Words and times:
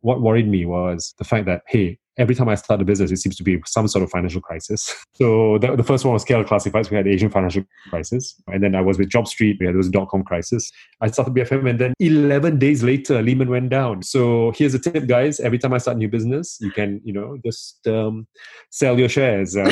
what 0.00 0.20
worried 0.20 0.48
me 0.48 0.66
was 0.66 1.14
the 1.18 1.24
fact 1.24 1.46
that, 1.46 1.62
hey, 1.68 1.98
every 2.18 2.34
time 2.34 2.48
I 2.48 2.54
start 2.54 2.80
a 2.80 2.84
business, 2.84 3.10
it 3.10 3.18
seems 3.18 3.36
to 3.36 3.42
be 3.42 3.60
some 3.66 3.88
sort 3.88 4.02
of 4.02 4.10
financial 4.10 4.40
crisis. 4.40 4.94
So 5.20 5.58
the, 5.58 5.76
the 5.76 5.82
first 5.82 6.06
one 6.06 6.14
was 6.14 6.24
KL 6.24 6.46
Classifieds. 6.46 6.90
We 6.90 6.96
had 6.96 7.04
the 7.04 7.10
Asian 7.10 7.28
financial 7.28 7.62
crisis. 7.90 8.40
And 8.46 8.62
then 8.62 8.74
I 8.74 8.80
was 8.80 8.96
with 8.96 9.10
Job 9.10 9.28
Street. 9.28 9.58
We 9.60 9.66
had 9.66 9.74
this 9.76 9.88
dot-com 9.88 10.22
crisis. 10.22 10.72
I 11.02 11.10
started 11.10 11.34
BFM 11.34 11.68
and 11.68 11.78
then 11.78 11.92
11 11.98 12.58
days 12.58 12.82
later, 12.82 13.20
Lehman 13.20 13.50
went 13.50 13.68
down. 13.68 14.02
So 14.02 14.52
here's 14.56 14.72
a 14.72 14.78
tip, 14.78 15.06
guys. 15.06 15.38
Every 15.38 15.58
time 15.58 15.74
I 15.74 15.78
start 15.78 15.96
a 15.96 15.98
new 15.98 16.08
business, 16.08 16.56
you 16.62 16.70
can, 16.70 17.02
you 17.04 17.12
know, 17.12 17.36
just 17.44 17.86
um, 17.86 18.26
sell 18.70 18.98
your 18.98 19.10
shares. 19.10 19.54
Uh, 19.54 19.70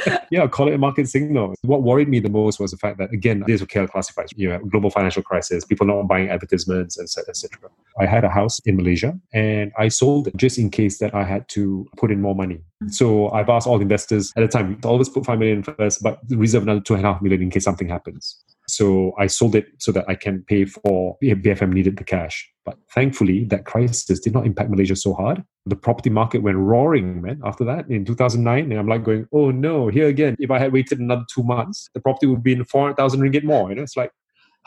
yeah, 0.30 0.46
call 0.46 0.68
it 0.68 0.74
a 0.74 0.78
market 0.78 1.08
signal. 1.08 1.54
What 1.62 1.82
worried 1.82 2.08
me 2.08 2.20
the 2.20 2.30
most 2.30 2.60
was 2.60 2.70
the 2.70 2.76
fact 2.76 2.98
that, 2.98 3.12
again, 3.12 3.42
these 3.46 3.60
were 3.60 3.66
KL 3.66 3.88
Classifieds. 3.88 4.28
You 4.36 4.50
know, 4.50 4.58
global 4.60 4.90
financial 4.90 5.22
crisis, 5.22 5.64
people 5.64 5.86
not 5.86 6.06
buying 6.06 6.28
advertisements, 6.28 6.98
etc., 7.00 7.30
etc. 7.30 7.70
I 7.98 8.06
had 8.06 8.22
a 8.22 8.28
house 8.28 8.60
in 8.60 8.76
Malaysia 8.76 9.18
and 9.32 9.72
I 9.76 9.88
sold 9.88 10.28
it 10.28 10.36
just 10.36 10.58
in 10.58 10.70
case 10.70 10.98
that 11.02 11.14
I 11.14 11.24
had 11.24 11.48
to 11.50 11.86
put 11.96 12.10
in 12.10 12.22
more 12.22 12.34
money. 12.34 12.60
So 12.86 13.30
I've 13.30 13.48
asked 13.48 13.66
all 13.66 13.80
investors 13.80 14.32
at 14.36 14.40
the 14.40 14.48
time 14.48 14.80
to 14.80 14.88
always 14.88 15.08
put 15.08 15.26
five 15.26 15.38
million 15.38 15.62
first, 15.62 16.02
but 16.02 16.20
reserve 16.30 16.62
another 16.62 16.80
two 16.80 16.94
and 16.94 17.04
a 17.04 17.12
half 17.12 17.20
million 17.20 17.42
in 17.42 17.50
case 17.50 17.64
something 17.64 17.88
happens. 17.88 18.42
So 18.68 19.12
I 19.18 19.26
sold 19.26 19.56
it 19.56 19.66
so 19.78 19.90
that 19.92 20.04
I 20.08 20.14
can 20.14 20.44
pay 20.46 20.64
for 20.64 21.18
BFM 21.22 21.72
needed 21.72 21.96
the 21.96 22.04
cash. 22.04 22.48
But 22.64 22.78
thankfully, 22.94 23.44
that 23.46 23.64
crisis 23.64 24.20
did 24.20 24.32
not 24.32 24.46
impact 24.46 24.70
Malaysia 24.70 24.94
so 24.94 25.12
hard. 25.12 25.42
The 25.66 25.74
property 25.74 26.10
market 26.10 26.42
went 26.42 26.56
roaring, 26.56 27.20
man, 27.20 27.40
after 27.44 27.64
that 27.64 27.90
in 27.90 28.04
2009. 28.04 28.70
And 28.70 28.78
I'm 28.78 28.86
like 28.86 29.02
going, 29.02 29.26
oh 29.32 29.50
no, 29.50 29.88
here 29.88 30.06
again. 30.06 30.36
If 30.38 30.52
I 30.52 30.60
had 30.60 30.72
waited 30.72 31.00
another 31.00 31.24
two 31.34 31.42
months, 31.42 31.90
the 31.94 32.00
property 32.00 32.26
would 32.26 32.44
be 32.44 32.52
in 32.52 32.64
400,000 32.64 33.20
ringgit 33.20 33.42
more. 33.42 33.68
You 33.68 33.74
know, 33.74 33.82
it's 33.82 33.96
like, 33.96 34.12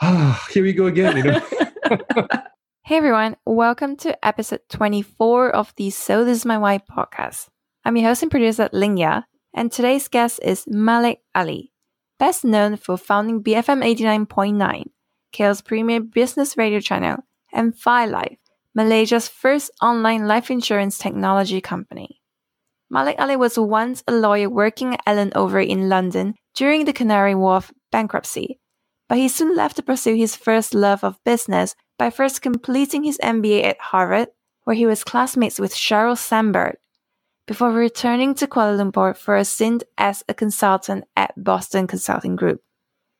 ah, 0.02 0.46
here 0.50 0.62
we 0.62 0.74
go 0.74 0.86
again, 0.86 1.16
you 1.16 1.22
know. 1.24 1.40
Hey 2.86 2.98
everyone, 2.98 3.34
welcome 3.44 3.96
to 3.96 4.14
episode 4.24 4.60
24 4.68 5.50
of 5.50 5.74
the 5.74 5.90
So 5.90 6.24
This 6.24 6.38
Is 6.38 6.44
My 6.44 6.56
Why 6.56 6.78
podcast. 6.78 7.48
I'm 7.84 7.96
your 7.96 8.06
host 8.06 8.22
and 8.22 8.30
producer 8.30 8.68
Lingya, 8.72 9.24
and 9.52 9.72
today's 9.72 10.06
guest 10.06 10.38
is 10.40 10.68
Malik 10.68 11.18
Ali, 11.34 11.72
best 12.20 12.44
known 12.44 12.76
for 12.76 12.96
founding 12.96 13.42
BFM 13.42 13.82
89.9, 13.82 14.84
KL's 15.32 15.62
premier 15.62 16.00
business 16.00 16.56
radio 16.56 16.78
channel, 16.78 17.24
and 17.52 17.74
FiLife, 17.74 18.38
Malaysia's 18.72 19.26
first 19.26 19.72
online 19.82 20.28
life 20.28 20.48
insurance 20.48 20.96
technology 20.96 21.60
company. 21.60 22.22
Malik 22.88 23.16
Ali 23.18 23.34
was 23.34 23.58
once 23.58 24.04
a 24.06 24.12
lawyer 24.12 24.48
working 24.48 24.94
at 24.94 25.02
Allen 25.08 25.32
Overy 25.34 25.66
in 25.66 25.88
London 25.88 26.34
during 26.54 26.84
the 26.84 26.92
Canary 26.92 27.34
Wharf 27.34 27.72
bankruptcy, 27.90 28.60
but 29.08 29.18
he 29.18 29.26
soon 29.26 29.56
left 29.56 29.74
to 29.74 29.82
pursue 29.82 30.14
his 30.14 30.36
first 30.36 30.72
love 30.72 31.02
of 31.02 31.18
business 31.24 31.74
by 31.98 32.10
first 32.10 32.42
completing 32.42 33.04
his 33.04 33.18
MBA 33.22 33.64
at 33.64 33.80
Harvard, 33.80 34.28
where 34.64 34.76
he 34.76 34.86
was 34.86 35.04
classmates 35.04 35.58
with 35.58 35.74
Sheryl 35.74 36.16
Sandberg, 36.16 36.76
before 37.46 37.72
returning 37.72 38.34
to 38.34 38.46
Kuala 38.46 38.76
Lumpur 38.76 39.16
for 39.16 39.36
a 39.36 39.44
stint 39.44 39.84
as 39.96 40.24
a 40.28 40.34
consultant 40.34 41.04
at 41.16 41.32
Boston 41.36 41.86
Consulting 41.86 42.36
Group. 42.36 42.60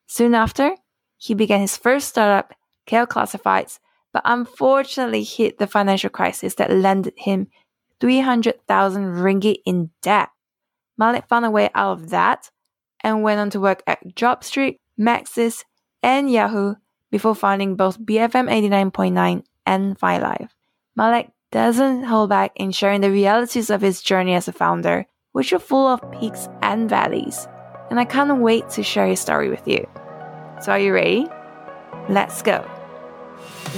Soon 0.07 0.35
after, 0.35 0.75
he 1.17 1.33
began 1.33 1.61
his 1.61 1.77
first 1.77 2.09
startup, 2.09 2.53
KL 2.85 3.07
Classifieds, 3.07 3.79
but 4.13 4.21
unfortunately 4.25 5.23
hit 5.23 5.57
the 5.57 5.67
financial 5.67 6.09
crisis 6.09 6.55
that 6.55 6.71
landed 6.71 7.13
him 7.17 7.47
300,000 7.99 9.03
ringgit 9.15 9.57
in 9.65 9.89
debt. 10.01 10.29
Malik 10.97 11.27
found 11.27 11.45
a 11.45 11.51
way 11.51 11.69
out 11.73 11.99
of 11.99 12.09
that 12.09 12.49
and 13.01 13.23
went 13.23 13.39
on 13.39 13.49
to 13.51 13.59
work 13.59 13.83
at 13.87 14.15
JobStreet, 14.15 14.77
Maxis, 14.99 15.63
and 16.01 16.31
Yahoo 16.31 16.75
before 17.11 17.35
founding 17.35 17.75
both 17.75 17.99
BFM 17.99 18.49
89.9 18.49 19.43
and 19.65 19.99
FiLife. 19.99 20.49
Malik 20.95 21.29
doesn't 21.51 22.03
hold 22.03 22.29
back 22.29 22.51
in 22.55 22.71
sharing 22.71 23.01
the 23.01 23.11
realities 23.11 23.69
of 23.69 23.81
his 23.81 24.01
journey 24.01 24.33
as 24.33 24.47
a 24.47 24.53
founder, 24.53 25.05
which 25.31 25.53
are 25.53 25.59
full 25.59 25.87
of 25.87 26.11
peaks 26.11 26.49
and 26.61 26.89
valleys. 26.89 27.47
And 27.89 27.99
I 27.99 28.05
can't 28.05 28.41
wait 28.41 28.69
to 28.71 28.83
share 28.83 29.07
his 29.07 29.19
story 29.19 29.49
with 29.49 29.67
you. 29.67 29.87
So, 30.61 30.71
are 30.71 30.79
you 30.79 30.93
ready? 30.93 31.27
Let's 32.09 32.41
go. 32.41 32.65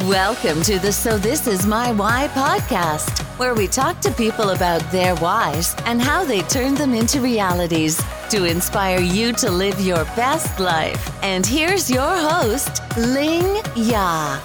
Welcome 0.05 0.61
to 0.63 0.79
the 0.79 0.91
So 0.91 1.17
This 1.17 1.45
Is 1.45 1.65
My 1.65 1.91
Why 1.91 2.29
podcast, 2.29 3.19
where 3.37 3.53
we 3.53 3.67
talk 3.67 3.99
to 4.01 4.11
people 4.11 4.51
about 4.51 4.81
their 4.91 5.15
whys 5.17 5.75
and 5.85 6.01
how 6.01 6.23
they 6.23 6.41
turn 6.43 6.75
them 6.75 6.93
into 6.93 7.19
realities 7.19 8.01
to 8.29 8.45
inspire 8.45 8.99
you 8.99 9.33
to 9.33 9.51
live 9.51 9.79
your 9.81 10.05
best 10.15 10.59
life. 10.59 11.11
And 11.21 11.45
here's 11.45 11.89
your 11.89 12.15
host, 12.15 12.81
Ling 12.97 13.61
Ya. 13.75 14.39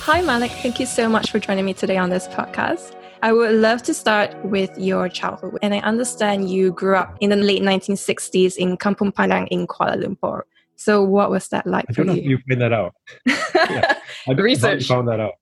Hi, 0.00 0.22
Malik. 0.22 0.50
Thank 0.62 0.80
you 0.80 0.86
so 0.86 1.08
much 1.08 1.30
for 1.30 1.38
joining 1.38 1.64
me 1.64 1.74
today 1.74 1.96
on 1.96 2.10
this 2.10 2.26
podcast. 2.28 2.94
I 3.22 3.32
would 3.32 3.54
love 3.54 3.82
to 3.84 3.94
start 3.94 4.34
with 4.44 4.70
your 4.78 5.08
childhood. 5.08 5.58
And 5.62 5.74
I 5.74 5.78
understand 5.78 6.50
you 6.50 6.72
grew 6.72 6.96
up 6.96 7.16
in 7.20 7.30
the 7.30 7.36
late 7.36 7.62
1960s 7.62 8.56
in 8.56 8.76
Kampung 8.76 9.12
Pandan 9.12 9.48
in 9.48 9.66
Kuala 9.66 9.96
Lumpur. 10.02 10.42
So, 10.76 11.02
what 11.02 11.30
was 11.30 11.48
that 11.48 11.66
like 11.66 11.86
I 11.88 11.92
don't 11.92 12.06
know 12.06 12.12
you? 12.12 12.20
if 12.20 12.26
you 12.26 12.38
find 12.48 12.60
that 12.60 12.72
out. 12.72 12.94
yeah, 13.26 13.98
I 14.28 14.32
research. 14.32 14.86
found 14.86 15.08
that 15.08 15.20
out. 15.20 15.34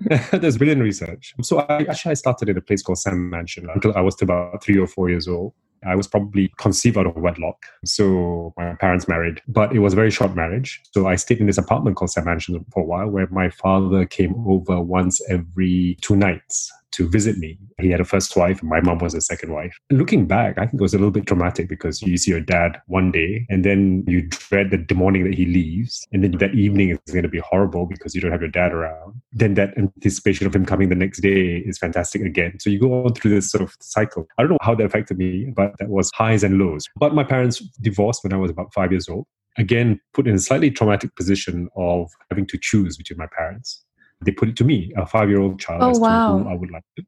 There's 0.32 0.58
brilliant 0.58 0.82
research. 0.82 1.34
So 1.42 1.60
I 1.60 1.82
actually 1.82 2.12
I 2.12 2.14
started 2.14 2.48
in 2.48 2.56
a 2.56 2.60
place 2.60 2.82
called 2.82 2.98
Sam 2.98 3.30
Mansion 3.30 3.68
until 3.74 3.92
I 3.96 4.00
was 4.00 4.20
about 4.22 4.62
three 4.62 4.78
or 4.78 4.86
four 4.86 5.10
years 5.10 5.28
old. 5.28 5.54
I 5.84 5.96
was 5.96 6.06
probably 6.06 6.52
conceived 6.58 6.96
out 6.96 7.06
of 7.06 7.16
wedlock. 7.16 7.66
So 7.84 8.54
my 8.56 8.74
parents 8.74 9.08
married, 9.08 9.42
but 9.48 9.74
it 9.74 9.80
was 9.80 9.94
a 9.94 9.96
very 9.96 10.12
short 10.12 10.36
marriage. 10.36 10.80
So 10.92 11.08
I 11.08 11.16
stayed 11.16 11.40
in 11.40 11.46
this 11.46 11.58
apartment 11.58 11.96
called 11.96 12.10
Sam 12.10 12.24
Mansion 12.24 12.64
for 12.72 12.82
a 12.84 12.86
while 12.86 13.08
where 13.08 13.26
my 13.30 13.50
father 13.50 14.06
came 14.06 14.34
over 14.46 14.80
once 14.80 15.20
every 15.28 15.96
two 16.00 16.14
nights 16.14 16.70
to 16.92 17.08
visit 17.08 17.38
me. 17.38 17.58
He 17.80 17.90
had 17.90 18.00
a 18.00 18.04
first 18.04 18.36
wife, 18.36 18.60
and 18.60 18.70
my 18.70 18.80
mom 18.80 18.98
was 18.98 19.14
a 19.14 19.20
second 19.20 19.52
wife. 19.52 19.76
Looking 19.90 20.26
back, 20.26 20.58
I 20.58 20.62
think 20.66 20.74
it 20.74 20.80
was 20.80 20.94
a 20.94 20.98
little 20.98 21.10
bit 21.10 21.26
traumatic 21.26 21.68
because 21.68 22.02
you 22.02 22.16
see 22.16 22.30
your 22.30 22.40
dad 22.40 22.80
one 22.86 23.10
day, 23.10 23.46
and 23.48 23.64
then 23.64 24.04
you 24.06 24.22
dread 24.28 24.70
the 24.70 24.94
morning 24.94 25.24
that 25.24 25.34
he 25.34 25.46
leaves, 25.46 26.06
and 26.12 26.22
then 26.22 26.32
that 26.32 26.54
evening 26.54 26.90
is 26.90 26.98
going 27.12 27.22
to 27.22 27.28
be 27.28 27.40
horrible 27.40 27.86
because 27.86 28.14
you 28.14 28.20
don't 28.20 28.32
have 28.32 28.40
your 28.40 28.50
dad 28.50 28.72
around. 28.72 29.20
Then 29.32 29.54
that 29.54 29.76
anticipation 29.76 30.46
of 30.46 30.54
him 30.54 30.64
coming 30.64 30.88
the 30.88 30.94
next 30.94 31.20
day 31.20 31.58
is 31.58 31.78
fantastic 31.78 32.22
again. 32.22 32.58
So 32.60 32.70
you 32.70 32.78
go 32.78 33.04
on 33.04 33.14
through 33.14 33.32
this 33.32 33.50
sort 33.50 33.62
of 33.62 33.74
cycle. 33.80 34.26
I 34.38 34.42
don't 34.42 34.52
know 34.52 34.58
how 34.60 34.74
that 34.74 34.84
affected 34.84 35.18
me, 35.18 35.52
but 35.54 35.72
that 35.78 35.88
was 35.88 36.10
highs 36.14 36.44
and 36.44 36.58
lows. 36.58 36.88
But 36.96 37.14
my 37.14 37.24
parents 37.24 37.58
divorced 37.80 38.22
when 38.22 38.32
I 38.32 38.36
was 38.36 38.50
about 38.50 38.72
five 38.72 38.92
years 38.92 39.08
old 39.08 39.26
again 39.58 40.00
put 40.14 40.26
in 40.26 40.34
a 40.34 40.38
slightly 40.38 40.70
traumatic 40.70 41.14
position 41.14 41.68
of 41.76 42.10
having 42.30 42.46
to 42.46 42.58
choose 42.58 42.96
between 42.96 43.18
my 43.18 43.26
parents 43.36 43.84
they 44.22 44.32
put 44.32 44.48
it 44.48 44.56
to 44.56 44.64
me, 44.64 44.92
a 44.96 45.06
five 45.06 45.28
year 45.28 45.40
old 45.40 45.58
child, 45.60 45.82
oh, 45.82 45.90
as 45.90 45.98
wow. 45.98 46.38
to 46.38 46.44
who 46.44 46.50
I 46.50 46.54
would 46.54 46.70
like 46.70 46.84
to. 46.96 47.04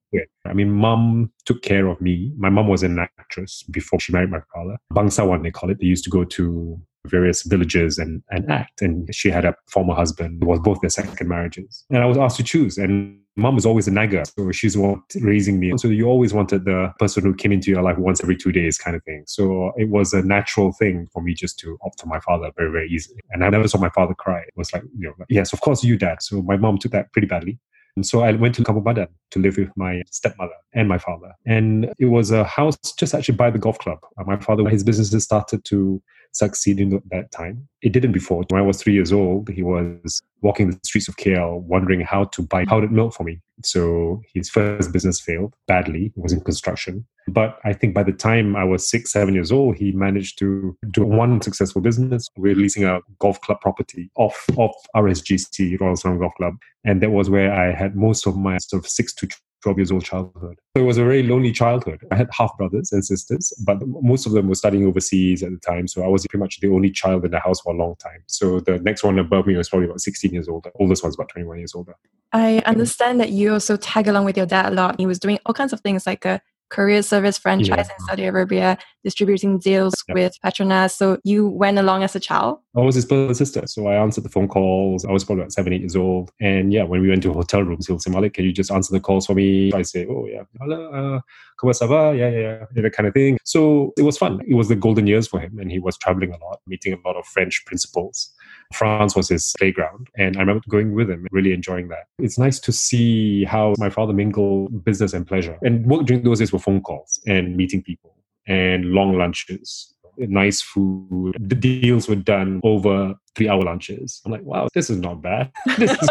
I 0.47 0.53
mean, 0.53 0.71
mom 0.71 1.33
took 1.47 1.63
care 1.63 1.87
of 1.87 2.01
me. 2.01 2.33
My 2.37 2.51
mom 2.51 2.69
was 2.69 2.83
an 2.83 2.99
actress 2.99 3.63
before 3.71 4.01
she 4.01 4.13
married 4.13 4.31
my 4.31 4.41
father. 4.53 4.77
Bangsawan, 4.93 5.43
they 5.43 5.51
call 5.51 5.71
it. 5.71 5.79
They 5.79 5.87
used 5.87 6.05
to 6.05 6.11
go 6.11 6.25
to 6.25 6.81
various 7.07 7.43
villages 7.43 7.99
and, 7.99 8.23
and 8.31 8.51
act. 8.51 8.83
And 8.83 9.13
she 9.15 9.31
had 9.31 9.45
a 9.45 9.55
former 9.69 9.95
husband 9.95 10.43
who 10.43 10.49
was 10.49 10.61
both 10.61 10.81
their 10.81 10.91
second 10.91 11.29
marriages. 11.29 11.85
And 11.91 12.03
I 12.03 12.07
was 12.07 12.19
asked 12.19 12.37
to 12.39 12.43
choose. 12.43 12.79
And 12.79 13.19
mom 13.37 13.55
was 13.55 13.67
always 13.67 13.89
a 13.89 13.91
nagger. 13.91 14.25
So 14.25 14.53
she's 14.53 14.77
raising 15.21 15.59
me. 15.61 15.73
So 15.77 15.89
you 15.89 16.07
always 16.07 16.33
wanted 16.33 16.65
the 16.65 16.93
person 16.99 17.25
who 17.25 17.35
came 17.35 17.53
into 17.53 17.71
your 17.71 17.83
life 17.83 17.99
once 17.99 18.23
every 18.23 18.37
two 18.37 18.53
days 18.53 18.79
kind 18.79 18.97
of 18.97 19.03
thing. 19.05 19.25
So 19.27 19.73
it 19.77 19.91
was 19.91 20.13
a 20.13 20.23
natural 20.23 20.73
thing 20.73 21.09
for 21.13 21.23
me 21.23 21.35
just 21.35 21.59
to 21.61 21.79
opt 21.85 22.01
for 22.01 22.07
my 22.07 22.21
father 22.21 22.51
very, 22.57 22.71
very 22.71 22.89
easily. 22.89 23.21
And 23.31 23.45
I 23.45 23.51
never 23.51 23.69
saw 23.69 23.79
my 23.79 23.91
father 23.91 24.15
cry. 24.15 24.41
It 24.41 24.55
was 24.57 24.73
like, 24.73 24.83
you 24.97 25.09
know, 25.09 25.15
yes, 25.29 25.53
of 25.53 25.61
course 25.61 25.85
you, 25.85 25.97
dad. 25.97 26.23
So 26.23 26.43
my 26.43 26.57
mom 26.57 26.79
took 26.79 26.93
that 26.93 27.13
pretty 27.13 27.27
badly. 27.27 27.59
And 27.97 28.05
so 28.05 28.23
I 28.23 28.33
went 28.33 28.57
to 28.57 28.63
Kampung 28.65 29.07
to 29.31 29.39
live 29.39 29.57
with 29.57 29.71
my 29.77 30.03
stepmother 30.11 30.55
and 30.73 30.89
my 30.89 30.99
father. 30.99 31.33
And 31.47 31.93
it 31.99 32.07
was 32.07 32.33
a 32.33 32.43
house 32.43 32.77
just 32.99 33.15
actually 33.15 33.37
by 33.37 33.51
the 33.51 33.59
golf 33.59 33.79
club. 33.79 33.99
My 34.27 34.37
father, 34.37 34.69
his 34.69 34.83
businesses 34.83 35.23
started 35.23 35.65
to 35.67 36.03
succeed 36.35 36.81
in 36.81 37.01
that 37.11 37.31
time. 37.31 37.69
It 37.83 37.93
didn't 37.93 38.13
before. 38.13 38.45
When 38.49 38.61
I 38.61 38.65
was 38.65 38.83
three 38.83 38.93
years 38.93 39.13
old, 39.13 39.49
he 39.49 39.63
was 39.63 40.21
walking 40.43 40.71
the 40.71 40.79
streets 40.85 41.09
of 41.09 41.17
KL, 41.17 41.63
wondering 41.63 42.01
how 42.01 42.25
to 42.25 42.43
buy 42.43 42.65
powdered 42.65 42.93
milk 42.93 43.15
for 43.15 43.25
me. 43.25 43.41
So 43.63 44.21
his 44.35 44.51
first 44.51 44.93
business 44.93 45.21
failed 45.21 45.55
badly. 45.67 46.13
It 46.17 46.21
was 46.21 46.33
in 46.33 46.41
construction. 46.41 47.07
But 47.29 47.59
I 47.65 47.73
think 47.73 47.95
by 47.95 48.03
the 48.03 48.13
time 48.13 48.55
I 48.55 48.65
was 48.65 48.89
six, 48.89 49.13
seven 49.13 49.35
years 49.35 49.51
old, 49.51 49.77
he 49.77 49.93
managed 49.93 50.39
to 50.41 50.77
do 50.91 51.05
one 51.05 51.41
successful 51.41 51.81
business. 51.81 52.29
We're 52.37 52.55
leasing 52.55 52.85
a 52.85 53.01
golf 53.19 53.41
club 53.41 53.61
property 53.61 54.11
off 54.17 54.45
of 54.59 54.73
RSGC, 54.95 55.81
Royal 55.81 55.95
Selangor 55.95 56.21
Golf 56.21 56.35
Club. 56.35 56.55
And 56.85 57.01
that 57.01 57.13
was 57.13 57.31
where 57.31 57.53
I 57.53 57.73
had 57.73 57.97
most 57.97 58.27
of 58.27 58.37
my 58.37 58.59
sort 58.59 58.85
of 58.85 58.91
six 58.91 59.15
to 59.15 59.29
12 59.65 59.79
years 59.79 59.91
old 59.91 60.05
childhood. 60.05 60.59
So 60.77 60.83
it 60.83 60.87
was 60.87 60.99
a 60.99 61.05
very 61.05 61.23
lonely 61.23 61.51
childhood. 61.51 62.07
I 62.13 62.17
had 62.17 62.29
half 62.31 62.57
brothers 62.59 62.93
and 62.93 63.05
sisters, 63.05 63.53
but 63.65 63.79
most 63.87 64.27
of 64.27 64.33
them 64.33 64.47
were 64.47 64.55
studying 64.55 64.87
overseas 64.87 65.43
at 65.43 65.51
the 65.51 65.59
time. 65.59 65.89
So 65.89 66.05
I 66.05 66.07
was 66.07 66.27
pretty 66.27 66.43
much 66.43 66.61
the 66.61 66.69
only 66.69 66.91
child 66.91 67.25
in 67.25 67.31
the 67.31 67.41
house 67.41 67.61
for 67.63 67.73
a 67.73 67.77
long 67.77 67.97
time. 67.97 68.23
So 68.27 68.61
the 68.61 68.79
next 68.79 69.03
one 69.03 69.19
above 69.19 69.47
me 69.47 69.57
was 69.57 69.71
probably 69.71 69.87
about 69.87 70.03
16 70.03 70.33
years 70.33 70.49
old. 70.49 70.65
The 70.65 70.73
oldest 70.79 71.03
one's 71.03 71.15
about 71.15 71.31
21 71.31 71.59
years 71.59 71.75
older. 71.75 71.95
I 72.33 72.59
understand 72.67 73.21
that 73.21 73.31
you 73.31 73.55
also 73.55 73.77
tag 73.77 74.07
along 74.07 74.27
with 74.27 74.37
your 74.37 74.47
dad 74.47 74.67
a 74.67 74.75
lot. 74.75 75.01
He 75.01 75.07
was 75.07 75.19
doing 75.19 75.39
all 75.47 75.55
kinds 75.55 75.73
of 75.73 75.81
things 75.81 76.07
like 76.07 76.27
uh, 76.27 76.41
courier 76.75 77.03
service 77.03 77.39
franchise 77.39 77.87
yeah. 77.89 77.95
in 77.99 78.07
Saudi 78.07 78.25
Arabia, 78.25 78.77
distributing 79.05 79.59
deals 79.59 79.95
yeah. 80.09 80.15
with 80.15 80.37
Petronas. 80.45 80.91
So 80.91 81.19
you 81.23 81.49
went 81.49 81.79
along 81.79 82.03
as 82.03 82.17
a 82.17 82.21
child? 82.21 82.59
I 82.77 82.81
was 82.81 82.97
his 82.97 83.05
brother 83.05 83.27
and 83.27 83.37
sister. 83.37 83.63
So 83.67 83.87
I 83.87 83.95
answered 83.95 84.25
the 84.25 84.29
phone 84.29 84.49
calls. 84.49 85.05
I 85.05 85.13
was 85.13 85.23
probably 85.25 85.43
about 85.43 85.53
seven, 85.53 85.73
eight 85.73 85.83
years 85.83 85.95
old. 85.95 86.31
And 86.41 86.73
yeah, 86.73 86.83
when 86.83 87.01
we 87.01 87.09
went 87.09 87.23
to 87.23 87.33
hotel 87.33 87.63
rooms, 87.63 87.87
he'll 87.87 88.01
say, 88.01 88.11
Malik, 88.11 88.35
can 88.35 88.45
you 88.45 88.53
just 88.53 88.73
answer 88.73 88.93
the 88.93 89.01
calls 89.01 89.27
for 89.27 89.35
me? 89.35 89.73
I 89.73 89.83
say, 89.83 90.07
oh 90.07 90.27
yeah, 90.27 90.43
hello, 90.61 90.91
uh, 90.91 91.21
comment 91.57 91.77
ça 91.77 91.87
va? 91.87 92.13
Yeah, 92.17 92.31
yeah, 92.31 92.65
yeah, 92.75 92.83
that 92.83 92.93
kind 92.93 93.07
of 93.07 93.15
thing. 93.15 93.39
So 93.45 93.93
it 93.97 94.03
was 94.03 94.19
fun. 94.19 94.41
It 94.49 94.55
was 94.55 94.69
the 94.69 94.77
golden 94.77 95.07
years 95.07 95.29
for 95.29 95.39
him. 95.39 95.59
And 95.61 95.71
he 95.71 95.79
was 95.79 95.97
traveling 95.97 96.33
a 96.33 96.45
lot, 96.45 96.61
meeting 96.67 96.93
a 96.93 97.09
lot 97.09 97.17
of 97.17 97.25
French 97.27 97.65
principals. 97.67 98.31
France 98.75 99.17
was 99.17 99.29
his 99.29 99.53
playground. 99.59 100.09
And 100.17 100.37
I 100.37 100.41
remember 100.41 100.65
going 100.69 100.95
with 100.95 101.11
him, 101.11 101.27
really 101.31 101.53
enjoying 101.53 101.89
that. 101.89 102.05
It's 102.19 102.39
nice 102.39 102.59
to 102.61 102.73
see 102.73 103.45
how 103.45 103.75
my 103.79 103.91
father 103.91 104.13
mingled 104.13 104.85
business 104.85 105.13
and 105.13 105.27
pleasure. 105.27 105.59
And 105.63 105.87
work 105.87 106.07
during 106.07 106.25
those 106.25 106.41
days 106.41 106.53
were 106.53 106.59
phone 106.59 106.81
calls 106.81 107.21
and 107.27 107.57
meeting 107.57 107.83
people 107.83 108.15
and 108.47 108.87
long 108.87 109.17
lunches 109.17 109.94
nice 110.19 110.61
food. 110.61 111.37
The 111.39 111.55
deals 111.55 112.09
were 112.09 112.17
done 112.17 112.61
over 112.65 113.15
three 113.35 113.49
hour 113.49 113.63
lunches. 113.63 114.21
I'm 114.25 114.33
like, 114.33 114.45
wow, 114.45 114.69
this 114.75 114.91
is 114.91 114.99
not 114.99 115.23
bad. 115.23 115.51
this 115.79 115.91
is, 115.91 116.09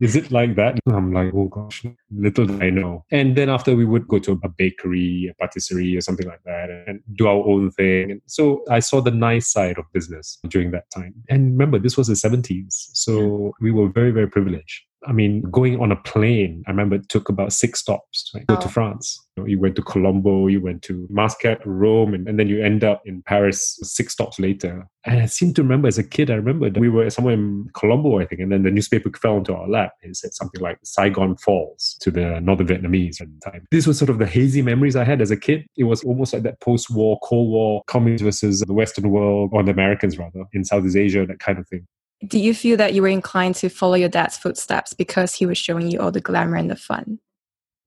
is 0.00 0.16
it 0.16 0.30
like 0.30 0.56
that? 0.56 0.78
I'm 0.88 1.12
like, 1.12 1.32
oh 1.34 1.48
gosh, 1.48 1.84
little 2.10 2.46
did 2.46 2.62
I 2.62 2.70
know. 2.70 3.04
And 3.10 3.36
then 3.36 3.48
after 3.48 3.76
we 3.76 3.84
would 3.84 4.08
go 4.08 4.18
to 4.20 4.40
a 4.42 4.48
bakery, 4.48 5.30
a 5.30 5.34
patisserie, 5.42 5.96
or 5.96 6.00
something 6.00 6.26
like 6.26 6.42
that, 6.44 6.70
and 6.86 7.00
do 7.16 7.26
our 7.26 7.46
own 7.46 7.70
thing. 7.70 8.10
And 8.12 8.22
so 8.26 8.64
I 8.70 8.80
saw 8.80 9.00
the 9.00 9.10
nice 9.10 9.48
side 9.48 9.78
of 9.78 9.84
business 9.92 10.38
during 10.48 10.70
that 10.70 10.90
time. 10.90 11.14
And 11.28 11.52
remember, 11.52 11.78
this 11.78 11.96
was 11.96 12.06
the 12.06 12.14
70s. 12.14 12.72
So 12.92 13.52
we 13.60 13.70
were 13.70 13.88
very, 13.88 14.10
very 14.10 14.28
privileged. 14.28 14.82
I 15.06 15.12
mean, 15.12 15.42
going 15.42 15.80
on 15.80 15.92
a 15.92 15.96
plane, 15.96 16.64
I 16.66 16.70
remember 16.70 16.96
it 16.96 17.08
took 17.08 17.28
about 17.28 17.52
six 17.52 17.80
stops 17.80 18.30
to 18.32 18.40
go 18.44 18.56
to 18.56 18.68
France. 18.68 19.20
You, 19.36 19.42
know, 19.42 19.46
you, 19.48 19.58
went 19.58 19.76
to 19.76 19.82
Colombo, 19.82 20.48
you 20.48 20.60
went 20.60 20.82
to 20.82 21.06
Muscat, 21.10 21.60
Rome, 21.64 22.14
and, 22.14 22.28
and, 22.28 22.38
then 22.38 22.48
you 22.48 22.62
end 22.62 22.82
up 22.82 23.02
in 23.04 23.22
Paris 23.22 23.78
six 23.82 24.14
stops 24.14 24.40
later. 24.40 24.88
And 25.04 25.20
I 25.20 25.26
seem 25.26 25.54
to 25.54 25.62
remember 25.62 25.88
as 25.88 25.98
a 25.98 26.02
kid, 26.02 26.30
I 26.30 26.34
remember 26.34 26.70
that 26.70 26.80
we 26.80 26.88
were 26.88 27.08
somewhere 27.10 27.34
in 27.34 27.68
Colombo, 27.74 28.18
I 28.18 28.26
think, 28.26 28.40
and 28.40 28.50
then 28.50 28.62
the 28.64 28.70
newspaper 28.70 29.10
fell 29.16 29.36
into 29.36 29.54
our 29.54 29.68
lap. 29.68 29.92
It 30.02 30.16
said 30.16 30.34
something 30.34 30.60
like 30.60 30.78
Saigon 30.82 31.36
Falls 31.36 31.96
to 32.00 32.10
the 32.10 32.40
Northern 32.40 32.66
Vietnamese 32.66 33.20
at 33.20 33.28
the 33.28 33.50
time. 33.50 33.66
This 33.70 33.86
was 33.86 33.98
sort 33.98 34.10
of 34.10 34.18
the 34.18 34.26
hazy 34.26 34.62
memories 34.62 34.96
I 34.96 35.04
had 35.04 35.20
as 35.20 35.30
a 35.30 35.36
kid. 35.36 35.66
It 35.76 35.84
was 35.84 36.02
almost 36.02 36.32
like 36.32 36.42
that 36.42 36.60
post 36.60 36.90
war, 36.90 37.18
Cold 37.22 37.50
War, 37.50 37.82
communists 37.86 38.24
versus 38.24 38.60
the 38.60 38.72
Western 38.72 39.10
world, 39.10 39.50
or 39.52 39.62
the 39.62 39.70
Americans 39.70 40.18
rather, 40.18 40.44
in 40.52 40.64
Southeast 40.64 40.96
Asia, 40.96 41.26
that 41.26 41.38
kind 41.38 41.58
of 41.58 41.68
thing. 41.68 41.86
Do 42.26 42.38
you 42.38 42.54
feel 42.54 42.76
that 42.78 42.94
you 42.94 43.02
were 43.02 43.08
inclined 43.08 43.54
to 43.56 43.68
follow 43.68 43.94
your 43.94 44.08
dad's 44.08 44.36
footsteps 44.36 44.92
because 44.92 45.34
he 45.34 45.46
was 45.46 45.58
showing 45.58 45.90
you 45.90 46.00
all 46.00 46.10
the 46.10 46.20
glamour 46.20 46.56
and 46.56 46.70
the 46.70 46.76
fun? 46.76 47.18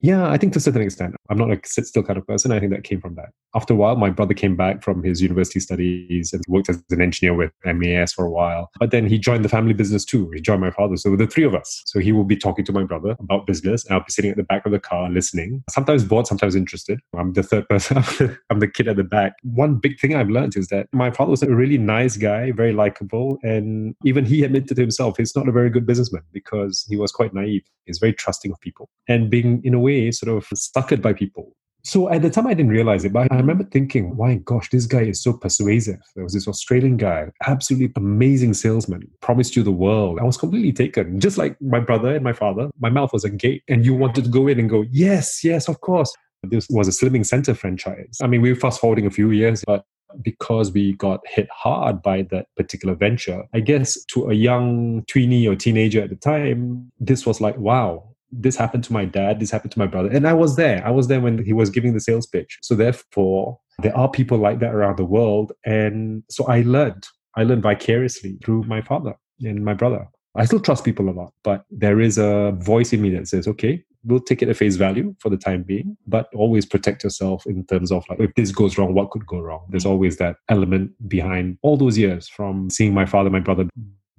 Yeah, 0.02 0.30
I 0.30 0.38
think 0.38 0.54
to 0.54 0.58
a 0.58 0.62
certain 0.62 0.82
extent. 0.82 1.16
I'm 1.30 1.38
not 1.38 1.52
a 1.52 1.60
sit 1.66 1.86
still 1.86 2.04
kind 2.04 2.18
of 2.18 2.26
person. 2.26 2.52
I 2.52 2.60
think 2.60 2.72
that 2.72 2.84
came 2.84 3.02
from 3.02 3.16
that. 3.16 3.30
After 3.54 3.74
a 3.74 3.78
while, 3.78 3.96
my 3.96 4.10
brother 4.10 4.34
came 4.34 4.56
back 4.56 4.84
from 4.84 5.04
his 5.04 5.22
university 5.22 5.60
studies 5.60 6.32
and 6.32 6.42
worked 6.48 6.70
as 6.70 6.82
an 6.92 7.02
engineer 7.02 7.34
with 7.34 7.52
MAS 7.66 8.14
for 8.14 8.26
a 8.26 8.30
while. 8.30 8.70
But 8.80 8.92
then 8.92 9.08
he 9.08 9.18
joined 9.18 9.44
the 9.44 9.50
family 9.50 9.74
business 9.74 10.06
too. 10.06 10.32
He 10.34 10.42
joined 10.42 10.62
my 10.62 10.72
father. 10.72 10.96
So 10.96 11.16
the 11.16 11.28
three 11.28 11.44
of 11.44 11.54
us. 11.54 11.82
So 11.86 12.00
he 12.00 12.12
will 12.12 12.24
be 12.24 12.38
talking 12.38 12.64
to 12.66 12.72
my 12.72 12.84
brother 12.84 13.16
about 13.20 13.46
business 13.46 13.86
and 13.86 13.94
I'll 13.94 14.02
be 14.02 14.12
sitting 14.12 14.32
at 14.32 14.38
the 14.38 14.44
back 14.44 14.66
of 14.66 14.72
the 14.72 14.80
car 14.80 15.10
listening, 15.10 15.64
sometimes 15.70 16.04
bored, 16.04 16.28
sometimes 16.28 16.56
interested. 16.56 17.00
I'm 17.18 17.34
the 17.34 17.44
third 17.44 17.68
person. 17.70 18.38
I'm 18.50 18.60
the 18.60 18.68
kid 18.68 18.88
at 18.88 18.96
the 18.96 19.04
back. 19.04 19.34
One 19.44 19.76
big 19.76 20.00
thing 20.00 20.16
I've 20.16 20.30
learned 20.30 20.56
is 20.56 20.68
that 20.68 20.88
my 20.94 21.12
father 21.12 21.32
was 21.32 21.44
a 21.44 21.54
really 21.54 21.78
nice 21.78 22.16
guy, 22.16 22.52
very 22.52 22.72
likable. 22.72 23.40
And 23.44 23.96
even 24.06 24.26
he 24.26 24.44
admitted 24.44 24.76
to 24.76 24.82
himself 24.82 25.18
he's 25.18 25.36
not 25.36 25.50
a 25.50 25.52
very 25.52 25.70
good 25.70 25.86
businessman 25.86 26.24
because 26.32 26.86
he 26.88 26.96
was 26.96 27.12
quite 27.12 27.34
naive. 27.34 27.64
He's 27.86 27.98
very 27.98 28.14
trusting 28.14 28.52
of 28.52 28.60
people 28.60 28.88
and 29.08 29.32
being, 29.32 29.62
in 29.64 29.74
a 29.74 29.80
way, 29.80 29.89
way 29.90 30.12
sort 30.12 30.38
of 30.38 30.48
suckered 30.54 31.02
by 31.02 31.14
people. 31.14 31.46
So 31.84 32.10
at 32.10 32.22
the 32.22 32.30
time, 32.30 32.46
I 32.46 32.54
didn't 32.54 32.72
realize 32.72 33.06
it, 33.06 33.14
but 33.14 33.32
I 33.32 33.38
remember 33.38 33.64
thinking, 33.64 34.16
my 34.18 34.36
gosh, 34.36 34.70
this 34.70 34.86
guy 34.86 35.04
is 35.04 35.24
so 35.24 35.32
persuasive. 35.34 36.00
There 36.14 36.26
was 36.26 36.34
this 36.34 36.48
Australian 36.48 36.98
guy, 36.98 37.32
absolutely 37.48 37.94
amazing 37.96 38.54
salesman, 38.54 39.10
promised 39.22 39.56
you 39.56 39.64
the 39.64 39.72
world. 39.72 40.20
I 40.20 40.26
was 40.26 40.36
completely 40.36 40.74
taken, 40.74 41.22
just 41.22 41.38
like 41.38 41.56
my 41.62 41.80
brother 41.80 42.14
and 42.14 42.24
my 42.24 42.34
father. 42.34 42.70
My 42.80 42.90
mouth 42.90 43.14
was 43.14 43.24
a 43.24 43.30
gate, 43.30 43.64
and 43.70 43.86
you 43.86 43.94
wanted 43.96 44.26
to 44.26 44.30
go 44.30 44.48
in 44.48 44.60
and 44.60 44.70
go, 44.70 44.84
yes, 44.92 45.44
yes, 45.44 45.70
of 45.70 45.80
course. 45.80 46.14
This 46.44 46.68
was 46.70 46.88
a 46.88 46.92
Slimming 46.92 47.26
Center 47.26 47.54
franchise. 47.54 48.18
I 48.22 48.28
mean, 48.28 48.42
we 48.42 48.52
were 48.52 48.60
fast 48.60 48.82
forwarding 48.82 49.06
a 49.08 49.12
few 49.12 49.32
years, 49.32 49.64
but 49.66 49.86
because 50.22 50.72
we 50.74 50.94
got 50.94 51.22
hit 51.28 51.48
hard 51.52 52.02
by 52.02 52.24
that 52.32 52.48
particular 52.58 52.96
venture, 52.96 53.44
I 53.54 53.62
guess 53.62 54.04
to 54.14 54.30
a 54.30 54.34
young 54.34 55.04
tweenie 55.04 55.50
or 55.50 55.56
teenager 55.56 56.02
at 56.02 56.10
the 56.10 56.16
time, 56.16 56.92
this 57.00 57.26
was 57.26 57.40
like, 57.40 57.58
wow, 57.58 58.10
this 58.32 58.56
happened 58.56 58.84
to 58.86 58.94
my 58.94 59.06
dad, 59.06 59.40
this 59.40 59.52
happened 59.52 59.72
to 59.72 59.80
my 59.80 59.88
brother. 59.88 60.10
And 60.10 60.28
I 60.28 60.34
was 60.34 60.56
there. 60.56 60.86
I 60.86 60.92
was 60.92 61.08
there 61.08 61.20
when 61.20 61.44
he 61.44 61.54
was 61.54 61.70
giving 61.70 61.94
the 61.94 62.00
sales 62.00 62.28
pitch. 62.28 62.60
So 62.62 62.76
therefore, 62.76 63.60
there 63.82 63.96
are 63.96 64.10
people 64.10 64.38
like 64.38 64.60
that 64.60 64.74
around 64.74 64.98
the 64.98 65.06
world. 65.06 65.52
And 65.66 66.24
so 66.30 66.46
I 66.48 66.62
learned. 66.62 67.08
I 67.36 67.44
learned 67.44 67.64
vicariously 67.64 68.38
through 68.44 68.64
my 68.64 68.82
father 68.82 69.16
and 69.42 69.64
my 69.64 69.74
brother. 69.74 70.08
I 70.36 70.46
still 70.46 70.60
trust 70.60 70.86
people 70.86 71.10
a 71.10 71.12
lot, 71.12 71.34
but 71.44 71.66
there 71.72 72.00
is 72.00 72.18
a 72.18 72.52
voice 72.60 72.94
in 72.94 73.02
me 73.02 73.10
that 73.12 73.28
says, 73.28 73.48
okay, 73.48 73.84
we'll 74.04 74.20
take 74.20 74.42
it 74.42 74.50
at 74.50 74.56
face 74.56 74.76
value 74.76 75.16
for 75.20 75.30
the 75.30 75.38
time 75.38 75.64
being, 75.64 75.98
but 76.08 76.28
always 76.34 76.66
protect 76.66 77.04
yourself 77.04 77.46
in 77.46 77.66
terms 77.66 77.92
of 77.92 78.06
like, 78.10 78.20
if 78.20 78.34
this 78.36 78.52
goes 78.52 78.78
wrong, 78.78 78.94
what 78.94 79.12
could 79.12 79.26
go 79.26 79.40
wrong? 79.40 79.66
There's 79.70 79.86
always 79.86 80.18
that 80.18 80.38
element 80.48 80.92
behind 81.10 81.58
all 81.62 81.78
those 81.78 81.98
years 81.98 82.30
from 82.30 82.70
seeing 82.70 82.94
my 82.94 83.06
father, 83.06 83.30
my 83.30 83.40
brother 83.40 83.68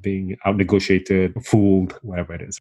being 0.01 0.37
out 0.45 0.57
negotiated, 0.57 1.35
fooled, 1.45 1.99
whatever 2.03 2.35
it 2.35 2.43
is. 2.43 2.61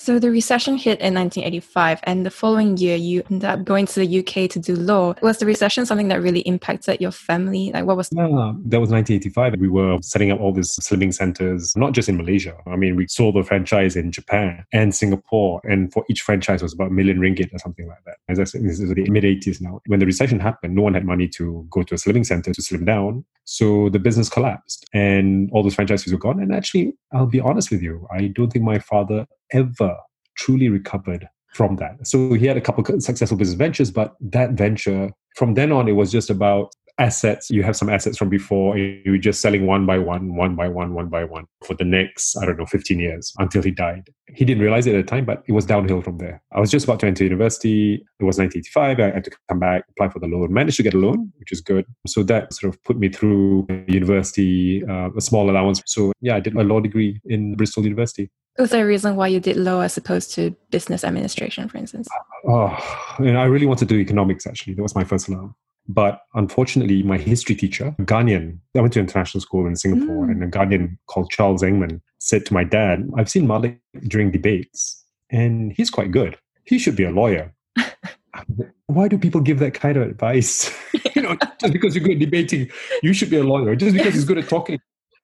So 0.00 0.20
the 0.20 0.30
recession 0.30 0.76
hit 0.76 1.00
in 1.00 1.12
1985, 1.14 1.98
and 2.04 2.24
the 2.24 2.30
following 2.30 2.76
year 2.76 2.94
you 2.94 3.24
ended 3.28 3.44
up 3.44 3.64
going 3.64 3.84
to 3.86 3.98
the 3.98 4.18
UK 4.20 4.48
to 4.50 4.60
do 4.60 4.76
law. 4.76 5.14
Was 5.22 5.38
the 5.38 5.46
recession 5.46 5.86
something 5.86 6.06
that 6.08 6.22
really 6.22 6.40
impacted 6.42 7.00
your 7.00 7.10
family? 7.10 7.72
Like, 7.72 7.84
what 7.84 7.96
was? 7.96 8.08
Yeah, 8.12 8.28
that 8.28 8.80
was 8.80 8.90
1985. 8.90 9.56
We 9.58 9.68
were 9.68 9.98
setting 10.00 10.30
up 10.30 10.38
all 10.38 10.52
these 10.52 10.70
slimming 10.76 11.12
centers, 11.12 11.76
not 11.76 11.94
just 11.94 12.08
in 12.08 12.16
Malaysia. 12.16 12.56
I 12.68 12.76
mean, 12.76 12.94
we 12.94 13.08
sold 13.08 13.34
the 13.34 13.42
franchise 13.42 13.96
in 13.96 14.12
Japan 14.12 14.64
and 14.72 14.94
Singapore, 14.94 15.60
and 15.64 15.92
for 15.92 16.04
each 16.08 16.22
franchise 16.22 16.62
was 16.62 16.74
about 16.74 16.88
a 16.88 16.94
million 16.94 17.18
ringgit 17.18 17.52
or 17.52 17.58
something 17.58 17.88
like 17.88 18.04
that. 18.06 18.18
As 18.28 18.38
I 18.38 18.44
said, 18.44 18.62
this 18.62 18.78
is 18.78 18.94
the 18.94 19.10
mid 19.10 19.24
80s 19.24 19.60
now. 19.60 19.80
When 19.86 19.98
the 19.98 20.06
recession 20.06 20.38
happened, 20.38 20.76
no 20.76 20.82
one 20.82 20.94
had 20.94 21.04
money 21.04 21.26
to 21.30 21.66
go 21.70 21.82
to 21.82 21.94
a 21.94 21.98
slimming 21.98 22.24
center 22.24 22.54
to 22.54 22.62
slim 22.62 22.84
down. 22.84 23.24
So 23.44 23.88
the 23.88 23.98
business 23.98 24.28
collapsed 24.28 24.86
and 24.92 25.50
all 25.52 25.62
those 25.62 25.74
franchises 25.74 26.12
were 26.12 26.18
gone. 26.18 26.38
And 26.38 26.54
actually, 26.54 26.92
I'll 27.12 27.26
be 27.26 27.40
honest 27.40 27.70
with 27.70 27.82
you, 27.82 28.06
I 28.12 28.28
don't 28.28 28.52
think 28.52 28.64
my 28.64 28.78
father 28.78 29.26
ever 29.52 29.96
truly 30.36 30.68
recovered 30.68 31.28
from 31.52 31.76
that. 31.76 32.06
So 32.06 32.34
he 32.34 32.46
had 32.46 32.56
a 32.56 32.60
couple 32.60 32.84
successful 33.00 33.36
business 33.36 33.56
ventures, 33.56 33.90
but 33.90 34.14
that 34.20 34.52
venture, 34.52 35.10
from 35.36 35.54
then 35.54 35.72
on, 35.72 35.88
it 35.88 35.92
was 35.92 36.12
just 36.12 36.30
about 36.30 36.72
assets. 36.98 37.48
You 37.48 37.62
have 37.62 37.76
some 37.76 37.88
assets 37.88 38.18
from 38.18 38.28
before. 38.28 38.76
You're 38.76 39.18
just 39.18 39.40
selling 39.40 39.66
one 39.66 39.86
by 39.86 39.98
one, 39.98 40.34
one 40.34 40.56
by 40.56 40.68
one, 40.68 40.94
one 40.94 41.08
by 41.08 41.24
one 41.24 41.46
for 41.64 41.74
the 41.74 41.84
next, 41.84 42.36
I 42.36 42.44
don't 42.44 42.58
know, 42.58 42.66
15 42.66 42.98
years 42.98 43.32
until 43.38 43.62
he 43.62 43.70
died. 43.70 44.10
He 44.34 44.44
didn't 44.44 44.62
realize 44.62 44.86
it 44.86 44.94
at 44.94 45.06
the 45.06 45.10
time, 45.10 45.24
but 45.24 45.42
it 45.46 45.52
was 45.52 45.64
downhill 45.64 46.02
from 46.02 46.18
there. 46.18 46.42
I 46.52 46.60
was 46.60 46.70
just 46.70 46.84
about 46.84 47.00
to 47.00 47.06
enter 47.06 47.24
university. 47.24 47.94
It 47.94 48.24
was 48.24 48.38
1985. 48.38 49.00
I 49.00 49.14
had 49.14 49.24
to 49.24 49.30
come 49.48 49.58
back, 49.58 49.84
apply 49.90 50.10
for 50.10 50.18
the 50.18 50.26
loan, 50.26 50.52
managed 50.52 50.76
to 50.78 50.82
get 50.82 50.94
a 50.94 50.98
loan, 50.98 51.32
which 51.38 51.52
is 51.52 51.60
good. 51.60 51.86
So 52.06 52.22
that 52.24 52.52
sort 52.52 52.74
of 52.74 52.82
put 52.84 52.98
me 52.98 53.08
through 53.08 53.66
university, 53.86 54.84
uh, 54.84 55.10
a 55.16 55.20
small 55.20 55.50
allowance. 55.50 55.82
So 55.86 56.12
yeah, 56.20 56.36
I 56.36 56.40
did 56.40 56.54
my 56.54 56.62
law 56.62 56.80
degree 56.80 57.20
in 57.24 57.54
Bristol 57.54 57.84
University. 57.84 58.30
Was 58.58 58.70
there 58.70 58.84
a 58.84 58.88
reason 58.88 59.14
why 59.14 59.28
you 59.28 59.38
did 59.38 59.56
law 59.56 59.80
as 59.80 59.96
opposed 59.96 60.32
to 60.34 60.54
business 60.70 61.04
administration, 61.04 61.68
for 61.68 61.78
instance? 61.78 62.08
Oh, 62.46 63.14
and 63.18 63.38
I 63.38 63.44
really 63.44 63.66
wanted 63.66 63.88
to 63.88 63.94
do 63.94 64.00
economics, 64.00 64.46
actually. 64.46 64.74
That 64.74 64.82
was 64.82 64.96
my 64.96 65.04
first 65.04 65.28
love. 65.28 65.54
But 65.88 66.22
unfortunately, 66.34 67.02
my 67.02 67.16
history 67.16 67.54
teacher, 67.54 67.94
a 67.98 68.02
Ghanaian, 68.02 68.58
I 68.76 68.80
went 68.80 68.92
to 68.94 69.00
international 69.00 69.40
school 69.40 69.66
in 69.66 69.76
Singapore, 69.76 70.26
mm. 70.26 70.30
and 70.32 70.44
a 70.44 70.46
Ghanaian 70.48 70.98
called 71.06 71.30
Charles 71.30 71.62
Engman 71.62 72.00
said 72.18 72.44
to 72.46 72.54
my 72.54 72.64
dad, 72.64 73.08
I've 73.16 73.30
seen 73.30 73.46
Malik 73.46 73.78
during 74.06 74.30
debates, 74.30 75.04
and 75.30 75.72
he's 75.72 75.88
quite 75.88 76.10
good. 76.10 76.36
He 76.64 76.78
should 76.78 76.96
be 76.96 77.04
a 77.04 77.10
lawyer. 77.10 77.54
Why 78.86 79.08
do 79.08 79.18
people 79.18 79.40
give 79.40 79.60
that 79.60 79.74
kind 79.74 79.96
of 79.96 80.02
advice? 80.02 80.70
you 81.14 81.22
know, 81.22 81.36
just 81.60 81.72
because 81.72 81.94
you're 81.94 82.04
good 82.04 82.16
at 82.16 82.18
debating, 82.18 82.70
you 83.02 83.12
should 83.12 83.30
be 83.30 83.36
a 83.36 83.44
lawyer. 83.44 83.74
Just 83.74 83.96
because 83.96 84.14
he's 84.14 84.24
good 84.24 84.38
at 84.38 84.48
talking, 84.48 84.78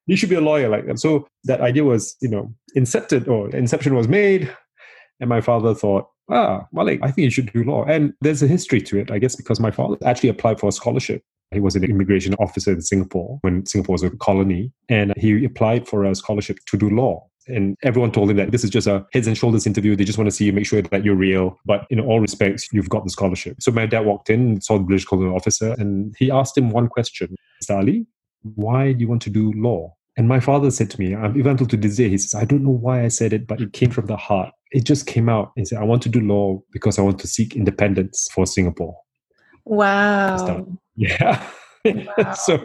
you 0.06 0.16
should 0.16 0.28
be 0.28 0.34
a 0.34 0.40
lawyer 0.40 0.68
like 0.68 0.86
that. 0.86 0.98
So 0.98 1.26
that 1.44 1.60
idea 1.60 1.84
was, 1.84 2.16
you 2.20 2.28
know, 2.28 2.54
incepted 2.76 3.28
or 3.28 3.48
inception 3.50 3.94
was 3.94 4.08
made. 4.08 4.54
And 5.20 5.28
my 5.28 5.40
father 5.40 5.74
thought, 5.74 6.08
ah, 6.30 6.66
Malik, 6.72 7.00
I 7.02 7.10
think 7.10 7.24
you 7.24 7.30
should 7.30 7.52
do 7.52 7.64
law. 7.64 7.84
And 7.84 8.12
there's 8.20 8.42
a 8.42 8.46
history 8.46 8.80
to 8.82 8.98
it, 8.98 9.10
I 9.10 9.18
guess, 9.18 9.36
because 9.36 9.60
my 9.60 9.70
father 9.70 9.96
actually 10.04 10.28
applied 10.28 10.60
for 10.60 10.68
a 10.68 10.72
scholarship. 10.72 11.22
He 11.52 11.60
was 11.60 11.76
an 11.76 11.84
immigration 11.84 12.34
officer 12.34 12.72
in 12.72 12.82
Singapore 12.82 13.38
when 13.42 13.64
Singapore 13.66 13.94
was 13.94 14.02
a 14.02 14.10
colony. 14.10 14.72
And 14.88 15.12
he 15.16 15.44
applied 15.44 15.86
for 15.86 16.04
a 16.04 16.14
scholarship 16.14 16.58
to 16.66 16.76
do 16.76 16.90
law. 16.90 17.26
And 17.46 17.76
everyone 17.82 18.10
told 18.10 18.30
him 18.30 18.38
that 18.38 18.52
this 18.52 18.64
is 18.64 18.70
just 18.70 18.86
a 18.86 19.06
heads 19.12 19.26
and 19.26 19.36
shoulders 19.36 19.66
interview. 19.66 19.94
They 19.94 20.04
just 20.04 20.18
want 20.18 20.28
to 20.28 20.34
see 20.34 20.46
you, 20.46 20.52
make 20.52 20.66
sure 20.66 20.80
that 20.80 21.04
you're 21.04 21.14
real. 21.14 21.58
But 21.66 21.86
in 21.90 22.00
all 22.00 22.20
respects, 22.20 22.68
you've 22.72 22.88
got 22.88 23.04
the 23.04 23.10
scholarship. 23.10 23.62
So 23.62 23.70
my 23.70 23.86
dad 23.86 24.00
walked 24.00 24.30
in, 24.30 24.60
saw 24.62 24.78
the 24.78 24.84
British 24.84 25.04
colonial 25.04 25.36
officer, 25.36 25.74
and 25.78 26.14
he 26.18 26.30
asked 26.30 26.56
him 26.56 26.70
one 26.70 26.88
question 26.88 27.36
Mr. 27.62 27.76
Ali, 27.76 28.06
why 28.54 28.92
do 28.92 29.00
you 29.00 29.08
want 29.08 29.22
to 29.22 29.30
do 29.30 29.52
law? 29.52 29.94
And 30.16 30.28
my 30.28 30.38
father 30.38 30.70
said 30.70 30.90
to 30.90 31.00
me, 31.00 31.08
even 31.08 31.48
until 31.48 31.66
to 31.66 31.76
this 31.76 31.96
day, 31.96 32.08
he 32.08 32.18
says, 32.18 32.34
I 32.40 32.44
don't 32.44 32.62
know 32.62 32.70
why 32.70 33.04
I 33.04 33.08
said 33.08 33.32
it, 33.32 33.46
but 33.46 33.60
it 33.60 33.72
came 33.72 33.90
from 33.90 34.06
the 34.06 34.16
heart. 34.16 34.52
It 34.70 34.84
just 34.84 35.06
came 35.06 35.28
out. 35.28 35.52
He 35.56 35.64
said, 35.64 35.78
I 35.78 35.84
want 35.84 36.02
to 36.02 36.08
do 36.08 36.20
law 36.20 36.62
because 36.70 36.98
I 36.98 37.02
want 37.02 37.18
to 37.20 37.26
seek 37.26 37.56
independence 37.56 38.28
for 38.32 38.46
Singapore. 38.46 38.96
Wow. 39.64 40.66
Yeah. 40.96 41.44
Wow. 42.16 42.32
so 42.32 42.64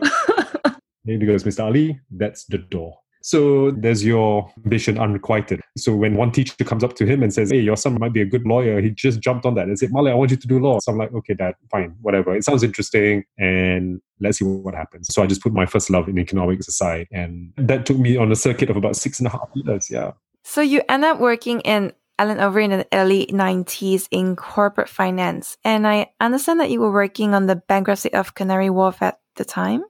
he 1.04 1.18
goes, 1.18 1.44
Mr. 1.44 1.66
Ali, 1.66 2.00
that's 2.10 2.46
the 2.46 2.60
door. 2.60 3.00
So 3.30 3.70
there's 3.70 4.04
your 4.04 4.52
ambition 4.64 4.98
unrequited. 4.98 5.62
So 5.78 5.96
when 5.96 6.16
one 6.16 6.32
teacher 6.32 6.56
comes 6.64 6.84
up 6.84 6.96
to 6.96 7.06
him 7.06 7.22
and 7.22 7.32
says, 7.32 7.52
Hey, 7.52 7.60
your 7.60 7.78
son 7.78 8.00
might 8.00 8.12
be 8.12 8.22
a 8.22 8.26
good 8.26 8.44
lawyer, 8.48 8.82
he 8.82 8.90
just 8.90 9.20
jumped 9.20 9.46
on 9.46 9.54
that 9.54 9.68
and 9.68 9.78
said, 9.78 9.94
Malik, 9.94 10.14
I 10.14 10.16
want 10.16 10.32
you 10.32 10.38
to 10.38 10.48
do 10.48 10.58
law. 10.58 10.80
So 10.80 10.92
I'm 10.92 10.98
like, 10.98 11.14
okay, 11.14 11.36
dad, 11.36 11.54
fine, 11.70 11.96
whatever. 12.02 12.36
It 12.36 12.44
sounds 12.44 12.64
interesting 12.64 13.26
and 13.38 14.02
let's 14.20 14.40
see 14.40 14.46
what 14.46 14.74
happens. 14.74 15.14
So 15.14 15.22
I 15.22 15.28
just 15.28 15.44
put 15.44 15.54
my 15.54 15.68
first 15.68 15.92
love 15.92 16.10
in 16.10 16.18
economics 16.18 16.68
aside. 16.68 17.06
And 17.12 17.54
that 17.58 17.86
took 17.86 18.00
me 18.00 18.18
on 18.18 18.32
a 18.32 18.36
circuit 18.36 18.72
of 18.72 18.78
about 18.78 18.96
six 18.96 19.20
and 19.20 19.28
a 19.28 19.30
half 19.30 19.48
years. 19.54 19.92
Yeah. 19.92 20.14
So 20.44 20.62
you 20.62 20.82
end 20.90 21.06
up 21.06 21.20
working 21.20 21.60
in 21.60 21.94
Allen 22.18 22.40
Overy 22.40 22.64
in 22.64 22.72
the 22.72 22.88
early 22.92 23.28
90s 23.28 24.08
in 24.10 24.38
corporate 24.38 24.90
finance. 24.90 25.56
And 25.64 25.86
I 25.86 26.08
understand 26.20 26.62
that 26.62 26.72
you 26.72 26.80
were 26.80 26.92
working 26.92 27.36
on 27.36 27.46
the 27.46 27.58
bankruptcy 27.58 28.12
of 28.12 28.34
Canary 28.34 28.72
Wharf 28.72 29.04
at 29.04 29.20
the 29.36 29.46
time. 29.46 29.84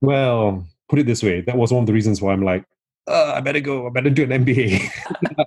Well, 0.00 0.68
put 0.90 0.98
it 0.98 1.06
this 1.06 1.22
way, 1.22 1.40
that 1.42 1.56
was 1.56 1.72
one 1.72 1.82
of 1.82 1.86
the 1.86 1.92
reasons 1.92 2.20
why 2.20 2.32
I'm 2.32 2.42
like, 2.42 2.64
uh, 3.06 3.32
I 3.36 3.40
better 3.40 3.60
go, 3.60 3.86
I 3.86 3.90
better 3.90 4.10
do 4.10 4.24
an 4.24 4.44
MBA. 4.44 4.90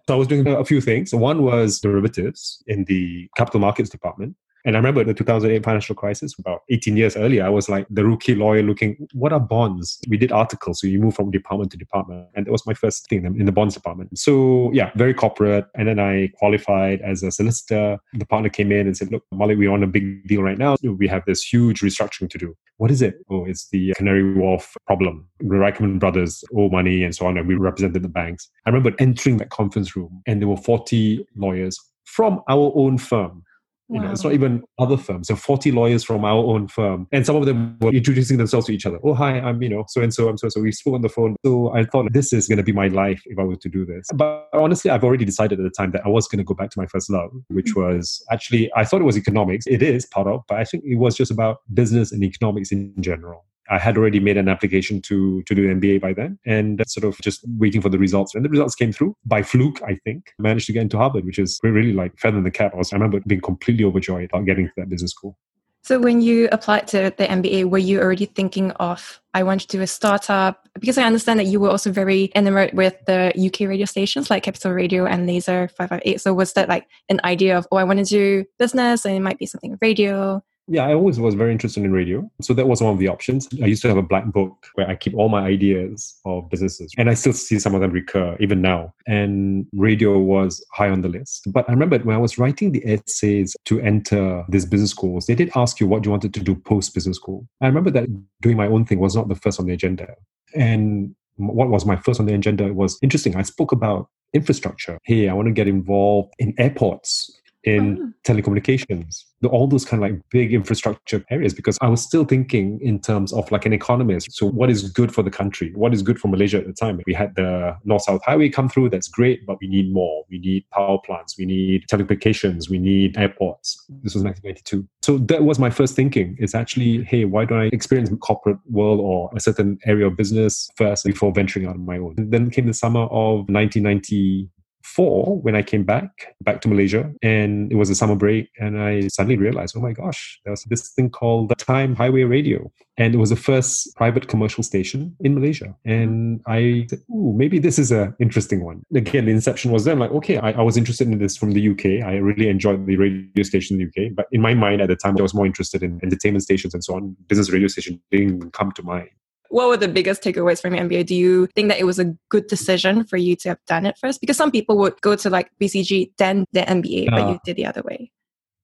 so 0.08 0.14
I 0.14 0.16
was 0.16 0.28
doing 0.28 0.48
a 0.48 0.66
few 0.66 0.82
things. 0.82 1.14
One 1.14 1.44
was 1.44 1.80
derivatives 1.80 2.64
in 2.66 2.86
the 2.86 3.30
capital 3.38 3.60
markets 3.60 3.90
department. 3.90 4.36
And 4.65 4.75
I 4.75 4.79
remember 4.79 5.03
the 5.03 5.13
2008 5.13 5.63
financial 5.63 5.96
crisis, 5.96 6.38
about 6.39 6.62
18 6.70 6.96
years 6.96 7.17
earlier, 7.17 7.46
I 7.46 7.50
was 7.50 7.67
like 7.67 7.86
the 7.89 8.05
rookie 8.05 8.36
lawyer 8.36 8.63
looking, 8.63 9.08
what 9.13 9.34
are 9.34 9.39
bonds? 9.39 10.00
We 10.08 10.17
did 10.17 10.32
articles. 10.32 10.79
So 10.79 10.88
you 10.88 11.00
move 11.00 11.15
from 11.15 11.32
department 11.32 11.72
to 11.72 11.77
department. 11.77 12.27
And 12.36 12.46
that 12.46 12.51
was 12.51 12.65
my 12.65 12.74
first 12.74 13.08
thing 13.10 13.25
in 13.25 13.46
the 13.46 13.51
bonds 13.51 13.75
department. 13.75 14.17
So 14.17 14.72
yeah, 14.74 14.91
very 14.96 15.13
corporate. 15.13 15.65
And 15.75 15.88
then 15.88 16.00
I 16.00 16.29
qualified 16.36 17.01
as 17.01 17.24
a 17.24 17.32
solicitor. 17.32 17.98
The 18.13 18.25
partner 18.25 18.50
came 18.50 18.72
in 18.72 18.88
and 18.88 18.96
said, 18.96 19.12
look, 19.12 19.24
Malik, 19.34 19.58
we're 19.58 19.72
on 19.72 19.84
a 19.84 19.88
big 19.88 20.27
deal 20.27 20.41
right 20.41 20.58
now. 20.58 20.75
We 20.82 21.08
have 21.08 21.24
this 21.25 21.43
huge 21.43 21.82
restructuring 21.82 22.29
to 22.29 22.38
do. 22.38 22.55
What 22.77 22.89
is 22.89 23.01
it? 23.01 23.15
Oh, 23.29 23.46
it's 23.46 23.70
the 23.70 23.93
Canary 23.96 24.34
Wharf 24.34 24.75
problem. 24.88 25.27
The 25.39 25.46
Reichmann 25.55 26.00
brothers 26.00 26.43
owe 26.55 26.70
money 26.70 27.03
and 27.03 27.13
so 27.13 27.27
on. 27.27 27.38
And 27.38 27.48
we 27.48 27.55
represented 27.55 28.01
the 28.01 28.10
banks. 28.10 28.50
I 28.65 28.70
remember 28.70 28.96
entering 29.00 29.38
that 29.38 29.50
conference 29.50 29.96
room 29.96 30.22
and 30.25 30.41
there 30.41 30.48
were 30.48 30.58
40 30.58 31.27
lawyers 31.36 31.79
from 32.05 32.41
our 32.50 32.72
own 32.75 32.98
firm 32.98 33.43
you 33.90 34.00
know, 34.00 34.12
it's 34.12 34.24
not 34.24 34.34
even 34.34 34.63
other 34.80 34.98
firms. 34.98 35.28
So 35.28 35.36
40 35.36 35.72
lawyers 35.72 36.04
from 36.04 36.25
our 36.25 36.44
own 36.44 36.68
firm. 36.68 37.08
And 37.12 37.25
some 37.25 37.36
of 37.36 37.46
them 37.46 37.78
were 37.80 37.92
introducing 37.92 38.38
themselves 38.38 38.68
to 38.68 38.74
each 38.74 38.86
other. 38.86 39.00
Oh, 39.04 39.13
hi, 39.13 39.40
I'm, 39.40 39.62
you 39.62 39.70
know, 39.70 39.84
so 39.88 40.02
and 40.02 40.13
so, 40.13 40.30
I'm 40.30 40.38
so 40.38 40.50
so. 40.50 40.62
We 40.62 40.72
spoke 40.72 40.96
on 40.96 41.02
the 41.02 41.10
phone. 41.10 41.36
So 41.46 41.74
I 41.74 41.84
thought 41.84 42.12
this 42.12 42.34
is 42.34 42.48
going 42.48 42.58
to 42.58 42.63
be 42.63 42.72
my 42.72 42.88
life 42.88 43.22
if 43.25 43.38
I 43.38 43.44
were 43.44 43.56
to 43.58 43.70
do 43.70 43.86
this. 43.86 44.08
But 44.13 44.48
honestly, 44.54 44.90
I've 44.90 45.04
already 45.04 45.25
decided 45.25 45.60
at 45.60 45.63
the 45.63 45.70
time 45.70 45.92
that 45.92 46.06
I 46.06 46.10
was 46.10 46.28
going 46.28 46.40
to 46.40 46.44
go 46.44 46.54
back 46.54 46.70
to 46.72 46.80
my 46.80 46.88
first 46.88 47.10
love, 47.10 47.32
which 47.50 47.74
mm. 47.74 47.96
was 47.96 48.24
actually, 48.32 48.72
I 48.75 48.86
thought 48.86 49.02
it 49.02 49.06
was 49.06 49.18
economics. 49.18 49.68
It 49.68 49.82
is 49.82 50.06
part 50.06 50.28
of, 50.28 50.42
but 50.48 50.60
I 50.60 50.63
think 50.63 50.84
it 50.86 50.96
was 50.96 51.16
just 51.16 51.32
about 51.32 51.58
business 51.74 52.12
and 52.12 52.24
economics 52.24 52.72
in 52.72 52.94
general. 53.00 53.46
I 53.70 53.79
had 53.79 53.98
already 53.98 54.20
made 54.20 54.38
an 54.38 54.50
application 54.50 55.01
to 55.03 55.41
to 55.43 55.55
do 55.55 55.70
an 55.70 55.79
MBA 55.79 56.01
by 56.01 56.13
then, 56.13 56.39
and 56.46 56.82
sort 56.88 57.05
of 57.05 57.20
just 57.22 57.43
waiting 57.58 57.82
for 57.82 57.89
the 57.89 57.98
results. 57.98 58.36
And 58.36 58.43
the 58.43 58.50
results 58.50 58.75
came 58.75 58.91
through 58.91 59.15
by 59.25 59.43
fluke, 59.43 59.82
I 59.84 59.96
think. 60.03 60.34
Managed 60.39 60.67
to 60.67 60.74
get 60.74 60.82
into 60.82 60.98
Harvard, 60.98 61.25
which 61.25 61.39
is 61.39 61.60
really 61.63 61.93
like 61.93 62.17
feather 62.17 62.38
in 62.38 62.43
the 62.43 62.51
cap. 62.51 62.74
I, 62.74 62.77
was, 62.77 62.91
I 62.91 62.98
remember 62.98 63.20
being 63.25 63.41
completely 63.41 63.86
overjoyed 63.86 64.25
about 64.25 64.46
getting 64.46 64.67
to 64.67 64.74
that 64.77 64.89
business 64.89 65.12
school. 65.12 65.38
So 65.84 66.00
when 66.00 66.22
you 66.22 66.48
applied 66.53 66.88
to 66.89 67.13
the 67.17 67.25
MBA, 67.25 67.70
were 67.70 67.77
you 67.77 68.00
already 68.00 68.25
thinking 68.25 68.72
of 68.72 69.22
I 69.34 69.43
want 69.43 69.62
to 69.62 69.67
do 69.67 69.82
a 69.82 69.88
startup? 69.88 70.65
Because 70.79 70.98
I 70.98 71.03
understand 71.03 71.41
that 71.41 71.48
you 71.48 71.60
were 71.60 71.70
also 71.70 71.91
very 71.91 72.32
enamored 72.36 72.74
with 72.74 72.96
the 73.05 73.34
UK 73.36 73.67
radio 73.67 73.86
stations 73.86 74.29
like 74.29 74.43
Capital 74.43 74.72
Radio 74.72 75.05
and 75.05 75.27
Laser 75.27 75.67
558. 75.67 76.22
So 76.22 76.34
was 76.34 76.53
that 76.53 76.70
like 76.70 76.88
an 77.10 77.20
idea 77.25 77.58
of 77.58 77.67
oh 77.70 77.77
I 77.77 77.84
want 77.84 78.00
to 78.00 78.05
do 78.05 78.46
business 78.58 79.03
and 79.03 79.13
it 79.13 79.20
might 79.20 79.39
be 79.39 79.46
something 79.46 79.77
radio? 79.82 80.41
Yeah, 80.67 80.86
I 80.86 80.93
always 80.93 81.20
was 81.20 81.36
very 81.36 81.51
interested 81.51 81.84
in 81.84 81.91
radio. 81.91 82.29
So 82.41 82.53
that 82.53 82.67
was 82.67 82.82
one 82.82 82.93
of 82.93 83.00
the 83.00 83.10
options. 83.10 83.50
I 83.62 83.65
used 83.65 83.82
to 83.82 83.89
have 83.89 83.98
a 83.98 84.01
black 84.01 84.25
book 84.27 84.67
where 84.75 84.89
I 84.89 84.96
keep 84.96 85.13
all 85.13 85.27
my 85.27 85.41
ideas 85.46 86.17
of 86.25 86.50
businesses. 86.50 86.93
And 86.98 87.10
I 87.10 87.15
still 87.15 87.34
see 87.34 87.60
some 87.60 87.75
of 87.75 87.82
them 87.82 87.91
recur 87.91 88.38
even 88.39 88.62
now. 88.62 88.93
And 89.05 89.67
radio 89.74 90.17
was 90.17 90.65
high 90.72 90.89
on 90.89 91.01
the 91.01 91.10
list. 91.10 91.43
But 91.51 91.67
I 91.67 91.74
remember 91.74 92.00
when 92.00 92.15
I 92.15 92.20
was 92.20 92.38
writing 92.38 92.72
the 92.72 92.84
essays 92.86 93.58
to 93.65 93.82
enter 93.82 94.46
these 94.48 94.65
business 94.65 94.91
schools, 94.91 95.25
they 95.25 95.36
did 95.36 95.51
ask 95.55 95.82
you 95.82 95.88
what 95.88 96.05
you 96.05 96.12
wanted 96.12 96.34
to 96.34 96.39
do 96.39 96.55
post 96.55 96.93
business 96.93 97.17
school. 97.17 97.46
I 97.60 97.67
remember 97.67 97.91
that 97.91 98.08
doing 98.41 98.55
my 98.55 98.67
own 98.67 98.86
thing 98.86 99.00
was 99.00 99.15
not 99.15 99.27
the 99.27 99.36
first 99.36 99.60
on 99.60 99.65
the 99.65 99.74
agenda. 99.74 100.15
And 100.55 101.13
what 101.36 101.70
was 101.70 101.86
my 101.86 101.98
first 101.98 102.22
on 102.22 102.25
the 102.25 102.36
agenda 102.36 102.74
was 102.74 102.98
interesting. 103.01 103.36
I 103.36 103.41
spoke 103.41 103.74
about 103.74 104.08
infrastructure. 104.34 104.98
Hey, 105.03 105.27
I 105.27 105.34
want 105.34 105.48
to 105.48 105.51
get 105.53 105.67
involved 105.67 106.34
in 106.39 106.53
airports 106.58 107.29
in 107.63 108.13
telecommunications, 108.25 109.24
all 109.46 109.67
those 109.67 109.86
kind 109.86 110.03
of 110.03 110.10
like 110.10 110.22
big 110.29 110.53
infrastructure 110.53 111.24
areas, 111.29 111.53
because 111.53 111.77
I 111.82 111.88
was 111.88 112.01
still 112.01 112.25
thinking 112.25 112.79
in 112.82 113.00
terms 113.00 113.32
of 113.34 113.50
like 113.51 113.65
an 113.65 113.74
economist. 113.74 114.34
So, 114.34 114.48
what 114.48 114.70
is 114.70 114.89
good 114.89 115.13
for 115.13 115.24
the 115.24 115.29
country? 115.29 115.72
What 115.75 115.93
is 115.93 116.01
good 116.01 116.20
for 116.20 116.27
Malaysia 116.27 116.58
at 116.58 116.67
the 116.67 116.74
time? 116.74 117.00
We 117.05 117.13
had 117.13 117.36
the 117.36 117.77
North 117.86 118.03
South 118.03 118.22
Highway 118.25 118.50
come 118.50 118.70
through, 118.70 118.89
that's 118.89 119.08
great, 119.08 119.46
but 119.46 119.58
we 119.62 119.67
need 119.67 119.93
more. 119.93 120.24
We 120.29 120.39
need 120.39 120.70
power 120.72 120.98
plants, 120.98 121.38
we 121.38 121.46
need 121.46 121.86
telecommunications, 121.88 122.70
we 122.70 122.79
need 122.79 123.17
airports. 123.17 123.84
This 124.03 124.13
was 124.13 124.24
1992. 124.24 124.88
So, 125.01 125.17
that 125.17 125.43
was 125.43 125.60
my 125.60 125.70
first 125.70 125.96
thinking 125.96 126.36
It's 126.39 126.55
actually, 126.55 127.03
hey, 127.03 127.25
why 127.25 127.46
don't 127.46 127.60
I 127.60 127.65
experience 127.65 128.10
corporate 128.22 128.58
world 128.70 129.00
or 129.00 129.29
a 129.36 129.39
certain 129.39 129.77
area 129.86 130.08
of 130.08 130.17
business 130.17 130.70
first 130.75 131.05
before 131.05 131.32
venturing 131.32 131.65
out 131.65 131.75
on 131.75 131.86
my 131.86 131.98
own? 131.98 132.15
And 132.17 132.32
then 132.32 132.50
came 132.50 132.67
the 132.67 132.74
summer 132.74 133.03
of 133.03 133.50
1990 133.50 134.50
four 134.84 135.42
when 135.42 135.56
I 135.56 135.62
came 135.62 135.84
back, 135.84 136.36
back 136.42 136.62
to 136.62 136.68
Malaysia. 136.68 137.12
And 137.22 137.72
it 137.72 137.75
was 137.75 137.90
a 137.90 137.96
summer 137.96 138.16
break. 138.16 138.50
And 138.60 138.82
I 138.82 139.08
suddenly 139.08 139.38
realized, 139.38 139.75
oh 139.78 139.82
my 139.82 139.94
gosh, 139.94 140.40
there 140.44 140.52
was 140.52 140.63
this 140.66 140.90
thing 140.90 141.10
called 141.10 141.50
the 141.50 141.56
Time 141.56 141.96
Highway 141.96 142.24
Radio. 142.24 142.72
And 142.98 143.16
it 143.16 143.18
was 143.18 143.32
the 143.32 143.36
first 143.36 143.96
private 143.96 144.28
commercial 144.28 144.62
station 144.62 145.16
in 145.22 145.34
Malaysia. 145.34 145.75
And 145.84 146.42
I 146.46 146.86
said, 146.90 147.00
ooh, 147.10 147.34
maybe 147.36 147.58
this 147.58 147.80
is 147.80 147.92
an 147.92 148.13
interesting 148.20 148.63
one. 148.63 148.84
Again, 148.94 149.25
the 149.25 149.32
inception 149.32 149.72
was 149.72 149.86
then 149.86 149.98
like, 149.98 150.12
okay, 150.12 150.38
I, 150.38 150.52
I 150.52 150.62
was 150.62 150.78
interested 150.78 151.08
in 151.08 151.18
this 151.18 151.36
from 151.36 151.54
the 151.54 151.70
UK. 151.70 152.06
I 152.06 152.18
really 152.18 152.50
enjoyed 152.50 152.86
the 152.86 152.98
radio 152.98 153.44
station 153.44 153.80
in 153.80 153.90
the 153.94 154.06
UK. 154.06 154.12
But 154.13 154.28
in 154.32 154.42
my 154.42 154.54
mind 154.54 154.82
at 154.82 154.90
the 154.90 154.96
time, 154.96 155.18
I 155.18 155.22
was 155.22 155.34
more 155.34 155.46
interested 155.46 155.82
in 155.82 156.00
entertainment 156.04 156.44
stations 156.44 156.74
and 156.74 156.84
so 156.84 156.96
on. 156.96 157.16
Business 157.28 157.52
radio 157.52 157.68
station 157.68 158.02
didn't 158.12 158.52
come 158.52 158.72
to 158.74 158.84
mind 158.84 159.10
what 159.54 159.68
were 159.68 159.78
the 159.78 159.88
biggest 159.88 160.24
takeaways 160.24 160.60
from 160.60 160.74
your 160.74 160.84
MBA? 160.84 161.06
Do 161.06 161.16
you 161.16 161.48
think 161.54 161.70
that 161.70 161.80
it 161.80 161.84
was 161.84 162.00
a 162.00 162.06
good 162.30 162.48
decision 162.48 163.04
for 163.04 163.18
you 163.18 163.36
to 163.38 163.50
have 163.50 163.60
done 163.68 163.86
it 163.86 163.96
first? 164.00 164.20
Because 164.20 164.36
some 164.36 164.50
people 164.50 164.78
would 164.80 165.00
go 165.02 165.16
to 165.16 165.30
like 165.30 165.52
BCG, 165.62 166.12
then 166.18 166.46
the 166.54 166.62
MBA, 166.62 167.08
uh, 167.08 167.16
but 167.16 167.30
you 167.30 167.40
did 167.46 167.56
the 167.58 167.66
other 167.68 167.84
way. 167.84 168.12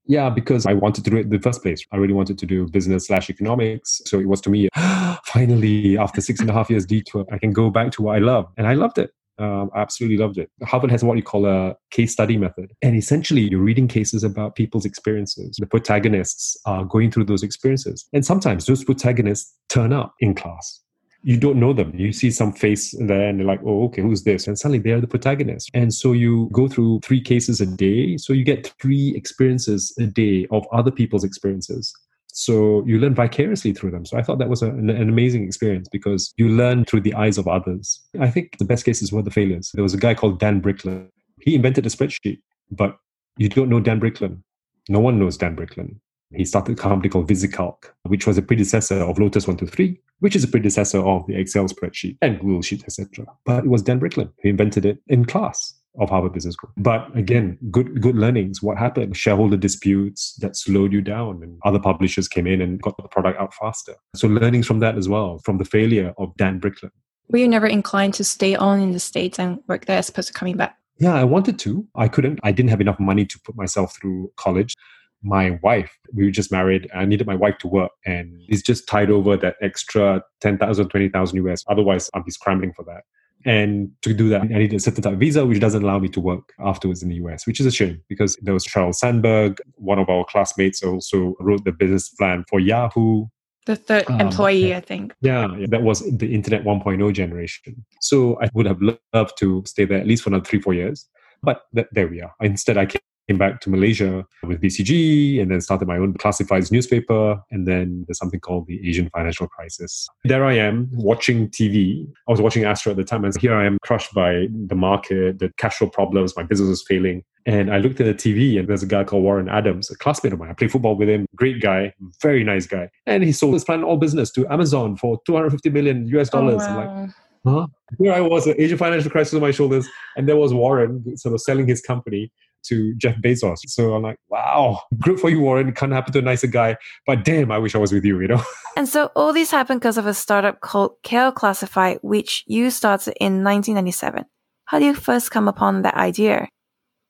Yeah, 0.08 0.32
because 0.32 0.66
I 0.66 0.74
wanted 0.74 1.04
to 1.04 1.12
do 1.12 1.18
it 1.18 1.26
in 1.26 1.30
the 1.30 1.40
first 1.40 1.62
place. 1.62 1.86
I 1.92 1.98
really 1.98 2.16
wanted 2.16 2.40
to 2.40 2.48
do 2.48 2.68
business 2.68 3.06
slash 3.06 3.30
economics. 3.30 4.02
So 4.06 4.20
it 4.20 4.28
was 4.28 4.42
to 4.42 4.50
me, 4.50 4.68
finally, 5.26 5.96
after 5.96 6.22
six 6.22 6.40
and 6.40 6.50
a 6.50 6.54
half 6.54 6.72
years 6.72 6.88
detour, 6.88 7.24
I 7.32 7.38
can 7.38 7.54
go 7.54 7.70
back 7.70 7.92
to 7.92 8.02
what 8.02 8.16
I 8.16 8.20
love. 8.20 8.48
And 8.58 8.66
I 8.66 8.74
loved 8.74 8.98
it. 8.98 9.12
Um, 9.40 9.70
I 9.74 9.82
absolutely 9.82 10.18
loved 10.18 10.38
it. 10.38 10.50
Harvard 10.64 10.92
has 10.92 11.04
what 11.04 11.18
you 11.18 11.24
call 11.24 11.46
a 11.46 11.76
case 11.92 12.12
study 12.12 12.38
method. 12.38 12.72
And 12.82 12.96
essentially, 12.96 13.42
you're 13.42 13.62
reading 13.62 13.88
cases 13.88 14.24
about 14.24 14.56
people's 14.56 14.86
experiences. 14.86 15.56
The 15.60 15.66
protagonists 15.66 16.58
are 16.66 16.86
going 16.86 17.12
through 17.12 17.26
those 17.26 17.44
experiences. 17.44 18.06
And 18.14 18.26
sometimes 18.26 18.66
those 18.66 18.84
protagonists 18.84 19.56
turn 19.70 19.94
up 19.94 20.14
in 20.20 20.36
class 20.36 20.82
you 21.22 21.38
don't 21.38 21.60
know 21.60 21.74
them. 21.74 21.94
You 21.96 22.14
see 22.14 22.32
some 22.32 22.54
face 22.54 22.96
there 22.98 23.28
and 23.28 23.40
you're 23.40 23.48
like, 23.48 23.62
oh, 23.66 23.86
okay, 23.86 24.02
who's 24.02 24.24
this? 24.24 24.48
And 24.48 24.58
suddenly 24.58 24.80
they're 24.80 25.02
the 25.02 25.08
protagonist. 25.08 25.70
And 25.74 25.94
so 25.94 26.14
you 26.14 26.50
go 26.54 26.68
through 26.68 27.02
three 27.04 27.22
cases 27.22 27.60
a 27.60 27.66
day. 27.66 28.18
So 28.18 28.34
you 28.34 28.44
get 28.44 28.74
three 28.82 29.14
experiences 29.16 29.94
a 30.00 30.06
day 30.06 30.48
of 30.52 30.66
other 30.72 30.92
people's 30.92 31.24
experiences. 31.24 31.94
So 32.32 32.84
you 32.86 33.00
learn 33.00 33.16
vicariously 33.16 33.74
through 33.74 33.92
them. 33.92 34.06
So 34.06 34.18
I 34.18 34.22
thought 34.22 34.40
that 34.40 34.50
was 34.50 34.62
a, 34.62 34.70
an, 34.70 34.90
an, 34.90 35.10
amazing 35.10 35.44
experience 35.44 35.90
because 35.90 36.34
you 36.38 36.48
learn 36.50 36.86
through 36.86 37.02
the 37.02 37.14
eyes 37.16 37.38
of 37.38 37.48
others. 37.48 38.02
I 38.20 38.30
think 38.30 38.58
the 38.58 38.66
best 38.66 38.86
cases 38.86 39.12
were 39.12 39.22
the 39.22 39.32
failures. 39.32 39.72
There 39.74 39.84
was 39.84 39.94
a 39.94 39.98
guy 39.98 40.14
called 40.14 40.40
Dan 40.40 40.62
Bricklin. 40.62 41.10
He 41.42 41.56
invented 41.56 41.86
a 41.86 41.90
spreadsheet, 41.90 42.40
but 42.72 42.98
you 43.38 43.50
don't 43.50 43.70
know 43.70 43.80
Dan 43.80 44.00
Bricklin. 44.00 44.44
No 44.90 45.00
one 45.00 45.20
knows 45.20 45.38
Dan 45.38 45.56
Bricklin. 45.56 46.00
He 46.32 46.46
started 46.46 46.78
a 46.78 46.82
company 46.82 47.10
called 47.10 47.28
VisiCalc, 47.28 47.86
which 48.04 48.28
was 48.28 48.38
a 48.38 48.44
predecessor 48.44 49.00
of 49.00 49.18
Lotus 49.18 49.48
123, 49.48 50.00
which 50.20 50.36
is 50.36 50.44
a 50.44 50.48
predecessor 50.48 51.00
of 51.00 51.26
the 51.26 51.36
Excel 51.36 51.66
spreadsheet 51.66 52.18
and 52.22 52.40
Google 52.40 52.62
Sheets, 52.62 52.84
etc. 52.84 53.26
But 53.46 53.66
it 53.66 53.70
was 53.70 53.82
Dan 53.82 54.00
Bricklin 54.00 54.30
who 54.44 54.50
invented 54.50 54.86
it 54.86 55.00
in 55.08 55.26
class 55.26 55.79
of 56.00 56.10
Harvard 56.10 56.34
Business 56.34 56.54
School. 56.54 56.72
But 56.78 57.16
again, 57.16 57.58
good 57.70 58.02
good 58.02 58.16
learnings. 58.16 58.62
What 58.62 58.78
happened? 58.78 59.16
Shareholder 59.16 59.58
disputes 59.58 60.36
that 60.36 60.56
slowed 60.56 60.92
you 60.92 61.02
down, 61.02 61.44
and 61.44 61.60
other 61.64 61.80
publishers 61.80 62.28
came 62.28 62.48
in 62.48 62.62
and 62.62 62.82
got 62.82 62.98
the 62.98 63.08
product 63.08 63.40
out 63.40 63.54
faster. 63.54 63.96
So 64.16 64.28
learnings 64.28 64.68
from 64.68 64.80
that 64.80 64.98
as 64.98 65.08
well, 65.08 65.40
from 65.40 65.58
the 65.58 65.66
failure 65.66 66.14
of 66.18 66.36
Dan 66.38 66.60
Bricklin. 66.60 66.92
Were 67.30 67.40
you 67.40 67.48
never 67.48 67.68
inclined 67.68 68.16
to 68.16 68.24
stay 68.24 68.56
on 68.56 68.80
in 68.80 68.92
the 68.92 69.00
States 69.00 69.38
and 69.38 69.60
work 69.68 69.86
there 69.86 69.98
as 69.98 70.10
opposed 70.10 70.30
to 70.30 70.34
coming 70.34 70.58
back? 70.58 70.78
Yeah, 71.00 71.14
I 71.14 71.24
wanted 71.24 71.60
to. 71.60 71.88
I 71.96 72.08
couldn't. 72.08 72.40
I 72.44 72.52
didn't 72.52 72.72
have 72.72 72.82
enough 72.82 73.00
money 73.00 73.26
to 73.26 73.40
put 73.46 73.56
myself 73.56 73.96
through 73.96 74.32
college 74.36 74.76
my 75.24 75.60
wife. 75.64 75.98
We 76.14 76.26
were 76.26 76.32
just 76.32 76.52
married. 76.52 76.90
I 76.94 77.06
needed 77.06 77.28
my 77.28 77.36
wife 77.36 77.58
to 77.60 77.68
work, 77.68 77.92
and 78.06 78.42
it's 78.48 78.62
just 78.62 78.88
tied 78.88 79.10
over 79.10 79.36
that 79.38 79.56
extra 79.62 80.24
10,000, 80.42 80.90
20,000 80.90 81.48
US. 81.48 81.64
Otherwise, 81.68 82.10
I'd 82.14 82.26
be 82.26 82.32
scrambling 82.32 82.74
for 82.74 82.84
that. 82.86 83.04
And 83.46 83.92
to 84.02 84.14
do 84.14 84.30
that, 84.30 84.42
I 84.42 84.46
needed 84.46 84.74
a 84.76 84.80
certain 84.80 85.04
type 85.04 85.14
of 85.14 85.20
visa, 85.20 85.46
which 85.46 85.60
doesn't 85.60 85.84
allow 85.84 86.00
me 86.00 86.10
to 86.10 86.20
work 86.20 86.54
afterwards 86.60 87.02
in 87.02 87.10
the 87.10 87.16
US, 87.16 87.48
which 87.48 87.60
is 87.60 87.66
a 87.66 87.72
shame 87.72 88.02
because 88.10 88.36
there 88.42 88.54
was 88.54 88.66
Sheryl 88.66 88.94
Sandberg, 88.94 89.60
one 89.76 90.00
of 90.00 90.10
our 90.10 90.26
classmates 90.26 90.84
also 90.84 91.36
wrote 91.40 91.64
the 91.64 91.72
business 91.72 92.10
plan 92.10 92.44
for 92.50 92.60
Yahoo. 92.60 93.28
The 93.66 93.76
third 93.76 94.10
um, 94.10 94.22
employee, 94.22 94.76
I 94.76 94.82
think. 94.82 95.14
Yeah, 95.22 95.48
that 95.68 95.84
was 95.84 96.00
the 96.18 96.34
Internet 96.34 96.64
1.0 96.64 97.14
generation. 97.14 97.86
So 98.02 98.38
I 98.42 98.50
would 98.54 98.66
have 98.66 98.80
loved 99.14 99.38
to 99.40 99.64
stay 99.66 99.86
there 99.86 100.00
at 100.00 100.08
least 100.08 100.24
for 100.24 100.30
another 100.32 100.46
three, 100.46 100.62
four 100.62 100.74
years. 100.74 101.08
But 101.42 101.64
th- 101.74 101.88
there 101.92 102.08
we 102.08 102.22
are. 102.22 102.34
Instead, 102.42 102.78
I 102.78 102.86
came 102.86 103.02
came 103.30 103.38
back 103.38 103.62
to 103.62 103.70
Malaysia 103.70 104.26
with 104.44 104.60
BCG 104.60 105.40
and 105.40 105.52
then 105.52 105.62
started 105.62 105.88
my 105.88 105.98
own 105.98 106.16
classifieds 106.16 106.72
newspaper. 106.72 107.40
And 107.52 107.68
then 107.68 108.06
there's 108.08 108.18
something 108.18 108.40
called 108.40 108.66
the 108.66 108.80
Asian 108.88 109.08
financial 109.12 109.48
crisis. 109.48 110.08
There 110.24 110.44
I 110.44 110.56
am 110.56 110.90
watching 110.92 111.48
TV. 111.50 112.08
I 112.28 112.32
was 112.32 112.42
watching 112.42 112.64
Astro 112.64 112.90
at 112.92 112.98
the 112.98 113.04
time. 113.04 113.24
And 113.24 113.38
here 113.38 113.54
I 113.54 113.66
am 113.68 113.78
crushed 113.84 114.16
by 114.16 114.48
the 114.52 114.76
market, 114.76 115.38
the 115.38 115.52
cash 115.58 115.76
flow 115.76 115.90
problems, 115.90 116.36
my 116.36 116.42
business 116.42 116.70
was 116.70 116.82
failing. 116.82 117.24
And 117.46 117.72
I 117.72 117.78
looked 117.78 118.02
at 118.02 118.08
the 118.08 118.16
TV 118.16 118.58
and 118.58 118.68
there's 118.68 118.82
a 118.82 118.88
guy 118.88 119.04
called 119.04 119.24
Warren 119.24 119.48
Adams, 119.48 119.92
a 119.92 119.98
classmate 119.98 120.34
of 120.34 120.40
mine. 120.40 120.50
I 120.50 120.54
play 120.54 120.68
football 120.68 120.96
with 120.96 121.08
him, 121.08 121.28
great 121.36 121.62
guy, 121.62 121.94
very 122.24 122.44
nice 122.44 122.66
guy. 122.66 122.90
And 123.06 123.24
he 123.24 123.32
sold 123.32 123.54
his 123.54 123.64
PlanetAll 123.64 124.00
business 124.00 124.32
to 124.32 124.48
Amazon 124.52 124.98
for 124.98 125.22
250 125.28 125.70
million 125.70 126.08
US 126.18 126.30
oh, 126.34 126.40
dollars. 126.40 126.64
Oh, 126.66 126.76
wow. 126.76 127.02
like, 127.04 127.10
huh? 127.46 127.68
Here 128.00 128.14
I 128.14 128.22
was, 128.22 128.48
an 128.48 128.56
Asian 128.58 128.78
financial 128.78 129.12
crisis 129.12 129.34
on 129.34 129.42
my 129.42 129.52
shoulders, 129.52 129.88
and 130.16 130.28
there 130.28 130.36
was 130.36 130.54
Warren 130.54 131.18
sort 131.18 131.34
of 131.34 131.42
selling 131.42 131.68
his 131.68 131.82
company 131.82 132.32
to 132.64 132.94
Jeff 132.96 133.16
Bezos. 133.18 133.60
So 133.68 133.94
I'm 133.94 134.04
like, 134.04 134.18
wow, 134.30 134.82
good 135.00 135.20
for 135.20 135.30
you, 135.30 135.40
Warren. 135.40 135.72
Can't 135.74 135.92
happen 135.92 136.14
to 136.14 136.20
a 136.20 136.22
nicer 136.22 136.48
guy. 136.48 136.78
But 137.06 137.26
damn, 137.26 137.52
I 137.52 137.58
wish 137.58 137.76
I 137.76 137.78
was 137.78 137.92
with 137.92 138.06
you, 138.06 138.20
you 138.20 138.28
know? 138.28 138.44
And 138.78 138.88
so 138.88 139.12
all 139.14 139.34
this 139.34 139.52
happened 139.52 139.82
because 139.82 139.98
of 139.98 140.06
a 140.06 140.14
startup 140.14 140.62
called 140.62 140.92
KL 141.04 141.36
Classify, 141.36 141.96
which 141.96 142.46
you 142.48 142.72
started 142.72 143.14
in 143.20 143.44
1997. 143.44 144.24
How 144.66 144.80
do 144.80 144.86
you 144.86 144.94
first 144.94 145.32
come 145.32 145.48
upon 145.50 145.82
that 145.82 145.96
idea? 145.96 146.48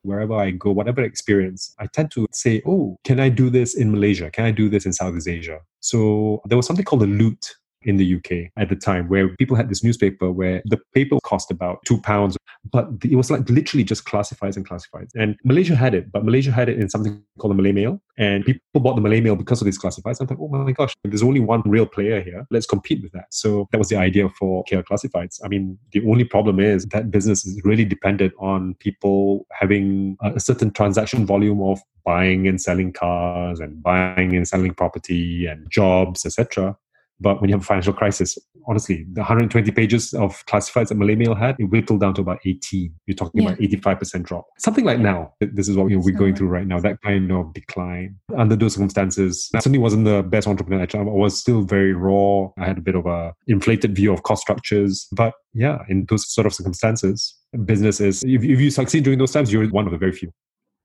Wherever 0.02 0.34
I 0.34 0.52
go, 0.52 0.72
whatever 0.72 1.04
experience, 1.04 1.76
I 1.78 1.88
tend 1.88 2.10
to 2.12 2.26
say, 2.32 2.64
oh, 2.66 2.98
can 3.04 3.20
I 3.20 3.30
do 3.30 3.50
this 3.50 3.76
in 3.76 3.92
Malaysia? 3.92 4.32
Can 4.32 4.46
I 4.46 4.52
do 4.52 4.70
this 4.70 4.86
in 4.86 4.94
Southeast 4.94 5.28
Asia? 5.28 5.60
So 5.82 6.42
there 6.46 6.58
was 6.58 6.66
something 6.66 6.86
called 6.86 7.02
the 7.02 7.08
loot 7.08 7.54
in 7.84 7.98
the 7.98 8.16
UK 8.16 8.52
at 8.58 8.70
the 8.70 8.76
time 8.76 9.08
where 9.08 9.30
people 9.38 9.56
had 9.56 9.70
this 9.70 9.84
newspaper 9.84 10.32
where 10.32 10.62
the 10.66 10.78
paper 10.94 11.18
cost 11.24 11.50
about 11.52 11.80
two 11.86 12.00
pounds, 12.02 12.38
but 12.72 12.88
it 13.04 13.16
was 13.16 13.32
like 13.32 13.50
literally 13.50 13.84
just 13.84 14.06
classifieds 14.06 14.58
and 14.58 14.68
classifieds. 14.68 15.10
And 15.16 15.38
Malaysia 15.44 15.76
had 15.76 15.94
it, 15.94 16.12
but 16.12 16.26
Malaysia 16.26 16.52
had 16.52 16.70
it 16.70 16.78
in 16.78 16.90
something 16.90 17.22
called 17.40 17.52
the 17.52 17.56
Malay 17.56 17.72
Mail. 17.72 18.02
And 18.18 18.44
people 18.44 18.82
bought 18.82 18.96
the 18.96 19.02
Malay 19.02 19.22
Mail 19.22 19.38
because 19.38 19.62
of 19.62 19.66
these 19.66 19.80
classifieds. 19.80 20.20
I'm 20.20 20.28
like, 20.28 20.38
oh 20.40 20.50
my 20.50 20.72
gosh, 20.74 20.94
there's 21.06 21.24
only 21.24 21.40
one 21.40 21.62
real 21.66 21.86
player 21.86 22.22
here. 22.22 22.46
Let's 22.52 22.66
compete 22.66 23.02
with 23.02 23.14
that. 23.14 23.26
So 23.32 23.68
that 23.72 23.78
was 23.78 23.88
the 23.88 23.96
idea 23.96 24.28
for 24.38 24.66
KL 24.66 24.84
Classifieds. 24.84 25.40
I 25.44 25.48
mean, 25.48 25.78
the 25.94 26.06
only 26.06 26.26
problem 26.26 26.60
is 26.60 26.86
that 26.88 27.12
business 27.12 27.46
is 27.46 27.62
really 27.64 27.86
dependent 27.86 28.34
on 28.40 28.76
people 28.80 29.48
having 29.54 30.18
a 30.22 30.40
certain 30.40 30.72
transaction 30.72 31.26
volume 31.26 31.62
of 31.62 31.80
buying 32.04 32.48
and 32.48 32.62
selling 32.62 32.92
cars 32.92 33.60
and 33.60 33.82
buying 33.82 34.36
and 34.36 34.48
selling 34.48 34.74
property 34.74 35.46
and 35.46 35.70
jobs, 35.70 36.26
etc. 36.26 36.76
But 37.20 37.42
when 37.42 37.50
you 37.50 37.56
have 37.56 37.62
a 37.62 37.66
financial 37.66 37.94
crisis, 37.94 38.38
honestly, 38.68 39.06
the 39.12 39.22
120 39.22 39.72
pages 39.72 40.14
of 40.14 40.46
classifieds 40.46 40.90
that 40.90 40.96
Malay 40.96 41.16
Mail 41.16 41.36
had, 41.36 41.56
it 41.60 41.66
whittled 41.66 42.02
down 42.02 42.14
to 42.16 42.22
about 42.22 42.40
18. 42.46 42.94
You're 43.06 43.16
talking 43.16 43.42
yeah. 43.42 43.50
about 43.50 43.60
85% 43.60 44.24
drop. 44.24 44.48
Something 44.58 44.86
like 44.86 45.00
now. 45.00 45.34
This 45.40 45.68
is 45.68 45.76
what 45.76 45.90
you 45.90 45.98
know, 45.98 46.04
we're 46.04 46.18
going 46.18 46.36
through 46.36 46.48
right 46.48 46.68
now, 46.68 46.80
that 46.80 47.02
kind 47.02 47.32
of 47.32 47.54
decline. 47.54 48.18
Under 48.38 48.56
those 48.56 48.76
circumstances, 48.76 49.50
I 49.54 49.60
certainly 49.60 49.80
wasn't 49.80 50.06
the 50.06 50.24
best 50.24 50.48
entrepreneur. 50.48 50.88
I 50.94 51.02
was 51.04 51.40
still 51.40 51.62
very 51.64 51.94
raw. 51.94 52.50
I 52.58 52.66
had 52.66 52.78
a 52.78 52.82
bit 52.82 52.96
of 52.96 53.06
a 53.06 53.34
inflated 53.48 53.96
view 53.96 54.14
of 54.14 54.24
cost 54.24 54.42
structures. 54.42 55.08
But 55.12 55.34
yeah, 55.54 55.80
in 55.90 56.06
those 56.10 56.32
sort 56.32 56.48
of 56.48 56.54
circumstances, 56.54 57.36
business 57.66 58.00
is, 58.00 58.24
if, 58.24 58.44
if 58.44 58.60
you 58.60 58.72
succeed 58.72 59.04
during 59.04 59.20
those 59.20 59.32
times, 59.32 59.52
you're 59.52 59.68
one 59.70 59.86
of 59.86 59.92
the 59.92 59.98
very 59.98 60.12
few. 60.12 60.32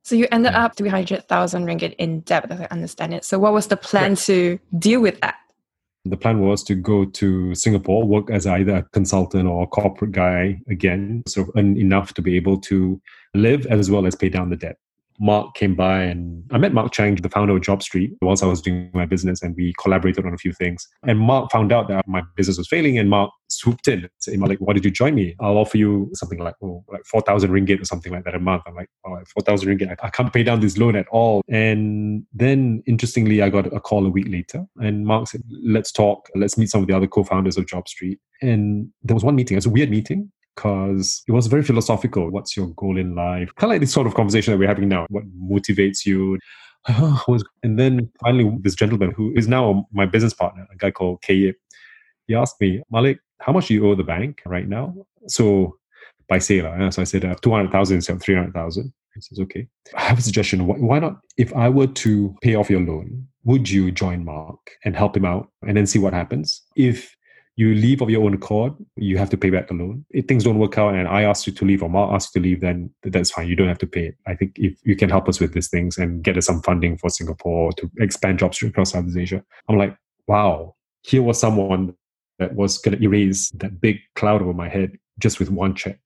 So 0.05 0.15
you 0.15 0.27
ended 0.31 0.53
up 0.53 0.77
300,000 0.77 1.65
ringgit 1.65 1.95
in 1.97 2.21
debt, 2.21 2.51
as 2.51 2.61
I 2.61 2.67
understand 2.71 3.15
it. 3.15 3.25
So 3.25 3.39
what 3.39 3.55
was 3.55 3.69
the 3.69 3.77
plan 3.77 4.17
to 4.17 4.59
deal 4.79 5.01
with 5.01 5.19
that? 5.23 5.37
The 6.07 6.19
plan 6.19 6.41
was 6.41 6.63
to 6.65 6.75
go 6.75 7.07
to 7.07 7.55
Singapore, 7.55 8.07
work 8.07 8.31
as 8.31 8.47
either 8.47 8.77
a 8.77 8.83
consultant 8.93 9.49
or 9.49 9.65
a 9.65 9.67
corporate 9.67 10.13
guy 10.13 10.61
again, 10.69 11.23
so 11.27 11.51
earn 11.57 11.79
enough 11.79 12.13
to 12.15 12.23
be 12.23 12.37
able 12.37 12.61
to 12.63 13.01
live 13.33 13.65
as 13.67 13.91
well 13.91 14.07
as 14.07 14.15
pay 14.15 14.29
down 14.29 14.51
the 14.51 14.57
debt. 14.57 14.77
Mark 15.21 15.55
came 15.55 15.75
by 15.75 16.01
and 16.01 16.45
I 16.51 16.59
met 16.59 16.73
Mark 16.73 16.93
Chang, 16.93 17.15
the 17.15 17.29
founder 17.29 17.57
of 17.57 17.63
JobStreet, 17.63 18.17
whilst 18.21 18.43
I 18.43 18.47
was 18.47 18.61
doing 18.61 18.91
my 18.95 19.07
business 19.07 19.43
and 19.43 19.55
we 19.57 19.73
collaborated 19.81 20.27
on 20.27 20.35
a 20.35 20.39
few 20.39 20.53
things. 20.53 20.87
And 21.07 21.19
Mark 21.19 21.51
found 21.51 21.73
out 21.73 21.89
that 21.89 22.07
my 22.07 22.23
business 22.37 22.59
was 22.59 22.69
failing 22.69 22.99
and 22.99 23.09
Mark 23.09 23.31
swooped 23.49 23.89
in 23.89 24.09
said, 24.19 24.39
Malik, 24.39 24.59
why 24.59 24.73
did 24.73 24.85
you 24.85 24.91
join 24.91 25.15
me? 25.15 25.37
I'll 25.41 25.59
offer 25.59 25.79
you 25.79 26.11
something 26.15 26.39
like, 26.39 26.55
oh, 26.63 26.85
like 26.89 27.05
4,000 27.07 27.51
ringgit 27.51 27.81
or 27.81 27.85
something 27.85 28.13
like 28.13 28.25
that 28.25 28.35
a 28.35 28.41
month. 28.41 28.63
I'm 28.67 28.75
like, 28.75 28.89
oh, 29.07 29.19
4,000 29.35 29.69
ringgit, 29.69 29.97
I 30.03 30.11
can't 30.11 30.33
pay 30.33 30.43
down 30.43 30.61
this 30.61 30.77
loan 30.77 30.97
at 30.97 31.07
all. 31.09 31.43
And 31.49 32.25
then 32.33 32.83
interestingly, 32.87 33.43
I 33.43 33.51
got 33.51 33.67
a 33.73 33.81
call 33.81 34.07
a 34.07 34.11
week 34.11 34.29
later 34.29 34.65
and 34.77 35.07
Mark 35.07 35.29
said, 35.29 35.43
let's 35.49 35.93
talk, 35.93 36.29
let's 36.35 36.59
meet 36.59 36.71
some 36.71 36.83
of 36.83 36.89
the 36.89 36.97
other 36.97 37.07
co-founders 37.07 37.57
of 37.57 37.67
JobStreet. 37.67 38.19
And 38.43 38.89
there 39.03 39.15
was 39.15 39.25
one 39.25 39.37
meeting, 39.37 39.55
it 39.55 39.59
was 39.59 39.67
a 39.67 39.71
weird 39.71 39.91
meeting 39.91 40.33
because 40.55 41.23
it 41.27 41.33
was 41.33 41.47
very 41.47 41.63
philosophical. 41.63 42.31
What's 42.31 42.57
your 42.57 42.69
goal 42.77 42.99
in 42.99 43.15
life? 43.15 43.55
Kind 43.57 43.71
of 43.71 43.75
like 43.75 43.81
this 43.81 43.93
sort 43.93 44.07
of 44.07 44.15
conversation 44.15 44.53
that 44.53 44.59
we're 44.59 44.69
having 44.69 44.89
now. 44.89 45.07
What 45.11 45.25
motivates 45.37 46.07
you? 46.07 46.39
and 47.63 47.79
then 47.79 48.11
finally, 48.21 48.57
this 48.61 48.75
gentleman 48.75 49.13
who 49.13 49.33
is 49.35 49.49
now 49.49 49.87
my 49.93 50.07
business 50.07 50.35
partner, 50.35 50.67
a 50.73 50.77
guy 50.77 50.91
called 50.91 51.23
Kayip, 51.23 51.55
he 52.27 52.35
asked 52.35 52.61
me, 52.61 52.83
Malik, 52.91 53.19
how 53.41 53.53
much 53.53 53.69
do 53.69 53.75
you 53.75 53.89
owe 53.89 53.95
the 53.95 54.05
bank 54.05 54.43
right 54.47 54.69
now? 54.69 54.95
So 55.29 55.77
by 56.29 56.39
sailor, 56.39 56.91
so 56.91 57.03
I 57.03 57.05
said 57.05 57.25
uh, 57.25 57.35
200,000 57.43 57.97
instead 57.97 58.17
of 58.17 58.23
300,000. 58.23 58.93
He 59.15 59.21
says, 59.21 59.39
okay. 59.39 59.69
I 59.95 60.03
have 60.03 60.19
a 60.19 60.23
suggestion. 60.23 60.67
Why 60.67 60.99
not, 60.99 61.21
if 61.37 61.55
I 61.55 61.69
were 61.69 61.87
to 61.87 62.35
pay 62.43 62.57
off 62.57 62.69
your 62.69 62.81
loan, 62.81 63.29
would 63.45 63.71
you 63.71 63.93
join 63.93 64.25
Mark 64.25 64.59
and 64.85 64.97
help 64.97 65.17
him 65.17 65.25
out 65.25 65.51
and 65.67 65.77
then 65.77 65.87
see 65.87 66.01
what 66.01 66.13
happens? 66.13 66.63
If 66.75 67.15
you 67.57 67.75
leave 67.75 68.03
of 68.03 68.11
your 68.11 68.25
own 68.25 68.35
accord, 68.35 68.75
you 68.97 69.17
have 69.17 69.31
to 69.31 69.37
pay 69.37 69.51
back 69.51 69.69
the 69.69 69.75
loan. 69.75 70.05
If 70.11 70.27
things 70.27 70.45
don't 70.45 70.59
work 70.59 70.77
out 70.77 70.95
and 70.95 71.07
I 71.07 71.23
ask 71.23 71.47
you 71.47 71.53
to 71.53 71.65
leave 71.65 71.83
or 71.83 71.89
Mark 71.89 72.13
asks 72.13 72.35
you 72.35 72.41
to 72.41 72.49
leave, 72.49 72.61
then 72.61 72.91
that's 73.03 73.31
fine. 73.31 73.47
You 73.47 73.55
don't 73.55 73.69
have 73.69 73.79
to 73.79 73.87
pay 73.87 74.07
it. 74.07 74.17
I 74.27 74.35
think 74.35 74.53
if 74.57 74.77
you 74.85 74.97
can 74.97 75.09
help 75.09 75.29
us 75.29 75.39
with 75.39 75.55
these 75.55 75.69
things 75.69 75.97
and 75.97 76.23
get 76.23 76.37
us 76.37 76.47
some 76.47 76.63
funding 76.63 76.99
for 76.99 77.11
Singapore 77.11 77.73
to 77.75 77.91
expand 77.99 78.41
jobs 78.41 78.61
across 78.63 78.91
Southeast 78.91 79.17
Asia, 79.17 79.45
I'm 79.69 79.79
like, 79.79 79.97
wow, 80.27 80.75
here 81.03 81.23
was 81.23 81.39
someone 81.39 81.95
that 82.41 82.55
was 82.57 82.79
going 82.79 82.99
to 82.99 83.05
erase 83.05 83.51
that 83.51 83.81
big 83.81 83.99
cloud 84.17 84.43
over 84.43 84.53
my 84.53 84.69
head 84.69 84.99
just 85.21 85.39
with 85.39 85.51
one 85.51 85.75
check. 85.77 85.99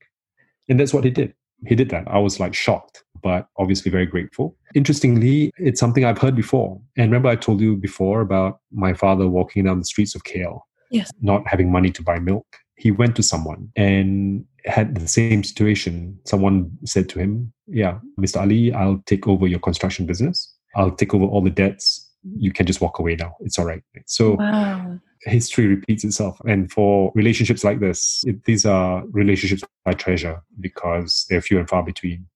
And 0.68 0.78
that's 0.78 0.92
what 0.92 1.04
he 1.04 1.10
did. 1.10 1.34
He 1.66 1.74
did 1.74 1.88
that. 1.90 2.04
I 2.08 2.18
was 2.18 2.38
like 2.38 2.54
shocked, 2.54 3.04
but 3.22 3.48
obviously 3.56 3.90
very 3.90 4.06
grateful. 4.06 4.54
Interestingly, 4.74 5.50
it's 5.56 5.80
something 5.80 6.04
I've 6.04 6.18
heard 6.18 6.36
before. 6.36 6.78
And 6.98 7.10
remember, 7.10 7.30
I 7.30 7.36
told 7.36 7.60
you 7.62 7.74
before 7.74 8.20
about 8.20 8.60
my 8.70 8.92
father 8.92 9.26
walking 9.26 9.64
down 9.64 9.78
the 9.78 9.84
streets 9.86 10.14
of 10.14 10.24
KL 10.24 10.60
yes. 10.90 11.10
not 11.20 11.46
having 11.46 11.70
money 11.70 11.90
to 11.90 12.02
buy 12.02 12.18
milk. 12.18 12.46
He 12.76 12.90
went 12.90 13.16
to 13.16 13.22
someone 13.22 13.70
and 13.76 14.44
had 14.64 14.94
the 14.94 15.08
same 15.08 15.42
situation. 15.42 16.18
Someone 16.24 16.70
said 16.84 17.08
to 17.10 17.18
him, 17.18 17.52
Yeah, 17.66 17.98
Mr. 18.20 18.40
Ali, 18.40 18.72
I'll 18.72 19.02
take 19.06 19.26
over 19.26 19.46
your 19.46 19.58
construction 19.58 20.06
business. 20.06 20.54
I'll 20.76 20.92
take 20.92 21.14
over 21.14 21.24
all 21.24 21.42
the 21.42 21.50
debts. 21.50 22.08
You 22.36 22.52
can 22.52 22.66
just 22.66 22.80
walk 22.80 22.98
away 22.98 23.16
now. 23.16 23.36
It's 23.40 23.58
all 23.58 23.64
right. 23.64 23.82
So 24.06 24.34
wow. 24.34 24.98
history 25.22 25.66
repeats 25.66 26.04
itself. 26.04 26.38
And 26.46 26.70
for 26.70 27.10
relationships 27.14 27.64
like 27.64 27.80
this, 27.80 28.22
it, 28.26 28.44
these 28.44 28.66
are 28.66 29.04
relationships 29.06 29.64
I 29.86 29.92
treasure 29.92 30.42
because 30.60 31.26
they're 31.28 31.40
few 31.40 31.58
and 31.58 31.68
far 31.68 31.82
between 31.82 32.26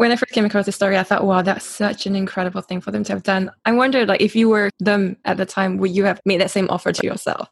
when 0.00 0.10
I 0.10 0.16
first 0.16 0.32
came 0.32 0.46
across 0.46 0.64
the 0.64 0.72
story, 0.72 0.96
I 0.96 1.02
thought, 1.02 1.26
wow, 1.26 1.42
that's 1.42 1.62
such 1.62 2.06
an 2.06 2.16
incredible 2.16 2.62
thing 2.62 2.80
for 2.80 2.90
them 2.90 3.04
to 3.04 3.12
have 3.12 3.22
done. 3.22 3.50
I 3.66 3.72
wondered, 3.72 4.08
like, 4.08 4.22
if 4.22 4.34
you 4.34 4.48
were 4.48 4.70
them 4.78 5.18
at 5.26 5.36
the 5.36 5.44
time, 5.44 5.76
would 5.76 5.90
you 5.90 6.04
have 6.04 6.22
made 6.24 6.40
that 6.40 6.50
same 6.50 6.70
offer 6.70 6.90
to 6.90 7.06
yourself? 7.06 7.50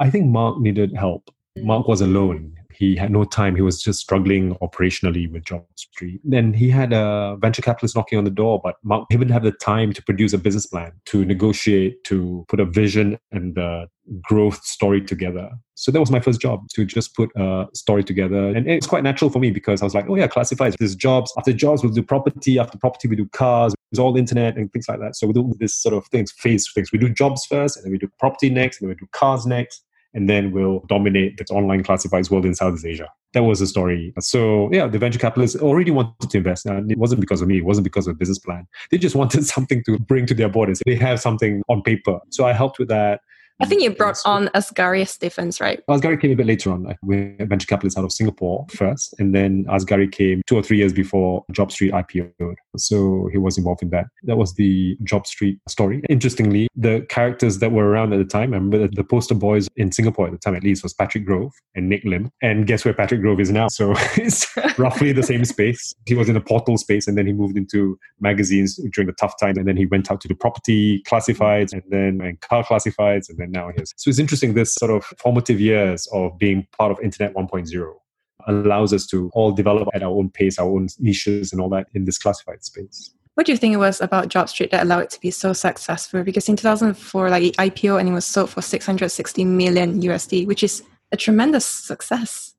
I 0.00 0.10
think 0.10 0.26
Mark 0.26 0.58
needed 0.58 0.96
help. 0.96 1.30
Mm. 1.58 1.64
Mark 1.64 1.86
was 1.86 2.00
alone. 2.00 2.56
He 2.72 2.96
had 2.96 3.10
no 3.10 3.24
time. 3.24 3.54
He 3.56 3.60
was 3.60 3.82
just 3.82 4.00
struggling 4.00 4.54
operationally 4.56 5.30
with 5.30 5.44
Job 5.44 5.66
Street. 5.76 6.18
Then 6.24 6.54
he 6.54 6.70
had 6.70 6.94
a 6.94 7.36
venture 7.38 7.60
capitalist 7.60 7.94
knocking 7.94 8.16
on 8.16 8.24
the 8.24 8.30
door, 8.30 8.58
but 8.64 8.76
Mark 8.82 9.04
he 9.10 9.18
didn't 9.18 9.32
have 9.32 9.42
the 9.42 9.52
time 9.52 9.92
to 9.92 10.02
produce 10.02 10.32
a 10.32 10.38
business 10.38 10.64
plan, 10.64 10.92
to 11.06 11.26
negotiate, 11.26 12.02
to 12.04 12.46
put 12.48 12.58
a 12.58 12.64
vision 12.64 13.18
and 13.32 13.54
the 13.54 13.86
growth 14.22 14.64
story 14.64 15.02
together. 15.02 15.50
So 15.74 15.92
that 15.92 16.00
was 16.00 16.10
my 16.10 16.20
first 16.20 16.40
job 16.40 16.66
to 16.74 16.86
just 16.86 17.14
put 17.14 17.30
a 17.36 17.66
story 17.74 18.02
together. 18.02 18.48
And 18.48 18.66
it's 18.66 18.86
quite 18.86 19.04
natural 19.04 19.28
for 19.28 19.40
me 19.40 19.50
because 19.50 19.82
I 19.82 19.84
was 19.84 19.94
like, 19.94 20.06
oh 20.08 20.14
yeah, 20.14 20.26
classifieds. 20.26 20.76
There's 20.78 20.94
jobs. 20.94 21.34
After 21.36 21.52
jobs, 21.52 21.82
we'll 21.82 21.92
do 21.92 22.02
property. 22.02 22.58
After 22.58 22.78
property, 22.78 23.08
we 23.08 23.16
do 23.16 23.26
cars. 23.28 23.74
It's 23.92 23.98
all 23.98 24.16
internet 24.16 24.56
and 24.56 24.72
things 24.72 24.88
like 24.88 25.00
that. 25.00 25.16
So 25.16 25.26
we 25.26 25.34
do 25.34 25.52
this 25.58 25.74
sort 25.74 25.94
of 25.94 26.06
things, 26.06 26.32
phase 26.32 26.70
things. 26.74 26.92
We 26.92 26.98
do 26.98 27.10
jobs 27.10 27.44
first, 27.44 27.76
and 27.76 27.84
then 27.84 27.92
we 27.92 27.98
do 27.98 28.10
property 28.18 28.48
next, 28.48 28.80
and 28.80 28.88
then 28.88 28.96
we 28.96 29.04
do 29.04 29.08
cars 29.12 29.44
next 29.44 29.84
and 30.14 30.28
then 30.28 30.52
we'll 30.52 30.80
dominate 30.88 31.36
the 31.36 31.44
online 31.52 31.82
classifieds 31.82 32.30
world 32.30 32.44
in 32.44 32.54
Southeast 32.54 32.84
Asia. 32.84 33.08
That 33.32 33.44
was 33.44 33.60
the 33.60 33.66
story. 33.66 34.12
So 34.18 34.68
yeah, 34.72 34.88
the 34.88 34.98
venture 34.98 35.18
capitalists 35.18 35.56
already 35.56 35.90
wanted 35.90 36.30
to 36.30 36.38
invest. 36.38 36.66
And 36.66 36.90
it 36.90 36.98
wasn't 36.98 37.20
because 37.20 37.40
of 37.40 37.48
me. 37.48 37.58
It 37.58 37.64
wasn't 37.64 37.84
because 37.84 38.06
of 38.06 38.14
the 38.14 38.18
business 38.18 38.38
plan. 38.38 38.66
They 38.90 38.98
just 38.98 39.14
wanted 39.20 39.46
something 39.46 39.82
to 39.84 39.98
bring 39.98 40.26
to 40.26 40.34
their 40.34 40.48
board 40.48 40.68
and 40.68 40.76
say 40.76 40.82
they 40.86 40.96
have 40.96 41.20
something 41.20 41.62
on 41.68 41.82
paper. 41.82 42.18
So 42.30 42.44
I 42.44 42.52
helped 42.52 42.78
with 42.78 42.88
that. 42.88 43.20
I 43.60 43.66
think 43.66 43.82
you 43.82 43.90
brought 43.90 44.18
on 44.24 44.48
Asghari 44.48 45.06
Stephens, 45.06 45.60
right? 45.60 45.84
Asghari 45.88 46.20
came 46.20 46.32
a 46.32 46.34
bit 46.34 46.46
later 46.46 46.70
on. 46.70 46.96
We 47.02 47.36
venture 47.40 47.66
capitalists 47.66 47.98
out 47.98 48.04
of 48.04 48.12
Singapore 48.12 48.66
first, 48.70 49.14
and 49.18 49.34
then 49.34 49.64
Asghari 49.64 50.10
came 50.10 50.42
two 50.46 50.56
or 50.56 50.62
three 50.62 50.78
years 50.78 50.92
before 50.92 51.44
JobStreet 51.52 51.92
IPO'd. 51.92 52.56
So 52.76 53.28
he 53.30 53.38
was 53.38 53.58
involved 53.58 53.82
in 53.82 53.90
that. 53.90 54.06
That 54.22 54.36
was 54.36 54.54
the 54.54 54.96
JobStreet 55.04 55.58
story. 55.68 56.02
Interestingly, 56.08 56.68
the 56.74 57.06
characters 57.10 57.58
that 57.58 57.72
were 57.72 57.88
around 57.88 58.14
at 58.14 58.18
the 58.18 58.24
time, 58.24 58.54
I 58.54 58.56
remember 58.56 58.88
the 58.88 59.04
poster 59.04 59.34
boys 59.34 59.68
in 59.76 59.92
Singapore 59.92 60.26
at 60.26 60.32
the 60.32 60.38
time 60.38 60.54
at 60.54 60.64
least 60.64 60.82
was 60.82 60.94
Patrick 60.94 61.26
Grove 61.26 61.52
and 61.74 61.88
Nick 61.88 62.04
Lim. 62.04 62.30
And 62.42 62.66
guess 62.66 62.84
where 62.84 62.94
Patrick 62.94 63.20
Grove 63.20 63.40
is 63.40 63.50
now? 63.50 63.68
So 63.68 63.92
it's 64.16 64.46
roughly 64.78 65.12
the 65.12 65.22
same 65.22 65.44
space. 65.44 65.94
He 66.06 66.14
was 66.14 66.28
in 66.28 66.36
a 66.36 66.40
portal 66.40 66.78
space 66.78 67.06
and 67.06 67.18
then 67.18 67.26
he 67.26 67.32
moved 67.32 67.56
into 67.56 67.98
magazines 68.20 68.76
during 68.94 69.06
the 69.06 69.14
tough 69.14 69.34
time. 69.38 69.56
And 69.58 69.66
then 69.68 69.76
he 69.76 69.86
went 69.86 70.10
out 70.10 70.20
to 70.22 70.28
the 70.28 70.34
property 70.34 71.02
classifieds 71.06 71.72
and 71.72 71.82
then 71.88 72.20
and 72.20 72.40
car 72.40 72.64
classifieds 72.64 73.28
and 73.28 73.38
then 73.38 73.49
now 73.50 73.70
he 73.74 73.80
is. 73.82 73.92
So 73.96 74.08
it's 74.08 74.18
interesting 74.18 74.54
this 74.54 74.74
sort 74.74 74.90
of 74.90 75.04
formative 75.18 75.60
years 75.60 76.08
of 76.12 76.38
being 76.38 76.66
part 76.76 76.92
of 76.92 77.00
Internet 77.00 77.34
1.0 77.34 77.94
allows 78.46 78.92
us 78.92 79.06
to 79.06 79.30
all 79.34 79.52
develop 79.52 79.88
at 79.94 80.02
our 80.02 80.10
own 80.10 80.30
pace, 80.30 80.58
our 80.58 80.68
own 80.68 80.88
niches 80.98 81.52
and 81.52 81.60
all 81.60 81.68
that 81.70 81.86
in 81.94 82.04
this 82.04 82.18
classified 82.18 82.64
space. 82.64 83.12
What 83.34 83.46
do 83.46 83.52
you 83.52 83.58
think 83.58 83.74
it 83.74 83.78
was 83.78 84.00
about 84.00 84.28
JobStreet 84.28 84.70
that 84.70 84.82
allowed 84.82 85.04
it 85.04 85.10
to 85.10 85.20
be 85.20 85.30
so 85.30 85.52
successful? 85.52 86.22
Because 86.24 86.48
in 86.48 86.56
2004, 86.56 87.30
like 87.30 87.42
it 87.42 87.56
IPO 87.56 87.98
and 87.98 88.08
it 88.08 88.12
was 88.12 88.26
sold 88.26 88.50
for 88.50 88.60
660 88.60 89.44
million 89.44 90.00
USD, 90.02 90.46
which 90.46 90.62
is 90.62 90.82
a 91.12 91.16
tremendous 91.16 91.64
success. 91.64 92.54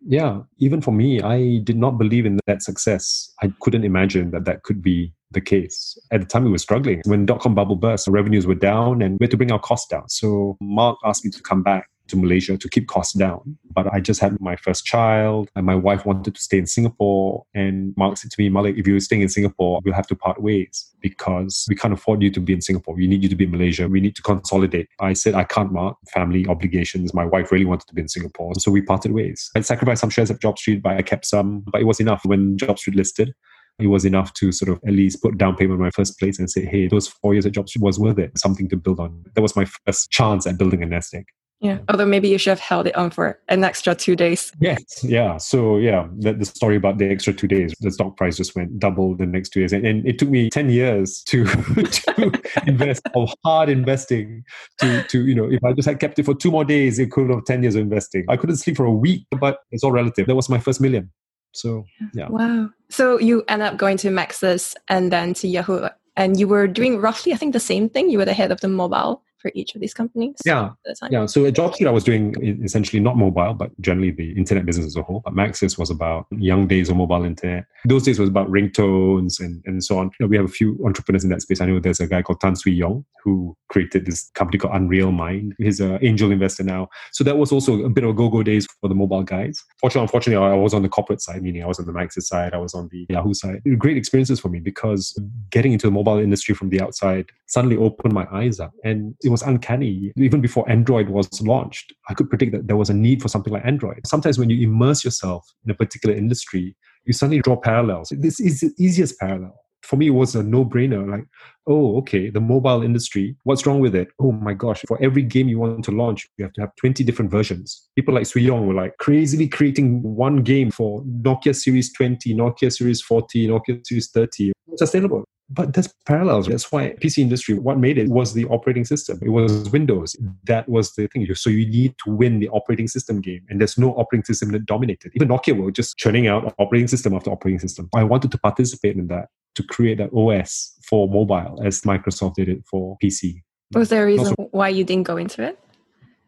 Yeah, 0.00 0.42
even 0.58 0.80
for 0.80 0.92
me, 0.92 1.20
I 1.20 1.58
did 1.64 1.76
not 1.76 1.98
believe 1.98 2.26
in 2.26 2.38
that 2.46 2.62
success. 2.62 3.32
I 3.42 3.52
couldn't 3.60 3.84
imagine 3.84 4.30
that 4.32 4.44
that 4.44 4.62
could 4.62 4.82
be 4.82 5.12
the 5.32 5.40
case. 5.40 5.98
At 6.12 6.20
the 6.20 6.26
time, 6.26 6.44
we 6.44 6.50
were 6.50 6.58
struggling. 6.58 7.02
When 7.04 7.26
dot 7.26 7.40
com 7.40 7.54
bubble 7.54 7.76
burst, 7.76 8.08
revenues 8.08 8.46
were 8.46 8.54
down 8.54 9.02
and 9.02 9.18
we 9.18 9.24
had 9.24 9.30
to 9.32 9.36
bring 9.36 9.52
our 9.52 9.58
costs 9.58 9.88
down. 9.88 10.08
So 10.08 10.56
Mark 10.60 10.98
asked 11.04 11.24
me 11.24 11.30
to 11.32 11.42
come 11.42 11.62
back 11.62 11.88
to 12.08 12.16
Malaysia 12.16 12.56
to 12.56 12.68
keep 12.68 12.86
costs 12.86 13.14
down. 13.14 13.58
But 13.74 13.92
I 13.92 13.98
just 13.98 14.20
had 14.20 14.40
my 14.40 14.54
first 14.54 14.84
child 14.84 15.50
and 15.56 15.66
my 15.66 15.74
wife 15.74 16.06
wanted 16.06 16.36
to 16.36 16.40
stay 16.40 16.56
in 16.56 16.66
Singapore. 16.66 17.44
And 17.52 17.92
Mark 17.96 18.16
said 18.16 18.30
to 18.30 18.40
me, 18.40 18.48
Malik, 18.48 18.76
if 18.78 18.86
you're 18.86 19.00
staying 19.00 19.22
in 19.22 19.28
Singapore, 19.28 19.80
we'll 19.84 19.92
have 19.92 20.06
to 20.06 20.14
part 20.14 20.40
ways 20.40 20.94
because 21.00 21.66
we 21.68 21.74
can't 21.74 21.92
afford 21.92 22.22
you 22.22 22.30
to 22.30 22.38
be 22.38 22.52
in 22.52 22.60
Singapore. 22.60 22.94
We 22.94 23.08
need 23.08 23.24
you 23.24 23.28
to 23.28 23.34
be 23.34 23.42
in 23.42 23.50
Malaysia. 23.50 23.88
We 23.88 24.00
need 24.00 24.14
to 24.14 24.22
consolidate. 24.22 24.88
I 25.00 25.14
said, 25.14 25.34
I 25.34 25.42
can't, 25.42 25.72
Mark. 25.72 25.96
Family 26.14 26.46
obligations. 26.46 27.12
My 27.12 27.24
wife 27.24 27.50
really 27.50 27.64
wanted 27.64 27.88
to 27.88 27.94
be 27.94 28.02
in 28.02 28.08
Singapore. 28.08 28.52
So 28.58 28.70
we 28.70 28.82
parted 28.82 29.10
ways. 29.10 29.50
I 29.56 29.60
sacrificed 29.62 30.00
some 30.00 30.10
shares 30.10 30.30
of 30.30 30.38
JobStreet, 30.38 30.82
but 30.82 30.96
I 30.96 31.02
kept 31.02 31.26
some. 31.26 31.64
But 31.72 31.80
it 31.80 31.84
was 31.84 31.98
enough 31.98 32.24
when 32.24 32.56
JobStreet 32.56 32.94
listed 32.94 33.34
it 33.78 33.88
was 33.88 34.04
enough 34.04 34.32
to 34.34 34.52
sort 34.52 34.70
of 34.70 34.80
at 34.86 34.94
least 34.94 35.22
put 35.22 35.36
down 35.36 35.56
payment 35.56 35.78
in 35.78 35.84
my 35.84 35.90
first 35.90 36.18
place 36.18 36.38
and 36.38 36.50
say, 36.50 36.64
hey, 36.64 36.88
those 36.88 37.08
four 37.08 37.34
years 37.34 37.46
at 37.46 37.52
JobStreet 37.52 37.80
was 37.80 37.98
worth 37.98 38.18
it, 38.18 38.38
something 38.38 38.68
to 38.70 38.76
build 38.76 39.00
on. 39.00 39.24
That 39.34 39.42
was 39.42 39.56
my 39.56 39.66
first 39.84 40.10
chance 40.10 40.46
at 40.46 40.58
building 40.58 40.82
a 40.82 40.86
nest 40.86 41.14
egg. 41.14 41.26
Yeah. 41.60 41.78
Although 41.88 42.06
maybe 42.06 42.28
you 42.28 42.36
should 42.36 42.50
have 42.50 42.60
held 42.60 42.86
it 42.86 42.94
on 42.96 43.10
for 43.10 43.40
an 43.48 43.64
extra 43.64 43.94
two 43.94 44.14
days. 44.14 44.52
Yes. 44.60 45.02
Yeah. 45.02 45.38
So 45.38 45.78
yeah, 45.78 46.06
the, 46.18 46.34
the 46.34 46.44
story 46.44 46.76
about 46.76 46.98
the 46.98 47.08
extra 47.08 47.32
two 47.32 47.48
days, 47.48 47.74
the 47.80 47.90
stock 47.90 48.16
price 48.16 48.36
just 48.36 48.54
went 48.54 48.78
double 48.78 49.16
the 49.16 49.24
next 49.24 49.50
two 49.50 49.60
years, 49.60 49.72
and, 49.72 49.86
and 49.86 50.06
it 50.06 50.18
took 50.18 50.28
me 50.28 50.50
ten 50.50 50.68
years 50.68 51.22
to 51.28 51.44
to 51.46 52.42
invest 52.66 53.02
of 53.14 53.32
hard 53.42 53.70
investing 53.70 54.44
to 54.80 55.02
to 55.04 55.26
you 55.26 55.34
know 55.34 55.50
if 55.50 55.64
I 55.64 55.72
just 55.72 55.88
had 55.88 55.98
kept 55.98 56.18
it 56.18 56.24
for 56.24 56.34
two 56.34 56.50
more 56.50 56.64
days, 56.64 56.98
equivalent 56.98 57.38
have 57.38 57.44
ten 57.46 57.62
years 57.62 57.74
of 57.74 57.80
investing. 57.80 58.26
I 58.28 58.36
couldn't 58.36 58.56
sleep 58.56 58.76
for 58.76 58.84
a 58.84 58.92
week, 58.92 59.26
but 59.40 59.60
it's 59.70 59.82
all 59.82 59.92
relative. 59.92 60.26
That 60.26 60.36
was 60.36 60.50
my 60.50 60.58
first 60.58 60.80
million. 60.80 61.10
So 61.56 61.86
yeah. 62.14 62.28
Wow. 62.28 62.70
So 62.88 63.18
you 63.18 63.44
end 63.48 63.62
up 63.62 63.76
going 63.76 63.96
to 63.98 64.08
Maxis 64.08 64.74
and 64.88 65.10
then 65.12 65.34
to 65.34 65.48
Yahoo, 65.48 65.88
and 66.16 66.38
you 66.38 66.48
were 66.48 66.66
doing 66.66 67.00
roughly, 67.00 67.32
I 67.32 67.36
think, 67.36 67.52
the 67.52 67.60
same 67.60 67.88
thing. 67.88 68.10
You 68.10 68.18
were 68.18 68.24
the 68.24 68.34
head 68.34 68.52
of 68.52 68.60
the 68.60 68.68
mobile 68.68 69.22
for 69.46 69.52
each 69.54 69.74
of 69.74 69.80
these 69.80 69.94
companies? 69.94 70.36
Yeah. 70.44 70.70
Yeah. 71.10 71.26
So 71.26 71.46
at 71.46 71.54
JobStreet, 71.54 71.86
I 71.86 71.90
was 71.90 72.04
doing 72.04 72.34
essentially 72.64 73.00
not 73.00 73.16
mobile, 73.16 73.54
but 73.54 73.70
generally 73.80 74.10
the 74.10 74.32
internet 74.32 74.66
business 74.66 74.86
as 74.86 74.96
a 74.96 75.02
whole. 75.02 75.20
But 75.24 75.34
Maxis 75.34 75.78
was 75.78 75.90
about 75.90 76.26
young 76.30 76.66
days 76.66 76.88
of 76.88 76.96
mobile 76.96 77.24
internet. 77.24 77.66
Those 77.84 78.02
days 78.02 78.18
was 78.18 78.28
about 78.28 78.50
ringtones 78.50 79.38
and, 79.38 79.62
and 79.66 79.84
so 79.84 79.98
on. 79.98 80.06
You 80.06 80.26
know, 80.26 80.26
we 80.26 80.36
have 80.36 80.46
a 80.46 80.48
few 80.48 80.78
entrepreneurs 80.84 81.22
in 81.22 81.30
that 81.30 81.42
space. 81.42 81.60
I 81.60 81.66
know 81.66 81.78
there's 81.78 82.00
a 82.00 82.08
guy 82.08 82.22
called 82.22 82.40
Tan 82.40 82.56
Swee 82.56 82.72
Yong 82.72 83.04
who 83.22 83.56
created 83.68 84.06
this 84.06 84.30
company 84.34 84.58
called 84.58 84.74
Unreal 84.74 85.12
Mind. 85.12 85.54
He's 85.58 85.80
an 85.80 85.98
angel 86.02 86.32
investor 86.32 86.64
now. 86.64 86.88
So 87.12 87.22
that 87.24 87.38
was 87.38 87.52
also 87.52 87.84
a 87.84 87.88
bit 87.88 88.04
of 88.04 88.16
go-go 88.16 88.42
days 88.42 88.66
for 88.80 88.88
the 88.88 88.94
mobile 88.94 89.22
guys. 89.22 89.62
Fortunately, 89.80 90.02
unfortunately, 90.02 90.44
I 90.44 90.54
was 90.54 90.74
on 90.74 90.82
the 90.82 90.88
corporate 90.88 91.20
side, 91.20 91.42
meaning 91.42 91.62
I 91.62 91.66
was 91.66 91.78
on 91.78 91.86
the 91.86 91.92
Maxis 91.92 92.22
side, 92.22 92.54
I 92.54 92.58
was 92.58 92.74
on 92.74 92.88
the 92.90 93.06
Yahoo 93.08 93.34
side. 93.34 93.62
Great 93.78 93.96
experiences 93.96 94.40
for 94.40 94.48
me 94.48 94.58
because 94.58 95.18
getting 95.50 95.72
into 95.72 95.86
the 95.86 95.92
mobile 95.92 96.18
industry 96.18 96.54
from 96.54 96.70
the 96.70 96.80
outside 96.80 97.26
suddenly 97.46 97.76
opened 97.76 98.12
my 98.12 98.26
eyes 98.32 98.58
up. 98.58 98.72
And 98.84 99.14
it 99.22 99.28
was 99.28 99.35
uncanny. 99.42 100.12
Even 100.16 100.40
before 100.40 100.68
Android 100.70 101.08
was 101.08 101.28
launched, 101.42 101.92
I 102.08 102.14
could 102.14 102.28
predict 102.28 102.52
that 102.52 102.66
there 102.66 102.76
was 102.76 102.90
a 102.90 102.94
need 102.94 103.22
for 103.22 103.28
something 103.28 103.52
like 103.52 103.64
Android. 103.64 104.00
Sometimes 104.06 104.38
when 104.38 104.50
you 104.50 104.68
immerse 104.68 105.04
yourself 105.04 105.46
in 105.64 105.70
a 105.70 105.74
particular 105.74 106.14
industry, 106.14 106.76
you 107.04 107.12
suddenly 107.12 107.40
draw 107.40 107.56
parallels. 107.56 108.12
This 108.16 108.40
is 108.40 108.60
the 108.60 108.72
easiest 108.78 109.18
parallel. 109.18 109.54
For 109.82 109.96
me, 109.96 110.08
it 110.08 110.10
was 110.10 110.34
a 110.34 110.42
no 110.42 110.64
brainer. 110.64 111.08
Like, 111.08 111.24
oh, 111.68 111.96
okay, 111.98 112.28
the 112.28 112.40
mobile 112.40 112.82
industry, 112.82 113.36
what's 113.44 113.66
wrong 113.66 113.78
with 113.78 113.94
it? 113.94 114.08
Oh 114.18 114.32
my 114.32 114.52
gosh, 114.52 114.82
for 114.88 115.00
every 115.00 115.22
game 115.22 115.48
you 115.48 115.60
want 115.60 115.84
to 115.84 115.92
launch, 115.92 116.26
you 116.38 116.44
have 116.44 116.52
to 116.54 116.62
have 116.62 116.74
20 116.76 117.04
different 117.04 117.30
versions. 117.30 117.88
People 117.94 118.14
like 118.14 118.26
Swee 118.26 118.42
Yong 118.42 118.66
were 118.66 118.74
like 118.74 118.96
crazily 118.98 119.46
creating 119.46 120.02
one 120.02 120.42
game 120.42 120.72
for 120.72 121.04
Nokia 121.04 121.54
Series 121.54 121.92
20, 121.92 122.34
Nokia 122.34 122.72
Series 122.72 123.00
40, 123.00 123.46
Nokia 123.46 123.86
Series 123.86 124.10
30. 124.10 124.52
Sustainable 124.76 125.24
but 125.48 125.74
there's 125.74 125.92
parallels. 126.06 126.48
That's 126.48 126.70
why 126.72 126.94
PC 127.00 127.18
industry, 127.18 127.58
what 127.58 127.78
made 127.78 127.98
it 127.98 128.08
was 128.08 128.34
the 128.34 128.46
operating 128.46 128.84
system. 128.84 129.18
It 129.22 129.28
was 129.28 129.70
Windows. 129.70 130.16
That 130.44 130.68
was 130.68 130.92
the 130.94 131.06
thing. 131.08 131.26
So 131.34 131.50
you 131.50 131.66
need 131.66 131.94
to 132.04 132.10
win 132.10 132.40
the 132.40 132.48
operating 132.48 132.88
system 132.88 133.20
game. 133.20 133.44
And 133.48 133.60
there's 133.60 133.78
no 133.78 133.92
operating 133.94 134.24
system 134.24 134.50
that 134.52 134.66
dominated. 134.66 135.12
Even 135.14 135.28
Nokia 135.28 135.56
were 135.56 135.70
just 135.70 135.96
churning 135.96 136.26
out 136.26 136.52
operating 136.58 136.88
system 136.88 137.14
after 137.14 137.30
operating 137.30 137.60
system. 137.60 137.88
I 137.94 138.02
wanted 138.02 138.32
to 138.32 138.38
participate 138.38 138.96
in 138.96 139.06
that 139.08 139.28
to 139.54 139.62
create 139.62 139.98
that 139.98 140.10
OS 140.12 140.72
for 140.86 141.08
mobile 141.08 141.60
as 141.64 141.80
Microsoft 141.82 142.34
did 142.34 142.48
it 142.48 142.64
for 142.68 142.96
PC. 143.02 143.42
Was 143.74 143.88
there 143.88 144.02
a 144.04 144.06
reason 144.06 144.26
also, 144.28 144.48
why 144.50 144.68
you 144.68 144.84
didn't 144.84 145.04
go 145.04 145.16
into 145.16 145.42
it? 145.42 145.58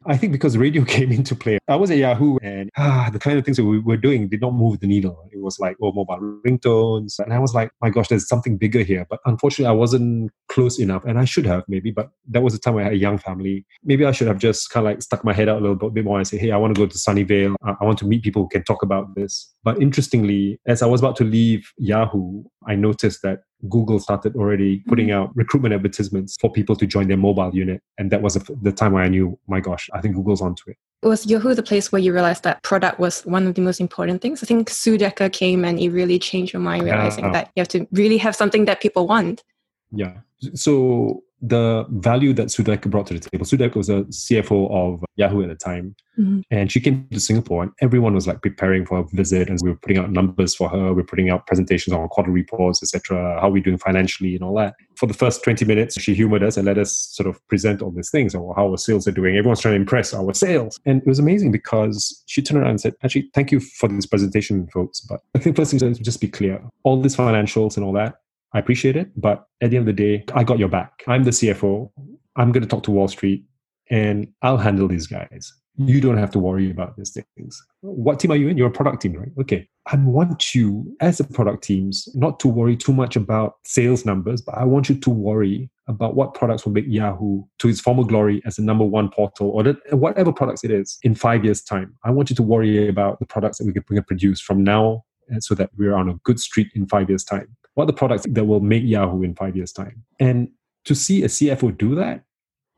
I 0.08 0.16
think 0.16 0.32
because 0.32 0.56
radio 0.56 0.84
came 0.96 1.12
into 1.12 1.36
play. 1.36 1.58
I 1.68 1.76
was 1.76 1.90
at 1.90 1.98
Yahoo 1.98 2.38
and 2.42 2.70
ah, 2.78 3.10
the 3.12 3.18
kind 3.18 3.38
of 3.38 3.44
things 3.44 3.58
that 3.58 3.64
we 3.64 3.78
were 3.78 3.98
doing 3.98 4.28
did 4.28 4.40
not 4.40 4.54
move 4.54 4.80
the 4.80 4.86
needle. 4.86 5.28
It 5.30 5.42
was 5.42 5.58
like, 5.58 5.76
oh, 5.82 5.92
mobile 5.92 6.40
ringtones. 6.46 7.18
And 7.18 7.32
I 7.32 7.38
was 7.38 7.54
like, 7.54 7.70
my 7.82 7.90
gosh, 7.90 8.08
there's 8.08 8.26
something 8.26 8.56
bigger 8.56 8.80
here. 8.80 9.06
But 9.08 9.20
unfortunately, 9.26 9.66
I 9.66 9.76
wasn't 9.76 10.30
close 10.48 10.78
enough. 10.78 11.04
And 11.04 11.18
I 11.18 11.26
should 11.26 11.44
have 11.44 11.64
maybe, 11.68 11.90
but 11.90 12.08
that 12.30 12.42
was 12.42 12.54
the 12.54 12.58
time 12.58 12.78
I 12.78 12.84
had 12.84 12.92
a 12.92 12.96
young 12.96 13.18
family. 13.18 13.66
Maybe 13.84 14.06
I 14.06 14.12
should 14.12 14.28
have 14.28 14.38
just 14.38 14.70
kind 14.70 14.86
of 14.86 14.92
like 14.92 15.02
stuck 15.02 15.24
my 15.24 15.34
head 15.34 15.48
out 15.48 15.58
a 15.58 15.60
little 15.60 15.90
bit 15.90 16.04
more 16.04 16.16
and 16.16 16.26
say, 16.26 16.38
hey, 16.38 16.52
I 16.52 16.56
want 16.56 16.74
to 16.74 16.80
go 16.80 16.86
to 16.86 16.98
Sunnyvale. 16.98 17.54
I 17.62 17.84
want 17.84 17.98
to 17.98 18.06
meet 18.06 18.22
people 18.22 18.42
who 18.42 18.48
can 18.48 18.64
talk 18.64 18.82
about 18.82 19.14
this. 19.14 19.52
But 19.62 19.82
interestingly, 19.82 20.58
as 20.66 20.80
I 20.80 20.86
was 20.86 21.02
about 21.02 21.16
to 21.16 21.24
leave 21.24 21.70
Yahoo, 21.76 22.44
I 22.66 22.74
noticed 22.76 23.20
that 23.22 23.40
Google 23.68 23.98
started 23.98 24.36
already 24.36 24.80
putting 24.86 25.08
mm-hmm. 25.08 25.22
out 25.22 25.36
recruitment 25.36 25.74
advertisements 25.74 26.36
for 26.40 26.50
people 26.50 26.76
to 26.76 26.86
join 26.86 27.08
their 27.08 27.16
mobile 27.16 27.54
unit. 27.54 27.82
And 27.98 28.10
that 28.10 28.22
was 28.22 28.34
the 28.34 28.72
time 28.72 28.92
where 28.92 29.02
I 29.02 29.08
knew, 29.08 29.38
my 29.48 29.60
gosh, 29.60 29.90
I 29.92 30.00
think 30.00 30.14
Google's 30.14 30.40
onto 30.40 30.70
it. 30.70 30.76
Was 31.02 31.26
Yahoo 31.26 31.54
the 31.54 31.62
place 31.62 31.92
where 31.92 32.00
you 32.00 32.12
realized 32.12 32.42
that 32.42 32.62
product 32.62 32.98
was 32.98 33.22
one 33.22 33.46
of 33.46 33.54
the 33.54 33.60
most 33.60 33.80
important 33.80 34.20
things? 34.20 34.42
I 34.42 34.46
think 34.46 34.68
Sue 34.68 34.98
Decker 34.98 35.28
came 35.28 35.64
and 35.64 35.78
it 35.78 35.90
really 35.90 36.18
changed 36.18 36.52
your 36.52 36.62
mind, 36.62 36.84
realizing 36.84 37.26
uh, 37.26 37.32
that 37.32 37.50
you 37.54 37.60
have 37.60 37.68
to 37.68 37.86
really 37.92 38.18
have 38.18 38.34
something 38.34 38.64
that 38.64 38.80
people 38.80 39.06
want. 39.06 39.44
Yeah. 39.90 40.18
So 40.54 41.22
the 41.40 41.86
value 41.90 42.32
that 42.32 42.50
Sue 42.50 42.64
brought 42.64 43.06
to 43.06 43.14
the 43.14 43.20
table. 43.20 43.44
Sue 43.44 43.56
was 43.74 43.88
a 43.88 44.02
CFO 44.04 44.70
of 44.72 45.04
Yahoo 45.16 45.42
at 45.42 45.48
the 45.48 45.54
time. 45.54 45.94
Mm-hmm. 46.18 46.40
And 46.50 46.72
she 46.72 46.80
came 46.80 47.06
to 47.12 47.20
Singapore 47.20 47.62
and 47.62 47.72
everyone 47.80 48.14
was 48.14 48.26
like 48.26 48.42
preparing 48.42 48.84
for 48.84 48.98
a 48.98 49.04
visit 49.12 49.48
and 49.48 49.56
we 49.62 49.70
were 49.70 49.76
putting 49.76 49.98
out 49.98 50.10
numbers 50.10 50.56
for 50.56 50.68
her. 50.68 50.92
We 50.92 51.02
are 51.02 51.06
putting 51.06 51.30
out 51.30 51.46
presentations 51.46 51.94
on 51.94 52.08
quarter 52.08 52.32
reports, 52.32 52.82
etc. 52.82 53.38
How 53.40 53.48
are 53.48 53.50
we 53.50 53.60
doing 53.60 53.78
financially 53.78 54.34
and 54.34 54.42
all 54.42 54.56
that. 54.56 54.74
For 54.96 55.06
the 55.06 55.14
first 55.14 55.44
20 55.44 55.64
minutes, 55.64 56.00
she 56.00 56.12
humored 56.12 56.42
us 56.42 56.56
and 56.56 56.66
let 56.66 56.76
us 56.76 56.92
sort 56.92 57.28
of 57.28 57.46
present 57.46 57.82
all 57.82 57.92
these 57.92 58.10
things 58.10 58.34
or 58.34 58.52
how 58.56 58.68
our 58.68 58.76
sales 58.76 59.06
are 59.06 59.12
doing. 59.12 59.36
Everyone's 59.36 59.60
trying 59.60 59.74
to 59.74 59.80
impress 59.80 60.12
our 60.12 60.34
sales. 60.34 60.80
And 60.86 61.02
it 61.02 61.06
was 61.06 61.20
amazing 61.20 61.52
because 61.52 62.20
she 62.26 62.42
turned 62.42 62.60
around 62.60 62.70
and 62.70 62.80
said, 62.80 62.94
actually, 63.04 63.30
thank 63.32 63.52
you 63.52 63.60
for 63.60 63.88
this 63.88 64.06
presentation, 64.06 64.66
folks. 64.72 65.00
But 65.00 65.20
I 65.36 65.38
think 65.38 65.54
first 65.54 65.70
thing 65.70 65.88
is 65.88 66.00
just 66.00 66.20
be 66.20 66.28
clear. 66.28 66.60
All 66.82 67.00
these 67.00 67.16
financials 67.16 67.76
and 67.76 67.86
all 67.86 67.92
that, 67.92 68.16
I 68.52 68.58
appreciate 68.58 68.96
it. 68.96 69.10
But 69.16 69.46
at 69.60 69.70
the 69.70 69.76
end 69.76 69.88
of 69.88 69.96
the 69.96 70.02
day, 70.02 70.24
I 70.34 70.44
got 70.44 70.58
your 70.58 70.68
back. 70.68 71.02
I'm 71.06 71.24
the 71.24 71.30
CFO. 71.30 71.90
I'm 72.36 72.52
going 72.52 72.62
to 72.62 72.68
talk 72.68 72.82
to 72.84 72.90
Wall 72.90 73.08
Street 73.08 73.44
and 73.90 74.28
I'll 74.42 74.58
handle 74.58 74.88
these 74.88 75.06
guys. 75.06 75.52
You 75.80 76.00
don't 76.00 76.18
have 76.18 76.32
to 76.32 76.40
worry 76.40 76.70
about 76.72 76.96
these 76.96 77.16
things. 77.36 77.64
What 77.82 78.18
team 78.18 78.32
are 78.32 78.36
you 78.36 78.48
in? 78.48 78.58
You're 78.58 78.66
a 78.66 78.70
product 78.70 79.00
team, 79.00 79.12
right? 79.12 79.30
Okay. 79.40 79.68
I 79.86 79.96
want 79.96 80.52
you, 80.52 80.96
as 81.00 81.20
a 81.20 81.24
product 81.24 81.62
teams, 81.62 82.08
not 82.16 82.40
to 82.40 82.48
worry 82.48 82.76
too 82.76 82.92
much 82.92 83.14
about 83.14 83.58
sales 83.64 84.04
numbers, 84.04 84.42
but 84.42 84.56
I 84.56 84.64
want 84.64 84.88
you 84.88 84.98
to 84.98 85.10
worry 85.10 85.70
about 85.86 86.16
what 86.16 86.34
products 86.34 86.64
will 86.64 86.72
make 86.72 86.86
Yahoo 86.88 87.44
to 87.60 87.68
its 87.68 87.80
former 87.80 88.02
glory 88.02 88.42
as 88.44 88.56
the 88.56 88.62
number 88.62 88.84
one 88.84 89.08
portal 89.08 89.50
or 89.50 89.62
the, 89.62 89.78
whatever 89.92 90.32
products 90.32 90.64
it 90.64 90.72
is 90.72 90.98
in 91.04 91.14
five 91.14 91.44
years' 91.44 91.62
time. 91.62 91.94
I 92.04 92.10
want 92.10 92.28
you 92.28 92.36
to 92.36 92.42
worry 92.42 92.88
about 92.88 93.20
the 93.20 93.26
products 93.26 93.58
that 93.58 93.66
we 93.66 93.72
can 93.72 93.84
produce 94.02 94.40
from 94.40 94.64
now 94.64 95.04
so 95.38 95.54
that 95.54 95.70
we're 95.76 95.94
on 95.94 96.08
a 96.08 96.14
good 96.24 96.40
street 96.40 96.72
in 96.74 96.88
five 96.88 97.08
years' 97.08 97.24
time. 97.24 97.56
What 97.78 97.84
are 97.84 97.86
the 97.86 97.92
products 97.92 98.26
that 98.28 98.44
will 98.44 98.58
make 98.58 98.82
Yahoo 98.82 99.22
in 99.22 99.36
five 99.36 99.54
years' 99.54 99.70
time? 99.70 100.02
And 100.18 100.48
to 100.84 100.96
see 100.96 101.22
a 101.22 101.28
CFO 101.28 101.78
do 101.78 101.94
that, 101.94 102.24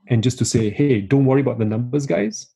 and 0.08 0.22
just 0.22 0.36
to 0.40 0.44
say, 0.44 0.68
hey, 0.68 1.00
don't 1.00 1.24
worry 1.24 1.40
about 1.40 1.58
the 1.58 1.64
numbers, 1.64 2.04
guys. 2.04 2.46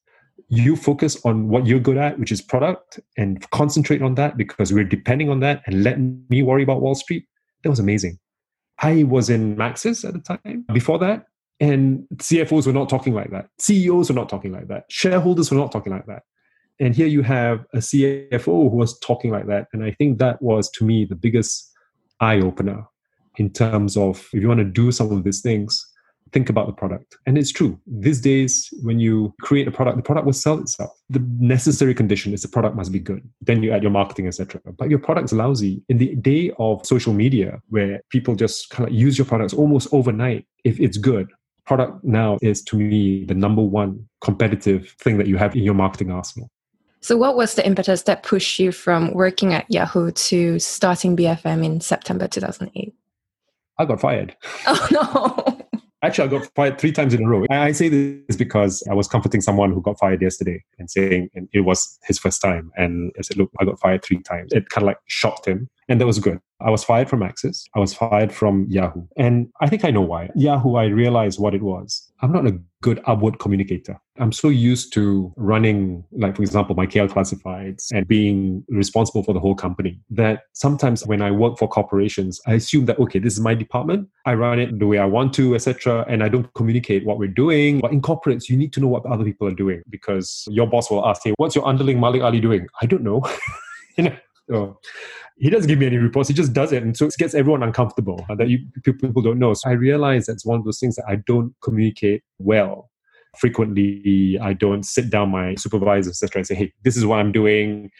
You 0.49 0.77
focus 0.77 1.19
on 1.25 1.49
what 1.49 1.67
you're 1.67 1.81
good 1.81 1.97
at, 1.97 2.19
which 2.19 2.31
is 2.31 2.43
product, 2.43 3.01
and 3.17 3.49
concentrate 3.49 4.03
on 4.03 4.17
that 4.17 4.37
because 4.37 4.75
we're 4.75 4.85
depending 4.85 5.31
on 5.31 5.41
that 5.41 5.63
and 5.65 5.83
let 5.83 5.99
me 5.99 6.43
worry 6.43 6.63
about 6.63 6.83
Wall 6.83 6.95
Street. 6.95 7.25
That 7.63 7.71
was 7.71 7.79
amazing. 7.79 8.19
I 8.79 9.05
was 9.05 9.31
in 9.31 9.57
Maxis 9.57 10.07
at 10.07 10.13
the 10.13 10.21
time. 10.21 10.67
Before 10.71 10.99
that, 10.99 11.25
and 11.61 12.05
CFOs 12.17 12.67
were 12.67 12.75
not 12.75 12.91
talking 12.91 13.15
like 13.15 13.31
that. 13.31 13.47
CEOs 13.59 14.11
were 14.11 14.17
not 14.17 14.29
talking 14.29 14.53
like 14.53 14.69
that. 14.69 14.85
Shareholders 14.91 15.51
were 15.51 15.57
not 15.57 15.73
talking 15.73 15.95
like 15.95 16.05
that. 16.09 16.25
And 16.79 16.95
here 16.95 17.07
you 17.07 17.23
have 17.23 17.65
a 17.73 17.79
CFO 17.79 18.71
who 18.71 18.77
was 18.77 18.99
talking 18.99 19.31
like 19.31 19.47
that. 19.47 19.69
And 19.73 19.83
I 19.83 19.93
think 19.93 20.19
that 20.19 20.43
was, 20.43 20.69
to 20.73 20.85
me, 20.85 21.07
the 21.07 21.17
biggest 21.17 21.71
eye 22.21 22.41
opener 22.41 22.85
in 23.37 23.51
terms 23.51 23.97
of 23.97 24.29
if 24.33 24.43
you 24.43 24.49
want 24.49 24.59
to 24.59 24.65
do 24.65 24.93
some 24.93 25.11
of 25.11 25.25
these 25.25 25.41
things, 25.41 25.87
think 26.33 26.51
about 26.51 26.67
the 26.67 26.73
product. 26.73 27.17
And 27.27 27.39
it's 27.39 27.53
true. 27.53 27.81
These 27.87 28.21
days, 28.21 28.69
when 28.83 28.99
you 28.99 29.33
create 29.41 29.69
a 29.69 29.71
product, 29.71 29.97
the 29.97 30.03
product 30.03 30.27
will 30.27 30.33
sell 30.33 30.59
itself. 30.59 30.91
The 31.09 31.25
necessary 31.39 31.95
condition 31.95 32.33
is 32.35 32.43
the 32.43 32.49
product 32.49 32.77
must 32.77 32.93
be 32.93 32.99
good. 32.99 33.23
Then 33.41 33.63
you 33.63 33.73
add 33.73 33.83
your 33.83 33.93
marketing, 33.93 34.27
etc. 34.27 34.61
But 34.77 34.91
your 34.91 34.99
product's 34.99 35.33
lousy. 35.33 35.83
In 35.89 35.99
the 35.99 36.15
day 36.17 36.53
of 36.59 36.85
social 36.85 37.13
media, 37.13 37.61
where 37.69 38.01
people 38.11 38.35
just 38.35 38.71
kind 38.71 38.89
of 38.89 38.95
use 38.95 39.17
your 39.17 39.27
products 39.27 39.55
almost 39.55 39.89
overnight, 39.93 40.47
if 40.65 40.81
it's 40.81 40.97
good, 40.97 41.31
product 41.67 42.05
now 42.05 42.39
is 42.43 42.63
to 42.65 42.77
me 42.77 43.25
the 43.25 43.35
number 43.35 43.63
one 43.63 44.07
competitive 44.21 44.95
thing 44.99 45.19
that 45.19 45.27
you 45.27 45.37
have 45.37 45.55
in 45.55 45.63
your 45.63 45.75
marketing 45.75 46.11
arsenal. 46.11 46.51
So, 47.05 47.19
what 47.19 47.37
was 47.37 47.53
the 47.53 47.67
impetus 47.67 48.05
that 48.05 48.23
pushed 48.23 48.59
you 48.59 48.73
from 48.73 49.13
working 49.13 49.53
at 49.53 49.71
Yahoo 49.71 50.11
to 50.11 50.59
starting 50.59 51.15
BFM 51.15 51.63
in 51.63 51.83
September 51.83 52.27
2008? 52.27 52.95
I 53.79 53.85
got 53.85 54.01
fired. 54.01 54.35
Oh, 54.67 54.89
no. 54.91 55.61
Actually, 56.03 56.29
I 56.29 56.31
got 56.31 56.55
fired 56.55 56.79
three 56.79 56.93
times 56.93 57.13
in 57.13 57.23
a 57.23 57.29
row. 57.29 57.45
I 57.51 57.73
say 57.73 57.91
this 57.91 58.37
because 58.37 58.83
I 58.91 58.95
was 58.95 59.07
comforting 59.07 59.43
someone 59.43 59.71
who 59.71 59.83
got 59.83 59.99
fired 59.99 60.23
yesterday 60.23 60.65
and 60.79 60.91
saying 60.91 61.29
and 61.35 61.47
it 61.53 61.61
was 61.61 61.99
his 62.05 62.19
first 62.19 62.41
time. 62.41 62.71
And 62.77 63.13
I 63.19 63.23
said, 63.23 63.37
Look, 63.37 63.51
I 63.61 63.67
got 63.67 63.79
fired 63.81 64.03
three 64.03 64.23
times. 64.23 64.53
It 64.53 64.71
kind 64.71 64.85
of 64.85 64.87
like 64.87 64.99
shocked 65.07 65.47
him. 65.47 65.69
And 65.91 66.01
that 66.01 66.07
was 66.07 66.19
good. 66.19 66.41
I 66.61 66.71
was 66.71 66.85
fired 66.85 67.11
from 67.11 67.21
Maxis. 67.21 67.65
I 67.75 67.81
was 67.81 67.93
fired 67.93 68.33
from 68.33 68.67
Yahoo. 68.71 69.07
And 69.19 69.49
I 69.61 69.69
think 69.69 69.85
I 69.85 69.91
know 69.91 70.01
why. 70.01 70.31
Yahoo, 70.35 70.77
I 70.77 70.87
realized 70.87 71.39
what 71.39 71.55
it 71.55 71.63
was. 71.63 72.11
I'm 72.25 72.33
not 72.33 72.47
a 72.47 72.59
good 72.81 73.03
upward 73.05 73.39
communicator. 73.39 74.01
I'm 74.19 74.33
so 74.33 74.49
used 74.49 74.95
to 74.95 75.31
running, 75.37 76.05
like, 76.11 76.37
for 76.37 76.43
example, 76.43 76.75
my 76.75 76.87
KL 76.87 77.07
classifieds 77.07 77.93
and 77.93 78.09
being 78.09 78.65
responsible 78.69 79.23
for 79.23 79.35
the 79.35 79.41
whole 79.41 79.55
company 79.55 80.01
that 80.09 80.45
sometimes 80.55 81.07
when 81.07 81.21
I 81.21 81.31
work 81.31 81.59
for 81.59 81.69
corporations, 81.69 82.41
I 82.47 82.55
assume 82.55 82.87
that, 82.87 82.99
okay, 82.99 83.19
this 83.19 83.35
is 83.35 83.41
my 83.41 83.53
department. 83.53 84.09
I 84.25 84.35
run 84.35 84.59
it 84.59 84.79
the 84.79 84.87
way 84.87 84.97
I 84.97 85.05
want 85.05 85.35
to, 85.35 85.55
etc. 85.55 86.07
And 86.09 86.25
I 86.25 86.31
don't 86.31 86.51
communicate 86.55 87.05
what 87.05 87.19
we're 87.19 87.29
doing. 87.29 87.81
But 87.81 87.93
in 87.93 88.01
corporates, 88.01 88.49
you 88.49 88.57
need 88.57 88.73
to 88.73 88.81
know 88.81 88.89
what 88.89 89.05
other 89.05 89.25
people 89.25 89.47
are 89.47 89.55
doing 89.55 89.83
because 89.91 90.49
your 90.49 90.67
boss 90.67 90.91
will 90.91 91.07
ask, 91.07 91.21
hey, 91.25 91.35
what's 91.37 91.55
your 91.55 91.69
underling 91.69 92.01
Malik 92.01 92.23
Ali 92.23 92.41
doing? 92.41 92.69
I 92.81 92.87
don't 92.87 93.03
know. 93.03 93.23
you 93.99 94.05
know, 94.05 94.17
so 94.49 94.79
he 95.37 95.51
doesn't 95.51 95.69
give 95.69 95.79
me 95.79 95.87
any 95.87 95.97
reports. 95.97 96.29
He 96.29 96.35
just 96.35 96.53
does 96.53 96.73
it, 96.73 96.83
and 96.83 96.97
so 96.97 97.07
it 97.07 97.15
gets 97.19 97.35
everyone 97.35 97.63
uncomfortable 97.63 98.25
uh, 98.29 98.35
that 98.37 98.49
you, 98.49 98.61
people 98.83 99.23
don't 99.23 99.39
know. 99.39 99.55
So 99.55 99.71
I 99.71 99.73
realize 99.73 100.27
that's 100.27 100.45
one 100.45 100.59
of 100.59 100.65
those 100.65 100.79
things 100.79 100.97
that 100.97 101.05
I 101.09 101.17
don't 101.27 101.55
communicate 101.63 102.23
well. 102.39 102.91
Frequently, 103.39 104.39
I 104.41 104.53
don't 104.53 104.85
sit 104.85 105.11
down 105.11 105.31
my 105.31 105.57
supervisors, 105.57 106.23
etc., 106.23 106.41
and 106.41 106.47
say, 106.47 106.55
"Hey, 106.55 106.73
this 106.85 106.97
is 106.97 107.05
what 107.05 107.19
I'm 107.19 107.33
doing 107.33 107.91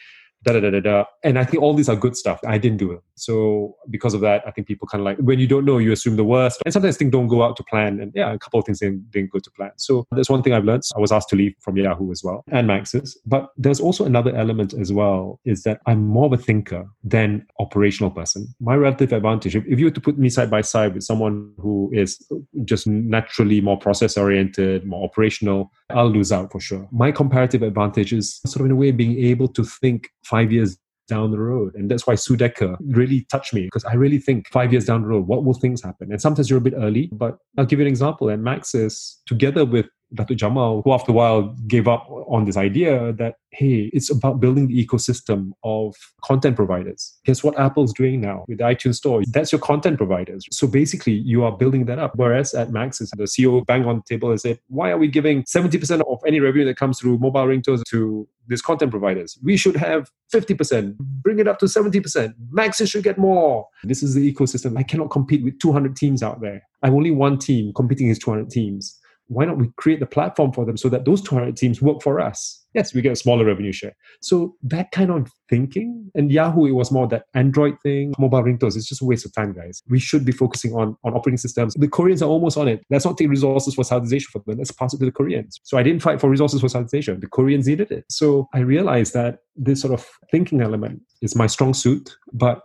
da 0.45 0.53
da 0.53 0.59
da 0.59 0.69
da 0.69 0.79
da. 0.79 1.05
And 1.23 1.37
I 1.37 1.43
think 1.43 1.61
all 1.61 1.73
these 1.73 1.89
are 1.89 1.95
good 1.95 2.15
stuff. 2.15 2.39
I 2.45 2.57
didn't 2.57 2.77
do 2.77 2.91
it. 2.91 3.01
So 3.15 3.75
because 3.89 4.13
of 4.13 4.21
that, 4.21 4.43
I 4.47 4.51
think 4.51 4.67
people 4.67 4.87
kind 4.87 5.01
of 5.01 5.05
like 5.05 5.17
when 5.17 5.39
you 5.39 5.47
don't 5.47 5.65
know, 5.65 5.77
you 5.79 5.91
assume 5.91 6.15
the 6.15 6.23
worst. 6.23 6.61
And 6.65 6.73
sometimes 6.73 6.97
things 6.97 7.11
don't 7.11 7.27
go 7.27 7.43
out 7.43 7.57
to 7.57 7.63
plan. 7.63 7.99
And 7.99 8.11
yeah, 8.15 8.31
a 8.31 8.39
couple 8.39 8.59
of 8.59 8.65
things 8.65 8.79
didn't, 8.79 9.09
didn't 9.11 9.31
go 9.31 9.39
to 9.39 9.51
plan. 9.51 9.71
So 9.77 10.05
that's 10.11 10.29
one 10.29 10.43
thing 10.43 10.53
I've 10.53 10.63
learned. 10.63 10.83
I 10.95 10.99
was 10.99 11.11
asked 11.11 11.29
to 11.29 11.35
leave 11.35 11.55
from 11.59 11.77
Yahoo 11.77 12.11
as 12.11 12.23
well 12.23 12.43
and 12.51 12.69
Maxis. 12.69 13.15
But 13.25 13.49
there's 13.57 13.79
also 13.79 14.05
another 14.05 14.35
element 14.35 14.73
as 14.73 14.93
well 14.93 15.39
is 15.45 15.63
that 15.63 15.81
I'm 15.85 16.05
more 16.05 16.25
of 16.27 16.33
a 16.33 16.37
thinker 16.37 16.87
than 17.03 17.45
operational 17.59 18.11
person. 18.11 18.53
My 18.59 18.75
relative 18.75 19.13
advantage, 19.13 19.55
if, 19.55 19.65
if 19.65 19.79
you 19.79 19.85
were 19.85 19.91
to 19.91 20.01
put 20.01 20.17
me 20.17 20.29
side 20.29 20.51
by 20.51 20.61
side 20.61 20.93
with 20.93 21.03
someone 21.03 21.53
who 21.57 21.89
is 21.93 22.25
just 22.65 22.85
naturally 22.87 23.61
more 23.61 23.77
process 23.77 24.17
oriented, 24.17 24.85
more 24.85 25.03
operational, 25.03 25.71
I'll 25.89 26.09
lose 26.09 26.31
out 26.31 26.51
for 26.51 26.59
sure. 26.59 26.87
My 26.91 27.11
comparative 27.11 27.63
advantage 27.63 28.13
is 28.13 28.41
sort 28.45 28.61
of 28.61 28.65
in 28.67 28.71
a 28.71 28.75
way 28.75 28.91
being 28.91 29.17
able 29.25 29.47
to 29.49 29.63
think 29.63 30.09
five 30.35 30.51
years 30.51 30.77
down 31.07 31.31
the 31.31 31.39
road. 31.39 31.73
And 31.75 31.89
that's 31.89 32.05
why 32.07 32.15
Sue 32.15 32.35
Decker 32.35 32.77
really 32.87 33.25
touched 33.31 33.53
me 33.53 33.61
because 33.61 33.85
I 33.85 33.93
really 33.93 34.17
think 34.17 34.47
five 34.49 34.71
years 34.73 34.85
down 34.85 35.01
the 35.01 35.07
road, 35.07 35.27
what 35.27 35.45
will 35.45 35.53
things 35.53 35.81
happen? 35.83 36.11
And 36.11 36.19
sometimes 36.21 36.49
you're 36.49 36.57
a 36.57 36.67
bit 36.69 36.73
early, 36.75 37.09
but 37.13 37.37
I'll 37.57 37.65
give 37.65 37.79
you 37.79 37.85
an 37.85 37.91
example. 37.95 38.27
And 38.29 38.43
Maxis, 38.43 39.15
together 39.25 39.65
with 39.65 39.85
Dato 40.13 40.33
Jamal, 40.35 40.81
who 40.83 40.93
after 40.93 41.11
a 41.11 41.15
while 41.15 41.55
gave 41.67 41.87
up 41.87 42.07
on 42.09 42.45
this 42.45 42.57
idea 42.57 43.13
that, 43.13 43.35
hey, 43.49 43.89
it's 43.93 44.11
about 44.11 44.39
building 44.39 44.67
the 44.67 44.85
ecosystem 44.85 45.51
of 45.63 45.95
content 46.23 46.55
providers. 46.55 47.17
Guess 47.25 47.43
what 47.43 47.57
Apple's 47.59 47.93
doing 47.93 48.21
now 48.21 48.45
with 48.47 48.59
the 48.59 48.63
iTunes 48.63 48.95
Store? 48.95 49.23
That's 49.27 49.51
your 49.51 49.59
content 49.59 49.97
providers. 49.97 50.45
So 50.51 50.67
basically, 50.67 51.13
you 51.13 51.43
are 51.43 51.51
building 51.51 51.85
that 51.85 51.99
up. 51.99 52.13
Whereas 52.15 52.53
at 52.53 52.69
Maxis, 52.69 53.09
the 53.15 53.23
CEO 53.23 53.65
banged 53.65 53.85
on 53.85 53.97
the 53.97 54.03
table 54.07 54.29
and 54.29 54.39
said, 54.39 54.59
why 54.67 54.91
are 54.91 54.97
we 54.97 55.07
giving 55.07 55.43
70% 55.43 56.01
of 56.01 56.19
any 56.25 56.39
revenue 56.39 56.65
that 56.65 56.77
comes 56.77 56.99
through 56.99 57.17
mobile 57.17 57.45
ringtones 57.45 57.83
to 57.89 58.27
these 58.47 58.61
content 58.61 58.91
providers? 58.91 59.37
We 59.43 59.57
should 59.57 59.75
have 59.75 60.09
50%, 60.33 60.97
bring 60.97 61.39
it 61.39 61.47
up 61.47 61.59
to 61.59 61.65
70%. 61.65 62.33
Maxis 62.51 62.91
should 62.91 63.03
get 63.03 63.17
more. 63.17 63.67
This 63.83 64.03
is 64.03 64.13
the 64.13 64.33
ecosystem. 64.33 64.77
I 64.77 64.83
cannot 64.83 65.09
compete 65.09 65.43
with 65.43 65.59
200 65.59 65.95
teams 65.95 66.21
out 66.21 66.41
there. 66.41 66.61
I'm 66.83 66.93
only 66.93 67.11
one 67.11 67.37
team 67.39 67.73
competing 67.73 68.07
against 68.07 68.21
200 68.21 68.49
teams 68.49 68.99
why 69.27 69.45
don't 69.45 69.57
we 69.57 69.69
create 69.77 69.99
the 69.99 70.05
platform 70.05 70.51
for 70.51 70.65
them 70.65 70.77
so 70.77 70.89
that 70.89 71.05
those 71.05 71.21
200 71.21 71.55
teams 71.57 71.81
work 71.81 72.01
for 72.01 72.19
us? 72.19 72.65
Yes, 72.73 72.93
we 72.93 73.01
get 73.01 73.13
a 73.13 73.15
smaller 73.15 73.45
revenue 73.45 73.71
share. 73.71 73.95
So 74.21 74.55
that 74.63 74.91
kind 74.91 75.09
of 75.09 75.31
thinking, 75.49 76.11
and 76.13 76.31
Yahoo, 76.31 76.65
it 76.65 76.73
was 76.73 76.91
more 76.91 77.07
that 77.07 77.23
Android 77.33 77.75
thing, 77.81 78.13
mobile 78.19 78.43
ringtones, 78.43 78.75
it's 78.75 78.87
just 78.87 79.01
a 79.01 79.05
waste 79.05 79.25
of 79.25 79.33
time, 79.33 79.53
guys. 79.53 79.81
We 79.87 79.99
should 79.99 80.25
be 80.25 80.33
focusing 80.33 80.73
on, 80.73 80.97
on 81.03 81.13
operating 81.13 81.37
systems. 81.37 81.73
The 81.75 81.87
Koreans 81.87 82.21
are 82.21 82.29
almost 82.29 82.57
on 82.57 82.67
it. 82.67 82.83
Let's 82.89 83.05
not 83.05 83.17
take 83.17 83.29
resources 83.29 83.75
for 83.75 83.83
Southeast 83.85 84.27
for 84.27 84.41
them. 84.45 84.57
Let's 84.57 84.71
pass 84.71 84.93
it 84.93 84.97
to 84.99 85.05
the 85.05 85.11
Koreans. 85.11 85.59
So 85.63 85.77
I 85.77 85.83
didn't 85.83 86.01
fight 86.01 86.19
for 86.19 86.29
resources 86.29 86.59
for 86.59 86.69
Southeast 86.69 87.07
The 87.07 87.27
Koreans 87.27 87.67
needed 87.67 87.91
it. 87.91 88.03
So 88.09 88.49
I 88.53 88.59
realized 88.59 89.13
that 89.13 89.39
this 89.55 89.81
sort 89.81 89.93
of 89.93 90.05
thinking 90.29 90.61
element 90.61 91.01
is 91.21 91.35
my 91.35 91.47
strong 91.47 91.73
suit, 91.73 92.15
but 92.33 92.61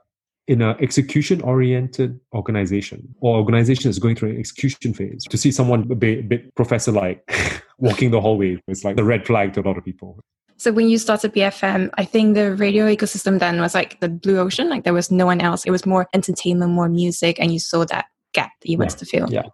in 0.50 0.60
an 0.62 0.74
execution 0.80 1.40
oriented 1.42 2.18
organization 2.34 3.14
or 3.20 3.36
organization 3.36 3.88
is 3.88 4.00
going 4.00 4.16
through 4.16 4.30
an 4.30 4.38
execution 4.38 4.92
phase. 4.92 5.22
To 5.30 5.38
see 5.38 5.52
someone 5.52 5.82
a 5.92 5.94
bit, 5.94 6.28
bit 6.28 6.52
professor 6.56 6.90
like 6.90 7.22
walking 7.78 8.10
the 8.10 8.20
hallway 8.20 8.60
it's 8.66 8.82
like 8.82 8.96
the 8.96 9.04
red 9.04 9.24
flag 9.24 9.52
to 9.54 9.60
a 9.60 9.62
lot 9.62 9.78
of 9.78 9.84
people. 9.84 10.18
So 10.56 10.72
when 10.72 10.88
you 10.90 10.98
started 10.98 11.32
bfm 11.32 11.88
i 11.94 12.04
think 12.04 12.34
the 12.34 12.54
radio 12.56 12.84
ecosystem 12.84 13.38
then 13.38 13.60
was 13.60 13.74
like 13.74 13.98
the 14.00 14.10
blue 14.10 14.38
ocean 14.38 14.68
like 14.68 14.82
there 14.84 14.92
was 14.92 15.10
no 15.10 15.24
one 15.24 15.40
else. 15.40 15.64
It 15.64 15.70
was 15.70 15.86
more 15.86 16.08
entertainment 16.12 16.72
more 16.72 16.88
music 16.88 17.38
and 17.38 17.52
you 17.52 17.60
saw 17.60 17.84
that 17.86 18.06
gap 18.34 18.50
that 18.60 18.68
you 18.68 18.76
wanted 18.76 18.98
to 18.98 19.06
fill. 19.06 19.28
Yeah 19.30 19.44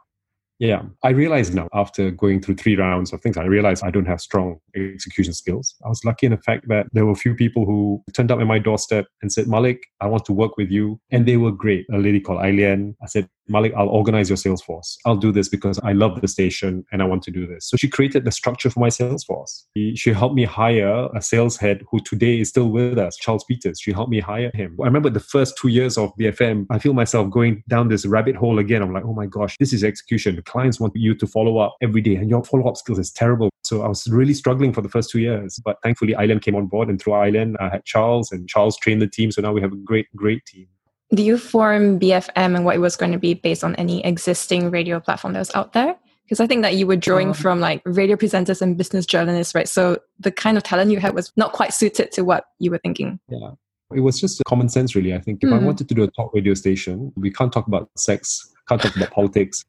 yeah, 0.58 0.82
I 1.02 1.10
realize 1.10 1.54
now 1.54 1.68
after 1.74 2.10
going 2.10 2.40
through 2.40 2.56
three 2.56 2.76
rounds 2.76 3.12
of 3.12 3.20
things, 3.20 3.36
I 3.36 3.44
realized 3.44 3.84
I 3.84 3.90
don't 3.90 4.06
have 4.06 4.20
strong 4.20 4.58
execution 4.74 5.34
skills. 5.34 5.74
I 5.84 5.88
was 5.88 6.02
lucky 6.04 6.26
in 6.26 6.32
the 6.32 6.38
fact 6.38 6.66
that 6.68 6.86
there 6.92 7.04
were 7.04 7.12
a 7.12 7.16
few 7.16 7.34
people 7.34 7.66
who 7.66 8.02
turned 8.14 8.30
up 8.30 8.40
at 8.40 8.46
my 8.46 8.58
doorstep 8.58 9.06
and 9.20 9.30
said, 9.30 9.48
Malik, 9.48 9.82
I 10.00 10.06
want 10.06 10.24
to 10.26 10.32
work 10.32 10.56
with 10.56 10.70
you. 10.70 10.98
And 11.10 11.26
they 11.26 11.36
were 11.36 11.52
great. 11.52 11.84
A 11.92 11.98
lady 11.98 12.20
called 12.20 12.40
Ailian. 12.40 12.94
I 13.02 13.06
said, 13.06 13.28
Malik, 13.48 13.72
I'll 13.76 13.88
organize 13.88 14.28
your 14.28 14.36
sales 14.36 14.62
force. 14.62 14.98
I'll 15.04 15.16
do 15.16 15.32
this 15.32 15.48
because 15.48 15.78
I 15.80 15.92
love 15.92 16.20
the 16.20 16.28
station 16.28 16.84
and 16.92 17.02
I 17.02 17.04
want 17.04 17.22
to 17.24 17.30
do 17.30 17.46
this. 17.46 17.68
So 17.68 17.76
she 17.76 17.88
created 17.88 18.24
the 18.24 18.32
structure 18.32 18.70
for 18.70 18.80
my 18.80 18.88
sales 18.88 19.24
force. 19.24 19.66
She 19.94 20.12
helped 20.12 20.34
me 20.34 20.44
hire 20.44 21.08
a 21.14 21.22
sales 21.22 21.56
head 21.56 21.82
who 21.90 22.00
today 22.00 22.40
is 22.40 22.48
still 22.48 22.70
with 22.70 22.98
us, 22.98 23.16
Charles 23.16 23.44
Peters. 23.44 23.80
She 23.80 23.92
helped 23.92 24.10
me 24.10 24.20
hire 24.20 24.50
him. 24.54 24.76
I 24.80 24.84
remember 24.84 25.10
the 25.10 25.20
first 25.20 25.56
two 25.56 25.68
years 25.68 25.96
of 25.96 26.12
BFM, 26.16 26.66
I 26.70 26.78
feel 26.78 26.94
myself 26.94 27.30
going 27.30 27.62
down 27.68 27.88
this 27.88 28.06
rabbit 28.06 28.36
hole 28.36 28.58
again. 28.58 28.82
I'm 28.82 28.92
like, 28.92 29.04
oh 29.04 29.14
my 29.14 29.26
gosh, 29.26 29.56
this 29.58 29.72
is 29.72 29.84
execution. 29.84 30.36
The 30.36 30.42
clients 30.42 30.80
want 30.80 30.94
you 30.96 31.14
to 31.14 31.26
follow 31.26 31.58
up 31.58 31.76
every 31.80 32.00
day 32.00 32.16
and 32.16 32.28
your 32.28 32.44
follow 32.44 32.68
up 32.68 32.76
skills 32.76 32.98
is 32.98 33.12
terrible. 33.12 33.50
So 33.64 33.82
I 33.82 33.88
was 33.88 34.06
really 34.06 34.34
struggling 34.34 34.72
for 34.72 34.80
the 34.80 34.88
first 34.88 35.10
two 35.10 35.20
years. 35.20 35.60
But 35.64 35.76
thankfully, 35.82 36.14
Ailian 36.14 36.40
came 36.40 36.54
on 36.54 36.66
board 36.66 36.88
and 36.88 37.00
through 37.00 37.14
Ailian, 37.14 37.56
I 37.60 37.68
had 37.68 37.84
Charles 37.84 38.32
and 38.32 38.48
Charles 38.48 38.76
trained 38.76 39.02
the 39.02 39.08
team. 39.08 39.30
So 39.30 39.42
now 39.42 39.52
we 39.52 39.60
have 39.60 39.72
a 39.72 39.76
great, 39.76 40.06
great 40.14 40.44
team. 40.46 40.68
Do 41.14 41.22
you 41.22 41.38
form 41.38 42.00
BFM 42.00 42.56
and 42.56 42.64
what 42.64 42.74
it 42.74 42.80
was 42.80 42.96
going 42.96 43.12
to 43.12 43.18
be 43.18 43.34
based 43.34 43.62
on 43.62 43.74
any 43.76 44.04
existing 44.04 44.70
radio 44.70 45.00
platform 45.00 45.34
that 45.34 45.40
was 45.40 45.54
out 45.54 45.72
there? 45.72 45.96
Because 46.24 46.40
I 46.40 46.48
think 46.48 46.62
that 46.62 46.74
you 46.74 46.86
were 46.88 46.96
drawing 46.96 47.28
um, 47.28 47.34
from 47.34 47.60
like 47.60 47.80
radio 47.84 48.16
presenters 48.16 48.60
and 48.60 48.76
business 48.76 49.06
journalists, 49.06 49.54
right? 49.54 49.68
So 49.68 49.98
the 50.18 50.32
kind 50.32 50.56
of 50.56 50.64
talent 50.64 50.90
you 50.90 50.98
had 50.98 51.14
was 51.14 51.32
not 51.36 51.52
quite 51.52 51.72
suited 51.72 52.10
to 52.12 52.24
what 52.24 52.46
you 52.58 52.72
were 52.72 52.78
thinking. 52.78 53.20
Yeah. 53.28 53.50
It 53.94 54.00
was 54.00 54.20
just 54.20 54.42
common 54.44 54.68
sense, 54.68 54.96
really. 54.96 55.14
I 55.14 55.20
think 55.20 55.44
if 55.44 55.48
mm. 55.48 55.54
I 55.54 55.58
hmm. 55.58 55.66
wanted 55.66 55.88
to 55.88 55.94
do 55.94 56.02
a 56.02 56.10
talk 56.10 56.34
radio 56.34 56.54
station, 56.54 57.12
we 57.16 57.30
can't 57.30 57.52
talk 57.52 57.68
about 57.68 57.88
sex, 57.96 58.52
can't 58.68 58.82
talk 58.82 58.96
about 58.96 59.10
politics 59.12 59.64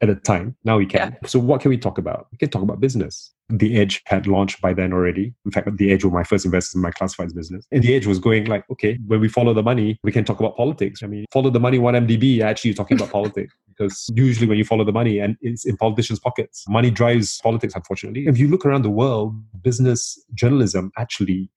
at 0.00 0.08
a 0.08 0.14
time. 0.14 0.56
Now 0.64 0.78
we 0.78 0.86
can. 0.86 1.16
Yeah. 1.22 1.28
So 1.28 1.38
what 1.38 1.60
can 1.60 1.70
we 1.70 1.78
talk 1.78 1.98
about? 1.98 2.26
We 2.32 2.38
can 2.38 2.50
talk 2.50 2.62
about 2.62 2.80
business. 2.80 3.32
The 3.50 3.78
Edge 3.78 4.02
had 4.06 4.26
launched 4.26 4.60
by 4.60 4.74
then 4.74 4.92
already. 4.92 5.32
In 5.46 5.50
fact, 5.50 5.74
The 5.76 5.90
Edge 5.92 6.04
were 6.04 6.10
my 6.10 6.22
first 6.24 6.44
investors 6.44 6.74
in 6.74 6.82
my 6.82 6.90
classifieds 6.90 7.34
business. 7.34 7.66
And 7.72 7.82
The 7.82 7.94
Edge 7.94 8.06
was 8.06 8.18
going 8.18 8.44
like, 8.44 8.64
okay, 8.70 8.98
when 9.06 9.20
we 9.20 9.28
follow 9.28 9.54
the 9.54 9.62
money, 9.62 9.98
we 10.04 10.12
can 10.12 10.24
talk 10.24 10.38
about 10.38 10.56
politics. 10.56 11.02
I 11.02 11.06
mean, 11.06 11.24
follow 11.32 11.48
the 11.50 11.60
money, 11.60 11.78
1MDB, 11.78 12.40
actually 12.42 12.70
you're 12.70 12.76
talking 12.76 12.98
about 12.98 13.10
politics. 13.18 13.54
because 13.68 14.10
usually 14.14 14.46
when 14.46 14.58
you 14.58 14.64
follow 14.64 14.84
the 14.84 14.92
money 14.92 15.18
and 15.18 15.36
it's 15.40 15.64
in 15.64 15.76
politicians' 15.76 16.18
pockets, 16.20 16.64
money 16.68 16.90
drives 16.90 17.40
politics, 17.42 17.74
unfortunately. 17.74 18.26
If 18.26 18.38
you 18.38 18.48
look 18.48 18.66
around 18.66 18.82
the 18.82 18.90
world, 18.90 19.34
business 19.62 20.22
journalism 20.34 20.90
actually 20.98 21.50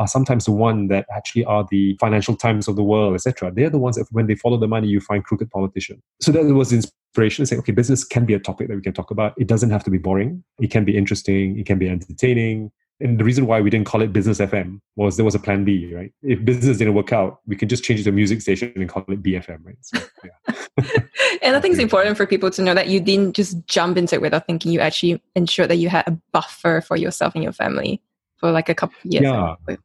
are 0.00 0.08
sometimes 0.08 0.46
the 0.46 0.50
one 0.50 0.88
that 0.88 1.04
actually 1.14 1.44
are 1.44 1.66
the 1.70 1.94
financial 2.00 2.34
times 2.34 2.66
of 2.66 2.74
the 2.74 2.82
world, 2.82 3.14
etc. 3.14 3.52
They're 3.54 3.68
the 3.68 3.78
ones 3.78 3.96
that 3.96 4.06
when 4.10 4.26
they 4.26 4.34
follow 4.34 4.56
the 4.56 4.66
money, 4.66 4.88
you 4.88 4.98
find 4.98 5.22
crooked 5.22 5.50
politicians. 5.50 6.00
So 6.22 6.32
that 6.32 6.42
was 6.42 6.70
the 6.70 6.76
inspiration 6.76 7.42
to 7.42 7.46
say, 7.46 7.56
okay, 7.58 7.72
business 7.72 8.02
can 8.02 8.24
be 8.24 8.32
a 8.32 8.40
topic 8.40 8.68
that 8.68 8.76
we 8.76 8.80
can 8.80 8.94
talk 8.94 9.10
about. 9.10 9.34
It 9.36 9.46
doesn't 9.46 9.68
have 9.68 9.84
to 9.84 9.90
be 9.90 9.98
boring. 9.98 10.42
It 10.58 10.70
can 10.70 10.86
be 10.86 10.96
interesting. 10.96 11.58
It 11.58 11.66
can 11.66 11.78
be 11.78 11.86
entertaining. 11.86 12.72
And 13.02 13.20
the 13.20 13.24
reason 13.24 13.46
why 13.46 13.60
we 13.60 13.68
didn't 13.68 13.86
call 13.86 14.00
it 14.00 14.10
Business 14.10 14.38
FM 14.38 14.80
was 14.96 15.16
there 15.16 15.24
was 15.24 15.34
a 15.34 15.38
plan 15.38 15.64
B, 15.66 15.94
right? 15.94 16.12
If 16.22 16.44
business 16.46 16.78
didn't 16.78 16.94
work 16.94 17.12
out, 17.12 17.40
we 17.46 17.54
could 17.54 17.68
just 17.68 17.84
change 17.84 18.00
it 18.00 18.04
to 18.04 18.10
a 18.10 18.12
music 18.12 18.40
station 18.40 18.72
and 18.74 18.88
call 18.88 19.04
it 19.06 19.22
BFM, 19.22 19.58
right? 19.64 19.76
So, 19.82 19.98
yeah. 20.24 20.54
and 21.42 21.56
I 21.56 21.60
think 21.60 21.72
it's 21.72 21.82
important 21.82 22.16
for 22.16 22.26
people 22.26 22.50
to 22.50 22.62
know 22.62 22.74
that 22.74 22.88
you 22.88 23.00
didn't 23.00 23.36
just 23.36 23.66
jump 23.66 23.98
into 23.98 24.14
it 24.14 24.22
without 24.22 24.46
thinking. 24.46 24.72
You 24.72 24.80
actually 24.80 25.22
ensured 25.34 25.68
that 25.68 25.76
you 25.76 25.90
had 25.90 26.08
a 26.08 26.18
buffer 26.32 26.80
for 26.80 26.96
yourself 26.96 27.34
and 27.34 27.44
your 27.44 27.52
family 27.52 28.02
for 28.38 28.50
like 28.50 28.70
a 28.70 28.74
couple 28.74 28.96
of 29.04 29.12
years. 29.12 29.24
Yeah 29.24 29.76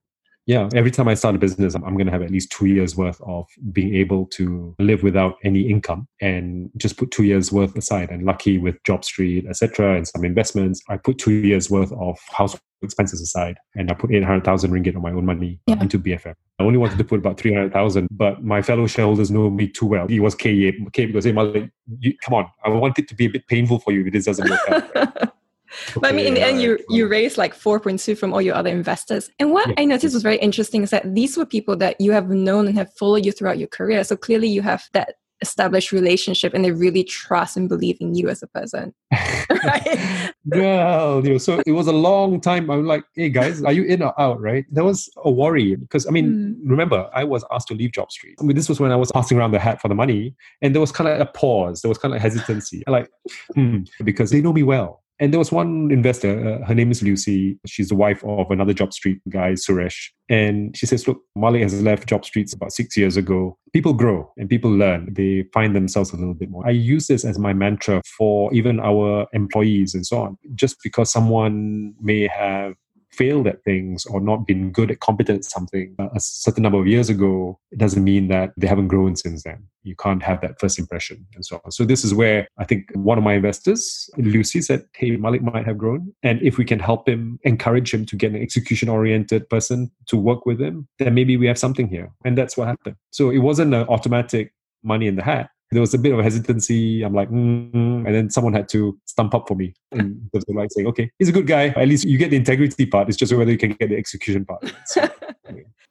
yeah 0.46 0.70
every 0.74 0.92
time 0.92 1.08
i 1.08 1.14
start 1.14 1.36
a 1.36 1.38
business 1.38 1.76
i'm, 1.76 1.84
I'm 1.84 1.94
going 1.96 2.06
to 2.06 2.12
have 2.12 2.22
at 2.22 2.32
least 2.32 2.52
two 2.52 2.66
years 2.66 2.96
worth 2.96 3.20
of 3.22 3.48
being 3.72 3.96
able 3.96 4.26
to 4.28 4.76
live 4.80 5.04
without 5.04 5.38
any 5.44 5.62
income 5.62 6.08
and 6.22 6.70
just 6.78 6.98
put 6.98 7.12
two 7.12 7.24
years 7.24 7.52
worth 7.52 7.76
aside. 7.76 8.10
And 8.10 8.24
lucky 8.24 8.58
with 8.58 8.82
Job 8.84 9.04
Street, 9.06 9.46
etc 9.48 9.96
and 9.96 10.08
some 10.08 10.26
investments 10.26 10.82
i 10.90 10.98
put 10.98 11.18
two 11.18 11.32
years 11.32 11.70
worth 11.70 11.92
of 11.94 12.18
household 12.32 12.62
expenses 12.82 13.22
aside 13.22 13.58
and 13.76 13.90
i 13.90 13.94
put 13.94 14.12
800000 14.12 14.72
ringgit 14.72 14.96
of 14.96 15.02
my 15.02 15.12
own 15.12 15.26
money 15.26 15.60
yeah. 15.68 15.82
into 15.82 15.98
bfm 15.98 16.36
i 16.60 16.64
only 16.64 16.78
wanted 16.78 16.98
to 16.98 17.04
put 17.04 17.20
about 17.20 17.40
300000 17.40 18.08
but 18.12 18.44
my 18.44 18.62
fellow 18.62 18.88
shareholders 18.88 19.32
know 19.32 19.50
me 19.50 19.68
too 19.68 19.86
well. 19.86 20.08
He 20.08 20.20
was 20.20 20.36
k 20.36 20.72
k 20.94 21.06
because 21.06 21.26
hey 21.26 21.32
Malik, 21.32 21.70
you, 22.00 22.16
come 22.24 22.34
on 22.34 22.48
i 22.64 22.70
want 22.70 23.00
it 23.00 23.08
to 23.08 23.16
be 23.16 23.26
a 23.26 23.30
bit 23.30 23.48
painful 23.48 23.80
for 23.80 23.92
you 23.92 24.06
if 24.06 24.14
this 24.14 24.26
doesn't 24.26 24.50
work 24.50 24.60
out 24.70 25.34
but 25.96 26.10
I 26.10 26.12
mean, 26.12 26.28
in 26.28 26.34
the 26.34 26.42
end, 26.42 26.62
you 26.62 26.80
you 26.90 27.08
raised 27.08 27.38
like 27.38 27.56
4.2 27.56 28.18
from 28.18 28.34
all 28.34 28.42
your 28.42 28.56
other 28.56 28.70
investors. 28.70 29.30
And 29.40 29.52
what 29.52 29.68
yeah. 29.68 29.76
I 29.78 29.86
noticed 29.86 30.14
was 30.14 30.24
very 30.24 30.38
interesting 30.38 30.84
is 30.84 30.90
that 30.90 31.16
these 31.16 31.38
were 31.38 31.46
people 31.46 31.76
that 31.78 32.00
you 32.00 32.12
have 32.12 32.30
known 32.30 32.68
and 32.68 32.78
have 32.78 32.94
followed 32.94 33.26
you 33.26 33.32
throughout 33.32 33.58
your 33.58 33.68
career. 33.68 34.04
So 34.04 34.16
clearly, 34.16 34.48
you 34.48 34.62
have 34.62 34.84
that 34.94 35.16
established 35.42 35.92
relationship 35.92 36.54
and 36.54 36.64
they 36.64 36.72
really 36.72 37.04
trust 37.04 37.58
and 37.58 37.68
believe 37.68 37.98
in 38.00 38.16
you 38.16 38.30
as 38.30 38.42
a 38.42 38.48
person. 38.48 38.94
right? 39.12 40.34
well, 40.46 41.24
you 41.26 41.34
know, 41.34 41.38
so 41.38 41.62
it 41.66 41.74
was 41.74 41.88
a 41.88 41.92
long 41.92 42.40
time. 42.40 42.70
I'm 42.70 42.86
like, 42.86 43.04
hey 43.16 43.30
guys, 43.30 43.62
are 43.64 43.72
you 43.72 43.84
in 43.84 44.02
or 44.02 44.20
out? 44.20 44.40
Right? 44.42 44.66
There 44.72 44.84
was 44.84 45.10
a 45.18 45.32
worry 45.32 45.76
because 45.76 46.08
I 46.08 46.12
mean, 46.12 46.28
mm. 46.32 46.70
remember, 46.70 47.10
I 47.14 47.24
was 47.24 47.44
asked 47.52 47.68
to 47.70 47.74
leave 47.74 47.92
Jobstreet. 47.92 48.36
I 48.40 48.44
mean, 48.44 48.56
this 48.56 48.70
was 48.70 48.80
when 48.80 48.92
I 48.92 48.96
was 48.96 49.12
passing 49.12 49.38
around 49.38 49.52
the 49.52 49.60
hat 49.60 49.82
for 49.82 49.88
the 49.88 49.96
money, 49.96 50.36
and 50.62 50.74
there 50.74 50.82
was 50.82 50.92
kind 50.92 51.10
of 51.10 51.20
a 51.20 51.26
pause. 51.26 51.82
There 51.82 51.90
was 51.90 51.98
kind 51.98 52.14
of 52.14 52.22
hesitancy. 52.22 52.84
like, 52.88 53.10
hmm, 53.54 53.80
because 54.04 54.32
they 54.32 54.42
know 54.42 54.54
me 54.54 54.64
well. 54.64 55.04
And 55.20 55.32
there 55.32 55.40
was 55.40 55.52
one 55.52 55.92
investor, 55.92 56.62
uh, 56.62 56.66
her 56.66 56.76
name 56.76 56.92
is 56.92 57.02
Lucy. 57.02 57.58
She's 57.66 57.90
the 57.90 57.96
wife 57.96 58.24
of 58.26 58.52
another 58.52 58.74
Job 58.74 58.94
Street 58.94 59.20
guy, 59.30 59.54
Suresh. 59.54 60.10
And 60.28 60.76
she 60.76 60.86
says, 60.86 61.08
Look, 61.08 61.22
Malik 61.36 61.62
has 61.62 61.82
left 61.82 62.10
Job 62.10 62.26
Streets 62.26 62.54
about 62.54 62.74
six 62.74 62.98
years 62.98 63.16
ago. 63.16 63.58
People 63.72 63.94
grow 63.94 64.32
and 64.38 64.50
people 64.50 64.72
learn. 64.72 65.14
They 65.14 65.46
find 65.54 65.76
themselves 65.76 66.12
a 66.12 66.18
little 66.18 66.34
bit 66.34 66.50
more. 66.50 66.68
I 66.68 66.72
use 66.72 67.08
this 67.08 67.24
as 67.24 67.40
my 67.40 67.54
mantra 67.54 68.02
for 68.18 68.54
even 68.54 68.80
our 68.80 69.28
employees 69.32 69.96
and 69.96 70.06
so 70.06 70.22
on. 70.22 70.38
Just 70.54 70.78
because 70.84 71.12
someone 71.12 71.94
may 72.02 72.28
have 72.28 72.74
failed 73.16 73.48
at 73.48 73.64
things 73.64 74.06
or 74.06 74.20
not 74.20 74.46
been 74.46 74.72
good 74.72 74.92
at 74.92 75.00
competent 75.00 75.40
at 75.40 75.46
something 75.46 75.96
a 76.00 76.20
certain 76.20 76.64
number 76.64 76.80
of 76.80 76.88
years 76.88 77.10
ago, 77.10 77.60
it 77.72 77.80
doesn't 77.80 78.04
mean 78.04 78.28
that 78.28 78.54
they 78.58 78.68
haven't 78.68 78.88
grown 78.88 79.16
since 79.16 79.44
then. 79.44 79.64
You 79.84 79.96
can't 79.96 80.24
have 80.24 80.42
that 80.42 80.60
first 80.60 80.80
impression 80.80 81.26
and 81.36 81.46
so 81.46 81.62
on. 81.64 81.72
So 81.72 81.86
this 81.86 82.04
is 82.04 82.14
where 82.14 82.48
I 82.58 82.64
think 82.64 82.90
one 82.94 83.18
of 83.18 83.24
my 83.24 83.34
investors, 83.34 84.10
Lucy, 84.18 84.62
said, 84.62 84.86
Hey, 84.96 85.12
Malik 85.12 85.44
might 85.44 85.66
have 85.66 85.78
grown. 85.78 86.14
And 86.24 86.42
if 86.42 86.58
we 86.58 86.66
can 86.66 86.80
help 86.80 87.08
him, 87.08 87.40
encourage 87.44 87.94
him 87.94 88.06
to 88.08 88.16
get 88.16 88.32
an 88.32 88.42
execution 88.42 88.90
oriented 88.90 89.50
person 89.50 89.92
to 90.08 90.18
work 90.18 90.46
with 90.46 90.60
him, 90.60 90.88
then 91.00 91.14
maybe 91.14 91.38
we 91.38 91.48
have 91.48 91.60
something 91.60 91.88
here. 91.88 92.12
And 92.24 92.38
that's 92.38 92.58
what 92.58 92.68
happened. 92.68 92.96
So 93.12 93.30
it 93.30 93.40
wasn't 93.40 93.74
an 93.74 93.88
automatic 93.88 94.54
money 94.84 95.08
in 95.08 95.16
the 95.16 95.24
hat 95.24 95.50
there 95.72 95.82
was 95.82 95.94
a 95.94 95.98
bit 95.98 96.14
of 96.14 96.24
hesitancy. 96.24 97.04
I'm 97.04 97.14
like, 97.14 97.30
mm, 97.30 98.06
and 98.06 98.16
then 98.16 98.30
someone 98.30 98.54
had 98.54 98.70
to 98.70 98.98
stump 99.06 99.34
up 99.34 99.48
for 99.48 99.56
me 99.56 99.74
and 99.92 100.30
was 100.34 100.46
like 100.50 100.70
saying, 100.72 100.88
okay, 100.88 101.12
he's 101.20 101.30
a 101.30 101.32
good 101.32 101.48
guy. 101.48 101.68
At 101.70 101.88
least 101.88 102.06
you 102.06 102.18
get 102.18 102.30
the 102.30 102.38
integrity 102.38 102.86
part. 102.86 103.10
It's 103.10 103.18
just 103.18 103.34
whether 103.34 103.52
you 103.52 103.58
can 103.58 103.72
get 103.72 103.90
the 103.90 103.98
execution 103.98 104.46
part. 104.46 104.74
So, 104.86 105.10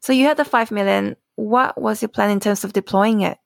so 0.01 0.13
you 0.13 0.25
had 0.27 0.37
the 0.37 0.45
five 0.45 0.71
million. 0.71 1.17
What 1.37 1.81
was 1.81 2.03
your 2.03 2.09
plan 2.09 2.31
in 2.31 2.41
terms 2.41 2.65
of 2.65 2.73
deploying 2.73 3.23
it? 3.23 3.39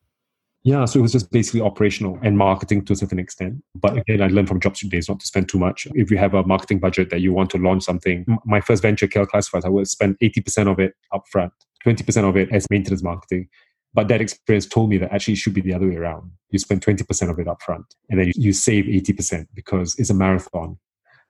Yeah, 0.64 0.85
so 0.85 0.99
it 0.99 1.03
was 1.03 1.12
just 1.12 1.31
basically 1.31 1.61
operational 1.61 2.19
and 2.23 2.37
marketing 2.37 2.85
to 2.87 2.93
a 2.93 2.97
certain 2.97 3.19
extent. 3.19 3.62
But 3.75 3.97
again, 3.97 4.21
I 4.21 4.27
learned 4.27 4.49
from 4.49 4.61
Jobstreet 4.61 4.91
days 4.91 5.09
not 5.09 5.21
to 5.21 5.27
spend 5.27 5.49
too 5.49 5.59
much. 5.59 5.87
If 5.95 6.11
you 6.11 6.19
have 6.19 6.35
a 6.35 6.43
marketing 6.43 6.81
budget 6.81 7.11
that 7.11 7.21
you 7.21 7.33
want 7.33 7.51
to 7.51 7.59
launch 7.59 7.85
something, 7.85 8.27
my 8.45 8.61
first 8.61 8.83
venture, 8.83 9.07
KL 9.07 9.27
Classifieds, 9.27 9.64
I 9.64 9.69
would 9.69 9.88
spend 9.88 10.19
80% 10.23 10.71
of 10.71 10.79
it 10.79 10.95
upfront, 11.12 11.53
20% 11.87 12.29
of 12.29 12.37
it 12.37 12.53
as 12.53 12.67
maintenance 12.71 13.03
marketing, 13.03 13.49
but 13.98 14.06
that 14.06 14.20
experience 14.20 14.64
told 14.64 14.88
me 14.90 14.96
that 14.96 15.12
actually 15.12 15.34
it 15.34 15.38
should 15.38 15.54
be 15.54 15.61
the 15.61 15.74
other 15.74 15.88
way 15.88 15.96
around. 15.96 16.30
You 16.50 16.61
spend 16.61 16.82
20% 16.82 17.30
of 17.30 17.40
it 17.40 17.48
up 17.48 17.61
front 17.61 17.84
and 18.08 18.20
then 18.20 18.28
you, 18.28 18.32
you 18.37 18.52
save 18.52 18.84
80% 18.84 19.48
because 19.56 19.98
it's 19.98 20.08
a 20.08 20.14
marathon. 20.14 20.78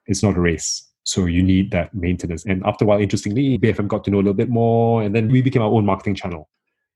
It's 0.05 0.21
not 0.21 0.37
a 0.37 0.39
race. 0.39 0.87
So 1.01 1.25
you 1.25 1.41
need 1.41 1.71
that 1.71 1.95
maintenance. 1.95 2.45
And 2.45 2.63
after 2.67 2.85
a 2.85 2.87
while, 2.87 3.01
interestingly, 3.01 3.57
BFM 3.57 3.87
got 3.87 4.03
to 4.03 4.11
know 4.11 4.17
a 4.17 4.21
little 4.21 4.35
bit 4.35 4.49
more. 4.49 5.01
And 5.01 5.15
then 5.15 5.29
we 5.29 5.41
became 5.41 5.63
our 5.63 5.71
own 5.71 5.83
marketing 5.83 6.13
channel. 6.13 6.47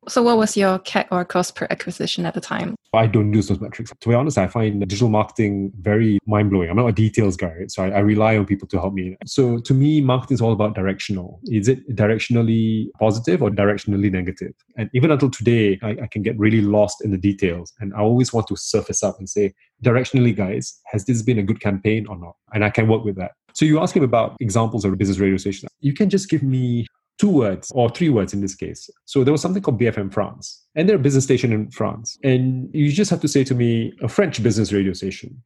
So, 0.07 0.21
what 0.21 0.37
was 0.37 0.57
your 0.57 0.79
CAC 0.79 1.07
or 1.11 1.23
cost 1.25 1.55
per 1.55 1.67
acquisition 1.69 2.25
at 2.25 2.33
the 2.33 2.41
time? 2.41 2.75
I 2.93 3.07
don't 3.07 3.33
use 3.33 3.47
those 3.47 3.59
metrics. 3.59 3.91
To 3.99 4.09
be 4.09 4.15
honest, 4.15 4.37
I 4.37 4.47
find 4.47 4.79
digital 4.81 5.09
marketing 5.09 5.71
very 5.79 6.19
mind 6.25 6.49
blowing. 6.49 6.69
I'm 6.69 6.75
not 6.75 6.87
a 6.87 6.91
details 6.91 7.37
guy, 7.37 7.53
right? 7.59 7.71
so 7.71 7.83
I, 7.83 7.89
I, 7.89 7.99
rely 7.99 8.37
on 8.37 8.45
people 8.45 8.67
to 8.67 8.79
help 8.79 8.93
me. 8.93 9.15
So, 9.25 9.59
to 9.59 9.73
me, 9.73 10.01
marketing 10.01 10.35
is 10.35 10.41
all 10.41 10.51
about 10.51 10.75
directional. 10.75 11.39
Is 11.45 11.67
it 11.67 11.87
directionally 11.95 12.87
positive 12.99 13.41
or 13.41 13.49
directionally 13.49 14.11
negative? 14.11 14.53
And 14.77 14.89
even 14.93 15.11
until 15.11 15.29
today, 15.29 15.79
I, 15.81 15.91
I 15.91 16.07
can 16.11 16.21
get 16.21 16.37
really 16.37 16.61
lost 16.61 17.03
in 17.03 17.11
the 17.11 17.17
details. 17.17 17.73
And 17.79 17.93
I 17.93 17.99
always 17.99 18.33
want 18.33 18.47
to 18.47 18.55
surface 18.55 19.03
up 19.03 19.19
and 19.19 19.29
say, 19.29 19.53
directionally, 19.83 20.35
guys, 20.35 20.79
has 20.85 21.05
this 21.05 21.21
been 21.21 21.39
a 21.39 21.43
good 21.43 21.59
campaign 21.59 22.07
or 22.07 22.17
not? 22.17 22.35
And 22.53 22.63
I 22.63 22.69
can 22.69 22.87
work 22.87 23.03
with 23.03 23.15
that. 23.17 23.31
So 23.53 23.65
you 23.65 23.79
ask 23.79 23.95
him 23.95 24.03
about 24.03 24.35
examples 24.39 24.83
of 24.83 24.97
business 24.97 25.19
radio 25.19 25.37
stations. 25.37 25.71
You 25.79 25.93
can 25.93 26.09
just 26.09 26.29
give 26.29 26.41
me 26.41 26.87
two 27.17 27.29
words 27.29 27.71
or 27.73 27.89
three 27.89 28.09
words 28.09 28.33
in 28.33 28.41
this 28.41 28.55
case. 28.55 28.89
So 29.05 29.23
there 29.23 29.31
was 29.31 29.41
something 29.41 29.61
called 29.61 29.79
BFM 29.79 30.13
France, 30.13 30.65
and 30.75 30.87
they're 30.87 30.95
a 30.95 30.99
business 30.99 31.23
station 31.23 31.53
in 31.53 31.71
France. 31.71 32.17
And 32.23 32.69
you 32.73 32.91
just 32.91 33.11
have 33.11 33.21
to 33.21 33.27
say 33.27 33.43
to 33.45 33.55
me, 33.55 33.93
a 34.01 34.07
French 34.07 34.41
business 34.41 34.73
radio 34.73 34.93
station. 34.93 35.41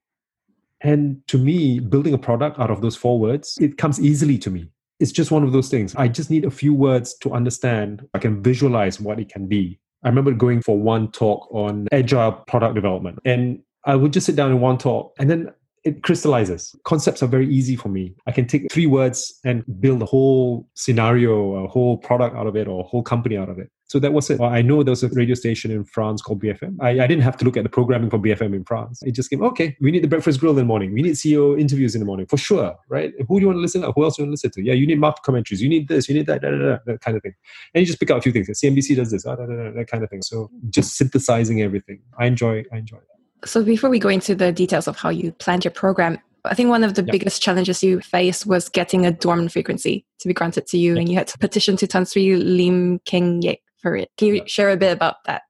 And 0.82 1.22
to 1.28 1.38
me, 1.38 1.80
building 1.80 2.14
a 2.14 2.18
product 2.18 2.60
out 2.60 2.70
of 2.70 2.82
those 2.82 2.96
four 2.96 3.20
words, 3.20 3.58
it 3.60 3.78
comes 3.78 4.00
easily 4.00 4.38
to 4.40 4.50
me. 4.50 4.70
It's 5.00 5.12
just 5.12 5.32
one 5.32 5.44
of 5.44 5.52
those 5.52 5.70
things. 5.70 5.96
I 5.96 6.08
just 6.08 6.30
need 6.30 6.46
a 6.46 6.52
few 6.52 6.74
words 6.74 7.16
to 7.20 7.34
understand. 7.34 8.08
I 8.14 8.20
can 8.20 8.42
visualize 8.42 9.00
what 9.00 9.20
it 9.20 9.30
can 9.30 9.48
be. 9.48 9.80
I 10.04 10.10
remember 10.10 10.32
going 10.32 10.62
for 10.62 10.78
one 10.78 11.12
talk 11.12 11.48
on 11.52 11.88
agile 11.92 12.32
product 12.32 12.76
development. 12.76 13.20
And 13.26 13.62
I 13.86 13.96
would 13.96 14.14
just 14.14 14.26
sit 14.26 14.36
down 14.36 14.52
in 14.52 14.60
one 14.60 14.78
talk 14.78 15.14
and 15.20 15.30
then 15.30 15.52
it 15.88 16.04
crystallizes. 16.04 16.76
Concepts 16.84 17.24
are 17.24 17.28
very 17.28 17.48
easy 17.50 17.76
for 17.76 17.90
me. 17.90 18.14
I 18.28 18.32
can 18.32 18.46
take 18.46 18.72
three 18.72 18.88
words 18.88 19.40
and 19.46 19.64
build 19.80 20.02
a 20.02 20.06
whole 20.06 20.68
scenario, 20.74 21.64
a 21.64 21.68
whole 21.68 21.98
product 21.98 22.36
out 22.36 22.48
of 22.48 22.56
it, 22.56 22.68
or 22.68 22.82
a 22.82 22.84
whole 22.84 23.04
company 23.04 23.38
out 23.38 23.50
of 23.50 23.58
it. 23.58 23.70
So 23.86 24.00
that 24.00 24.12
was 24.12 24.30
it. 24.30 24.42
I 24.42 24.62
know 24.62 24.84
there 24.84 24.92
was 24.92 25.04
a 25.04 25.08
radio 25.10 25.34
station 25.34 25.72
in 25.72 25.86
France 25.86 26.22
called 26.22 26.44
BFM. 26.44 26.76
I, 26.82 26.90
I 26.90 27.08
didn't 27.08 27.22
have 27.22 27.38
to 27.38 27.46
look 27.46 27.56
at 27.56 27.64
the 27.64 27.70
programming 27.70 28.10
for 28.10 28.20
BFM 28.20 28.54
in 28.54 28.66
France. 28.66 29.02
It 29.02 29.14
just 29.14 29.30
came, 29.30 29.42
okay, 29.42 29.78
we 29.80 29.92
need 29.92 30.04
the 30.04 30.10
breakfast 30.10 30.42
grill 30.42 30.52
in 30.52 30.58
the 30.58 30.66
morning. 30.66 30.94
We 30.94 31.02
need 31.02 31.14
CEO 31.14 31.58
interviews 31.58 31.96
in 31.96 32.00
the 32.00 32.06
morning 32.06 32.26
for 32.26 32.36
sure, 32.36 32.76
right? 32.90 33.14
Who 33.30 33.40
do 33.40 33.42
you 33.42 33.48
want 33.48 33.58
to 33.58 33.62
listen 33.62 33.84
to? 33.84 33.94
Who 33.94 34.04
else 34.04 34.18
do 34.18 34.24
you 34.24 34.26
want 34.26 34.32
to 34.32 34.48
listen 34.48 34.52
to? 34.52 34.62
Yeah, 34.62 34.74
you 34.74 34.86
need 34.86 35.00
market 35.00 35.24
commentaries. 35.24 35.62
You 35.62 35.70
need 35.70 35.88
this, 35.88 36.10
you 36.10 36.16
need 36.16 36.26
that, 36.26 36.42
da, 36.42 36.52
da, 36.52 36.58
da, 36.58 36.78
that 36.86 37.00
kind 37.00 37.16
of 37.16 37.24
thing. 37.24 37.34
And 37.74 37.82
you 37.82 37.86
just 37.86 38.00
pick 38.00 38.12
out 38.12 38.18
a 38.18 38.22
few 38.22 38.34
things. 38.34 38.50
CNBC 38.50 38.98
does 38.98 39.10
this, 39.10 39.26
ah, 39.26 39.38
da, 39.38 39.46
that 39.46 39.88
kind 39.90 40.04
of 40.04 40.10
thing. 40.10 40.22
So 40.22 40.52
just 40.70 40.98
synthesizing 40.98 41.62
everything. 41.62 42.02
I 42.20 42.26
enjoy, 42.26 42.66
I 42.74 42.78
enjoy 42.80 42.98
that. 42.98 43.17
So 43.46 43.64
before 43.64 43.90
we 43.90 44.00
go 44.00 44.10
into 44.10 44.36
the 44.36 44.52
details 44.52 44.88
of 44.88 44.98
how 44.98 45.10
you 45.10 45.32
planned 45.34 45.64
your 45.64 45.72
program, 45.72 46.20
I 46.46 46.54
think 46.54 46.70
one 46.70 46.84
of 46.84 46.96
the 46.96 47.04
yep. 47.04 47.12
biggest 47.12 47.42
challenges 47.42 47.84
you 47.84 48.00
faced 48.02 48.46
was 48.46 48.70
getting 48.70 49.06
a 49.06 49.12
dormant 49.12 49.52
frequency 49.52 50.06
to 50.20 50.28
be 50.28 50.34
granted 50.34 50.68
to 50.68 50.78
you, 50.78 50.94
yep. 50.94 51.00
and 51.00 51.10
you 51.10 51.16
had 51.16 51.28
to 51.28 51.38
petition 51.38 51.78
to 51.78 51.88
Tan 51.88 52.06
Sri 52.06 52.36
Lim 52.36 53.00
Keng 53.06 53.42
Yaik 53.42 53.60
for 53.82 53.96
it. 53.96 54.10
Can 54.18 54.30
you 54.30 54.36
yep. 54.36 54.48
share 54.48 54.70
a 54.70 54.78
bit 54.78 54.94
about 54.94 55.24
that? 55.26 55.44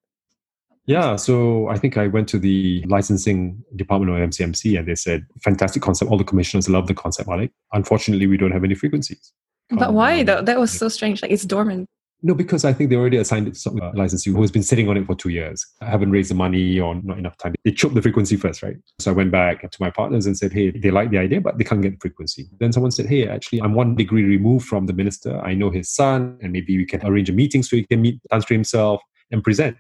Yeah, 0.86 1.18
so 1.18 1.68
I 1.68 1.78
think 1.78 1.98
I 1.98 2.08
went 2.08 2.30
to 2.30 2.40
the 2.40 2.84
licensing 2.88 3.62
department 3.76 4.12
of 4.12 4.30
MCMC 4.30 4.80
and 4.80 4.88
they 4.88 4.96
said, 4.96 5.26
fantastic 5.44 5.82
concept. 5.82 6.10
All 6.10 6.18
the 6.18 6.24
commissioners 6.24 6.70
love 6.70 6.88
the 6.88 6.94
concept, 6.94 7.28
Malik. 7.28 7.52
Unfortunately, 7.74 8.26
we 8.26 8.38
don't 8.38 8.52
have 8.52 8.64
any 8.64 8.74
frequencies. 8.74 9.34
But 9.70 9.90
um, 9.90 9.96
why 9.96 10.24
though? 10.24 10.42
That 10.42 10.60
was 10.60 10.72
so 10.72 10.88
strange. 10.88 11.22
Like 11.22 11.32
it's 11.32 11.44
dormant. 11.44 11.90
No, 12.24 12.34
because 12.34 12.66
I 12.66 12.74
think 12.74 12.90
they 12.90 12.96
already 12.96 13.18
assigned 13.18 13.48
it 13.48 13.54
to 13.54 13.60
some 13.60 13.80
licensee 13.94 14.32
who 14.32 14.42
has 14.42 14.52
been 14.52 14.64
sitting 14.64 14.90
on 14.90 14.98
it 14.98 15.06
for 15.06 15.14
two 15.14 15.30
years. 15.30 15.64
I 15.82 15.86
haven't 15.86 16.10
raised 16.10 16.32
the 16.32 16.36
money 16.36 16.80
or 16.80 16.96
not 16.96 17.20
enough 17.20 17.38
time. 17.38 17.54
They 17.64 17.72
choked 17.72 17.94
the 17.94 18.02
frequency 18.02 18.38
first, 18.38 18.64
right? 18.64 18.76
So 18.98 19.12
I 19.12 19.14
went 19.14 19.32
back 19.32 19.62
to 19.70 19.78
my 19.80 19.92
partners 19.92 20.26
and 20.26 20.36
said, 20.36 20.52
hey, 20.52 20.72
they 20.72 20.90
like 20.90 21.12
the 21.12 21.20
idea, 21.20 21.42
but 21.42 21.60
they 21.60 21.64
can't 21.64 21.82
get 21.82 21.92
the 21.92 22.00
frequency. 22.00 22.48
Then 22.60 22.74
someone 22.74 22.92
said, 22.92 23.06
hey, 23.06 23.28
actually, 23.28 23.62
I'm 23.62 23.76
one 23.76 23.96
degree 23.96 24.24
removed 24.24 24.66
from 24.66 24.88
the 24.88 24.94
minister. 24.94 25.40
I 25.42 25.54
know 25.54 25.70
his 25.70 25.92
son, 25.92 26.40
and 26.42 26.52
maybe 26.52 26.76
we 26.76 26.86
can 26.86 27.06
arrange 27.06 27.30
a 27.30 27.34
meeting 27.34 27.62
so 27.62 27.76
he 27.76 27.86
can 27.86 28.02
meet 28.02 28.20
Tan 28.32 28.42
Sri 28.42 28.56
himself 28.56 29.02
and 29.30 29.44
present. 29.44 29.78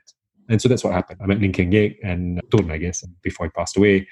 And 0.49 0.61
so 0.61 0.69
that's 0.69 0.83
what 0.83 0.93
happened. 0.93 1.19
I 1.23 1.25
met 1.25 1.41
Lim 1.41 1.51
Keng 1.51 1.71
Yaik 1.71 1.97
and 2.03 2.39
Tun, 2.51 2.69
I 2.69 2.77
guess, 2.77 3.03
before 3.23 3.47
he 3.47 3.49
passed 3.49 3.77
away. 3.77 4.07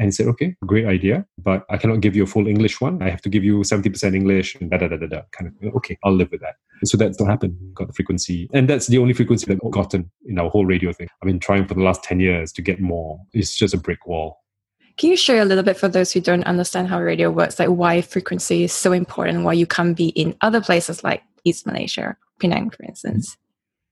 And 0.00 0.06
he 0.06 0.12
said, 0.12 0.28
okay, 0.28 0.56
great 0.64 0.86
idea, 0.86 1.26
but 1.36 1.66
I 1.68 1.76
cannot 1.76 2.00
give 2.00 2.16
you 2.16 2.22
a 2.22 2.26
full 2.26 2.46
English 2.46 2.80
one. 2.80 3.02
I 3.02 3.10
have 3.10 3.20
to 3.20 3.28
give 3.28 3.44
you 3.44 3.58
70% 3.58 4.14
English 4.14 4.54
and 4.54 4.70
da 4.70 4.78
da 4.78 4.88
da 4.88 4.96
da. 4.96 5.20
Kind 5.32 5.52
of, 5.62 5.74
okay, 5.76 5.98
I'll 6.02 6.14
live 6.14 6.30
with 6.30 6.40
that. 6.40 6.54
So 6.84 6.96
that's 6.96 7.20
what 7.20 7.28
happened. 7.28 7.58
Got 7.74 7.88
the 7.88 7.92
frequency. 7.92 8.48
And 8.54 8.66
that's 8.66 8.86
the 8.86 8.96
only 8.96 9.12
frequency 9.12 9.44
that 9.44 9.58
I've 9.62 9.70
gotten 9.70 10.10
in 10.24 10.38
our 10.38 10.48
whole 10.48 10.64
radio 10.64 10.90
thing. 10.94 11.08
I've 11.22 11.26
been 11.26 11.38
trying 11.38 11.66
for 11.66 11.74
the 11.74 11.82
last 11.82 12.02
10 12.02 12.18
years 12.18 12.50
to 12.52 12.62
get 12.62 12.80
more. 12.80 13.20
It's 13.34 13.54
just 13.54 13.74
a 13.74 13.76
brick 13.76 14.06
wall. 14.06 14.40
Can 14.96 15.10
you 15.10 15.18
share 15.18 15.42
a 15.42 15.44
little 15.44 15.64
bit 15.64 15.76
for 15.76 15.88
those 15.88 16.12
who 16.12 16.20
don't 16.22 16.44
understand 16.44 16.88
how 16.88 16.98
radio 16.98 17.30
works, 17.30 17.58
like 17.58 17.68
why 17.68 18.00
frequency 18.00 18.64
is 18.64 18.72
so 18.72 18.92
important, 18.92 19.44
why 19.44 19.52
you 19.52 19.66
can't 19.66 19.94
be 19.94 20.08
in 20.08 20.34
other 20.40 20.62
places 20.62 21.04
like 21.04 21.22
East 21.44 21.66
Malaysia, 21.66 22.16
Penang, 22.38 22.70
for 22.70 22.84
instance? 22.84 23.36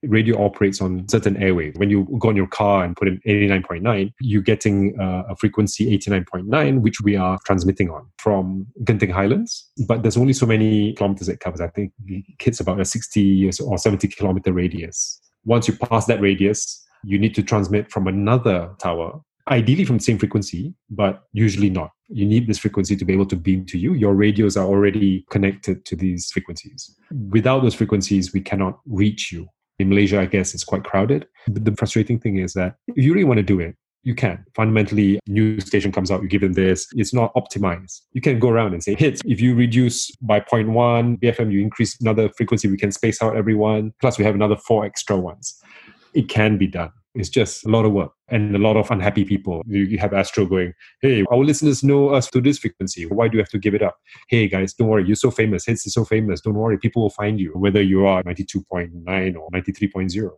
Radio 0.03 0.43
operates 0.43 0.81
on 0.81 1.07
certain 1.09 1.35
airwaves. 1.35 1.77
When 1.77 1.89
you 1.89 2.07
go 2.19 2.29
in 2.29 2.35
your 2.35 2.47
car 2.47 2.83
and 2.83 2.95
put 2.95 3.07
in 3.07 3.19
89.9, 3.25 4.13
you're 4.19 4.41
getting 4.41 4.99
uh, 4.99 5.23
a 5.29 5.35
frequency 5.35 5.97
89.9, 5.97 6.81
which 6.81 7.01
we 7.01 7.15
are 7.15 7.37
transmitting 7.45 7.89
on 7.89 8.07
from 8.17 8.67
Genting 8.83 9.11
Highlands. 9.11 9.69
But 9.87 10.03
there's 10.03 10.17
only 10.17 10.33
so 10.33 10.45
many 10.45 10.93
kilometers 10.93 11.29
it 11.29 11.39
covers. 11.39 11.61
I 11.61 11.67
think 11.67 11.91
it 12.05 12.25
hits 12.39 12.59
about 12.59 12.79
a 12.79 12.85
60 12.85 13.49
or 13.61 13.77
70 13.77 14.07
kilometer 14.09 14.53
radius. 14.53 15.19
Once 15.45 15.67
you 15.67 15.75
pass 15.75 16.05
that 16.05 16.21
radius, 16.21 16.85
you 17.03 17.17
need 17.17 17.35
to 17.35 17.43
transmit 17.43 17.91
from 17.91 18.07
another 18.07 18.69
tower, 18.79 19.19
ideally 19.49 19.85
from 19.85 19.97
the 19.97 20.03
same 20.03 20.17
frequency, 20.17 20.73
but 20.89 21.23
usually 21.33 21.69
not. 21.69 21.91
You 22.09 22.25
need 22.25 22.47
this 22.47 22.57
frequency 22.57 22.95
to 22.95 23.05
be 23.05 23.13
able 23.13 23.27
to 23.27 23.35
beam 23.35 23.65
to 23.67 23.77
you. 23.77 23.93
Your 23.93 24.15
radios 24.15 24.57
are 24.57 24.65
already 24.65 25.25
connected 25.29 25.85
to 25.85 25.95
these 25.95 26.29
frequencies. 26.31 26.95
Without 27.29 27.61
those 27.61 27.75
frequencies, 27.75 28.33
we 28.33 28.41
cannot 28.41 28.79
reach 28.85 29.31
you 29.31 29.47
in 29.79 29.89
Malaysia, 29.89 30.19
I 30.19 30.25
guess 30.25 30.53
it's 30.53 30.63
quite 30.63 30.83
crowded. 30.83 31.27
But 31.47 31.65
the 31.65 31.75
frustrating 31.75 32.19
thing 32.19 32.37
is 32.37 32.53
that 32.53 32.75
if 32.87 33.03
you 33.03 33.13
really 33.13 33.25
want 33.25 33.37
to 33.37 33.43
do 33.43 33.59
it, 33.59 33.75
you 34.03 34.15
can. 34.15 34.45
Fundamentally, 34.55 35.19
new 35.27 35.59
station 35.59 35.91
comes 35.91 36.09
out, 36.09 36.21
you 36.21 36.29
give 36.29 36.41
them 36.41 36.53
this. 36.53 36.87
It's 36.93 37.13
not 37.13 37.33
optimized. 37.35 38.01
You 38.13 38.21
can 38.21 38.39
go 38.39 38.49
around 38.49 38.73
and 38.73 38.83
say, 38.83 38.95
Hitz, 38.95 39.21
if 39.25 39.41
you 39.41 39.55
reduce 39.55 40.09
by 40.17 40.39
0.1 40.39 41.19
BFM, 41.19 41.51
you 41.51 41.61
increase 41.61 41.99
another 41.99 42.29
frequency, 42.37 42.69
we 42.69 42.77
can 42.77 42.91
space 42.91 43.21
out 43.21 43.35
everyone. 43.35 43.93
Plus, 43.99 44.17
we 44.17 44.23
have 44.23 44.35
another 44.35 44.55
four 44.55 44.85
extra 44.85 45.17
ones. 45.17 45.61
It 46.13 46.29
can 46.29 46.57
be 46.57 46.67
done. 46.67 46.91
It's 47.15 47.29
just 47.29 47.65
a 47.65 47.69
lot 47.69 47.85
of 47.85 47.91
work 47.91 48.11
and 48.29 48.55
a 48.55 48.59
lot 48.59 48.77
of 48.77 48.91
unhappy 48.91 49.25
people. 49.25 49.63
You 49.67 49.97
have 49.97 50.13
Astro 50.13 50.45
going, 50.45 50.73
hey, 51.01 51.25
our 51.31 51.39
listeners 51.39 51.83
know 51.83 52.09
us 52.09 52.29
to 52.31 52.41
this 52.41 52.59
frequency. 52.59 53.05
Why 53.05 53.27
do 53.27 53.37
you 53.37 53.41
have 53.41 53.49
to 53.49 53.59
give 53.59 53.73
it 53.73 53.81
up? 53.81 53.97
Hey, 54.29 54.47
guys, 54.47 54.73
don't 54.73 54.87
worry. 54.87 55.05
You're 55.05 55.15
so 55.15 55.31
famous. 55.31 55.65
Hitz 55.65 55.87
is 55.87 55.93
so 55.93 56.05
famous. 56.05 56.41
Don't 56.41 56.53
worry. 56.53 56.77
People 56.77 57.01
will 57.01 57.09
find 57.09 57.39
you, 57.39 57.51
whether 57.53 57.81
you 57.81 58.05
are 58.05 58.23
92.9 58.23 59.35
or 59.35 59.49
93.0. 59.49 60.29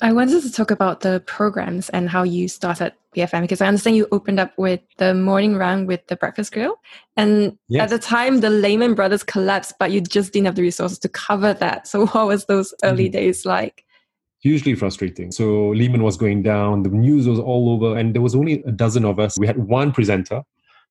I 0.00 0.12
wanted 0.12 0.42
to 0.42 0.52
talk 0.52 0.70
about 0.70 1.00
the 1.00 1.20
programs 1.26 1.88
and 1.90 2.08
how 2.08 2.22
you 2.22 2.48
started 2.48 2.92
BFM 3.16 3.42
because 3.42 3.60
I 3.60 3.66
understand 3.66 3.96
you 3.96 4.06
opened 4.12 4.38
up 4.38 4.56
with 4.56 4.80
the 4.98 5.12
morning 5.12 5.56
round 5.56 5.88
with 5.88 6.06
the 6.06 6.16
breakfast 6.16 6.52
grill. 6.52 6.76
And 7.16 7.58
yes. 7.68 7.84
at 7.84 7.90
the 7.90 7.98
time, 7.98 8.40
the 8.40 8.50
Lehman 8.50 8.94
Brothers 8.94 9.24
collapsed, 9.24 9.74
but 9.78 9.90
you 9.90 10.00
just 10.00 10.32
didn't 10.32 10.46
have 10.46 10.54
the 10.54 10.62
resources 10.62 10.98
to 11.00 11.08
cover 11.08 11.52
that. 11.54 11.88
So, 11.88 12.06
what 12.08 12.26
was 12.26 12.44
those 12.46 12.72
early 12.84 13.06
mm-hmm. 13.06 13.12
days 13.12 13.44
like? 13.44 13.84
Hugely 14.40 14.74
frustrating. 14.74 15.32
So 15.32 15.70
Lehman 15.70 16.02
was 16.02 16.16
going 16.16 16.42
down, 16.42 16.82
the 16.82 16.90
news 16.90 17.26
was 17.26 17.38
all 17.38 17.70
over, 17.70 17.96
and 17.96 18.14
there 18.14 18.22
was 18.22 18.34
only 18.34 18.62
a 18.66 18.72
dozen 18.72 19.04
of 19.04 19.18
us. 19.18 19.36
We 19.38 19.46
had 19.46 19.58
one 19.58 19.92
presenter. 19.92 20.42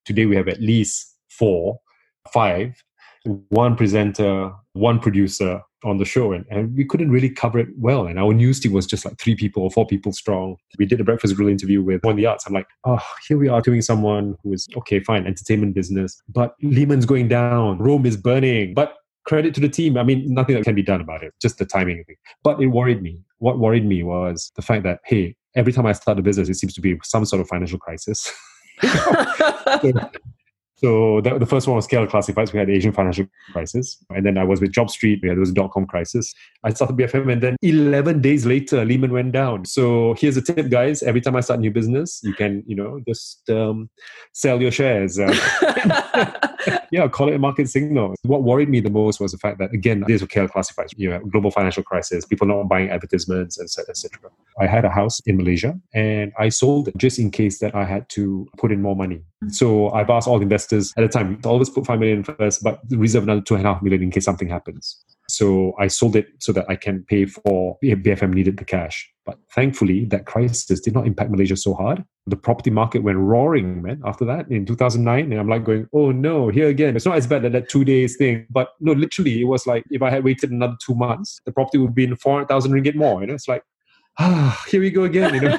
Today 0.04 0.26
we 0.26 0.36
have 0.36 0.48
at 0.48 0.60
least 0.60 1.16
four, 1.28 1.78
five, 2.32 2.82
one 3.48 3.76
presenter, 3.76 4.52
one 4.72 4.98
producer 4.98 5.60
on 5.84 5.98
the 5.98 6.04
show, 6.04 6.32
and, 6.32 6.44
and 6.50 6.76
we 6.76 6.84
couldn't 6.84 7.10
really 7.10 7.30
cover 7.30 7.58
it 7.58 7.68
well. 7.76 8.06
And 8.06 8.18
our 8.18 8.32
news 8.32 8.58
team 8.60 8.72
was 8.72 8.86
just 8.86 9.04
like 9.04 9.18
three 9.18 9.36
people 9.36 9.62
or 9.62 9.70
four 9.70 9.86
people 9.86 10.12
strong. 10.12 10.56
We 10.78 10.86
did 10.86 11.00
a 11.00 11.04
breakfast 11.04 11.36
grill 11.36 11.48
interview 11.48 11.82
with 11.82 12.02
one 12.02 12.16
the 12.16 12.26
arts. 12.26 12.46
I'm 12.46 12.52
like, 12.52 12.66
oh, 12.84 13.00
here 13.28 13.38
we 13.38 13.48
are 13.48 13.60
doing 13.60 13.82
someone 13.82 14.36
who 14.42 14.52
is 14.52 14.66
okay, 14.76 15.00
fine, 15.00 15.26
entertainment 15.26 15.74
business, 15.74 16.20
but 16.28 16.54
Lehman's 16.62 17.06
going 17.06 17.28
down, 17.28 17.78
Rome 17.78 18.06
is 18.06 18.16
burning, 18.16 18.74
but 18.74 18.94
credit 19.24 19.54
to 19.54 19.60
the 19.60 19.68
team. 19.68 19.96
I 19.96 20.02
mean, 20.02 20.24
nothing 20.32 20.54
that 20.56 20.64
can 20.64 20.74
be 20.74 20.82
done 20.82 21.00
about 21.00 21.22
it, 21.22 21.34
just 21.40 21.58
the 21.58 21.66
timing. 21.66 22.02
But 22.42 22.60
it 22.60 22.68
worried 22.68 23.02
me. 23.02 23.22
What 23.38 23.58
worried 23.58 23.86
me 23.86 24.02
was 24.02 24.52
the 24.56 24.62
fact 24.62 24.82
that, 24.84 25.00
hey, 25.04 25.36
every 25.54 25.72
time 25.72 25.86
I 25.86 25.92
start 25.92 26.18
a 26.18 26.22
business, 26.22 26.48
it 26.48 26.54
seems 26.54 26.74
to 26.74 26.80
be 26.80 26.98
some 27.04 27.24
sort 27.24 27.40
of 27.40 27.48
financial 27.48 27.78
crisis. 27.78 28.32
so 30.78 31.20
the, 31.20 31.38
the 31.38 31.46
first 31.46 31.66
one 31.66 31.74
was 31.74 31.88
KL 31.88 32.08
Classifieds. 32.08 32.52
We 32.52 32.60
had 32.60 32.70
Asian 32.70 32.92
financial 32.92 33.26
crisis. 33.52 34.02
And 34.10 34.24
then 34.24 34.38
I 34.38 34.44
was 34.44 34.60
with 34.60 34.72
Job 34.72 34.90
Street. 34.90 35.18
We 35.22 35.28
had 35.28 35.36
those 35.36 35.50
dot 35.50 35.72
com 35.72 35.86
crisis. 35.86 36.32
I 36.62 36.72
started 36.72 36.96
BFM 36.96 37.32
and 37.32 37.42
then 37.42 37.56
11 37.62 38.20
days 38.20 38.46
later, 38.46 38.84
Lehman 38.84 39.12
went 39.12 39.32
down. 39.32 39.64
So 39.64 40.14
here's 40.18 40.36
a 40.36 40.42
tip, 40.42 40.70
guys. 40.70 41.02
Every 41.02 41.20
time 41.20 41.34
I 41.34 41.40
start 41.40 41.58
a 41.58 41.62
new 41.62 41.72
business, 41.72 42.20
you 42.22 42.32
can, 42.32 42.62
you 42.66 42.76
know, 42.76 43.00
just 43.08 43.48
um, 43.50 43.90
sell 44.32 44.62
your 44.62 44.70
shares. 44.70 45.18
Uh, 45.18 45.34
yeah, 46.92 47.08
call 47.08 47.28
it 47.28 47.34
a 47.34 47.38
market 47.38 47.68
signal. 47.68 48.14
What 48.22 48.44
worried 48.44 48.68
me 48.68 48.80
the 48.80 48.90
most 48.90 49.20
was 49.20 49.32
the 49.32 49.38
fact 49.38 49.58
that, 49.58 49.72
again, 49.72 50.04
these 50.06 50.20
were 50.20 50.28
KL 50.28 50.48
Classifieds. 50.48 50.94
You 50.96 51.10
know, 51.10 51.20
global 51.20 51.50
financial 51.50 51.82
crisis, 51.82 52.24
people 52.24 52.46
not 52.46 52.68
buying 52.68 52.90
advertisements, 52.90 53.60
etc., 53.60 53.90
etc. 53.90 54.30
I 54.60 54.66
had 54.66 54.84
a 54.84 54.90
house 54.90 55.20
in 55.26 55.36
Malaysia 55.36 55.78
and 55.92 56.32
I 56.38 56.50
sold 56.50 56.88
it 56.88 56.96
just 56.96 57.18
in 57.18 57.30
case 57.30 57.58
that 57.60 57.74
I 57.74 57.84
had 57.84 58.08
to 58.10 58.48
put 58.56 58.72
in 58.72 58.80
more 58.80 58.94
money. 58.96 59.22
So 59.48 59.90
I've 59.90 60.10
asked 60.10 60.26
all 60.26 60.42
investors 60.42 60.92
at 60.96 61.02
the 61.02 61.08
time 61.08 61.40
to 61.42 61.48
always 61.48 61.70
put 61.70 61.86
five 61.86 62.00
million 62.00 62.24
first, 62.24 62.62
but 62.62 62.80
reserve 62.90 63.22
another 63.22 63.40
two 63.40 63.54
and 63.54 63.64
a 63.64 63.72
half 63.72 63.82
million 63.82 64.02
in 64.02 64.10
case 64.10 64.24
something 64.24 64.48
happens. 64.48 65.04
So 65.28 65.74
I 65.78 65.86
sold 65.88 66.16
it 66.16 66.28
so 66.38 66.52
that 66.52 66.66
I 66.68 66.74
can 66.74 67.04
pay 67.04 67.26
for 67.26 67.78
if 67.82 67.98
BFM 67.98 68.32
needed 68.32 68.56
the 68.56 68.64
cash. 68.64 69.08
But 69.26 69.38
thankfully, 69.54 70.06
that 70.06 70.24
crisis 70.24 70.80
did 70.80 70.94
not 70.94 71.06
impact 71.06 71.30
Malaysia 71.30 71.54
so 71.54 71.74
hard. 71.74 72.02
The 72.26 72.36
property 72.36 72.70
market 72.70 73.02
went 73.02 73.18
roaring, 73.18 73.82
man, 73.82 74.00
after 74.04 74.24
that 74.24 74.50
in 74.50 74.64
2009. 74.64 75.30
And 75.30 75.40
I'm 75.40 75.48
like 75.48 75.64
going, 75.64 75.86
oh 75.92 76.10
no, 76.10 76.48
here 76.48 76.68
again. 76.68 76.96
It's 76.96 77.04
not 77.04 77.16
as 77.16 77.26
bad 77.26 77.44
as 77.44 77.52
that 77.52 77.68
two 77.68 77.84
days 77.84 78.16
thing. 78.16 78.46
But 78.50 78.70
no, 78.80 78.92
literally, 78.92 79.40
it 79.40 79.44
was 79.44 79.66
like 79.66 79.84
if 79.90 80.02
I 80.02 80.10
had 80.10 80.24
waited 80.24 80.50
another 80.50 80.76
two 80.84 80.94
months, 80.94 81.40
the 81.44 81.52
property 81.52 81.78
would 81.78 81.94
be 81.94 82.04
in 82.04 82.16
400,000 82.16 82.72
ringgit 82.72 82.94
more. 82.94 83.20
You 83.20 83.28
know, 83.28 83.34
it's 83.34 83.48
like, 83.48 83.62
ah, 84.18 84.64
here 84.68 84.80
we 84.80 84.90
go 84.90 85.04
again, 85.04 85.34
you 85.34 85.40
know. 85.42 85.58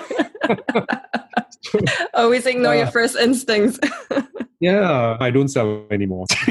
Always 2.14 2.46
ignore 2.46 2.74
uh, 2.74 2.78
your 2.78 2.88
first 2.88 3.16
instincts. 3.16 3.80
yeah, 4.60 5.18
I 5.20 5.30
don't 5.32 5.48
sell 5.48 5.86
anymore. 5.92 6.26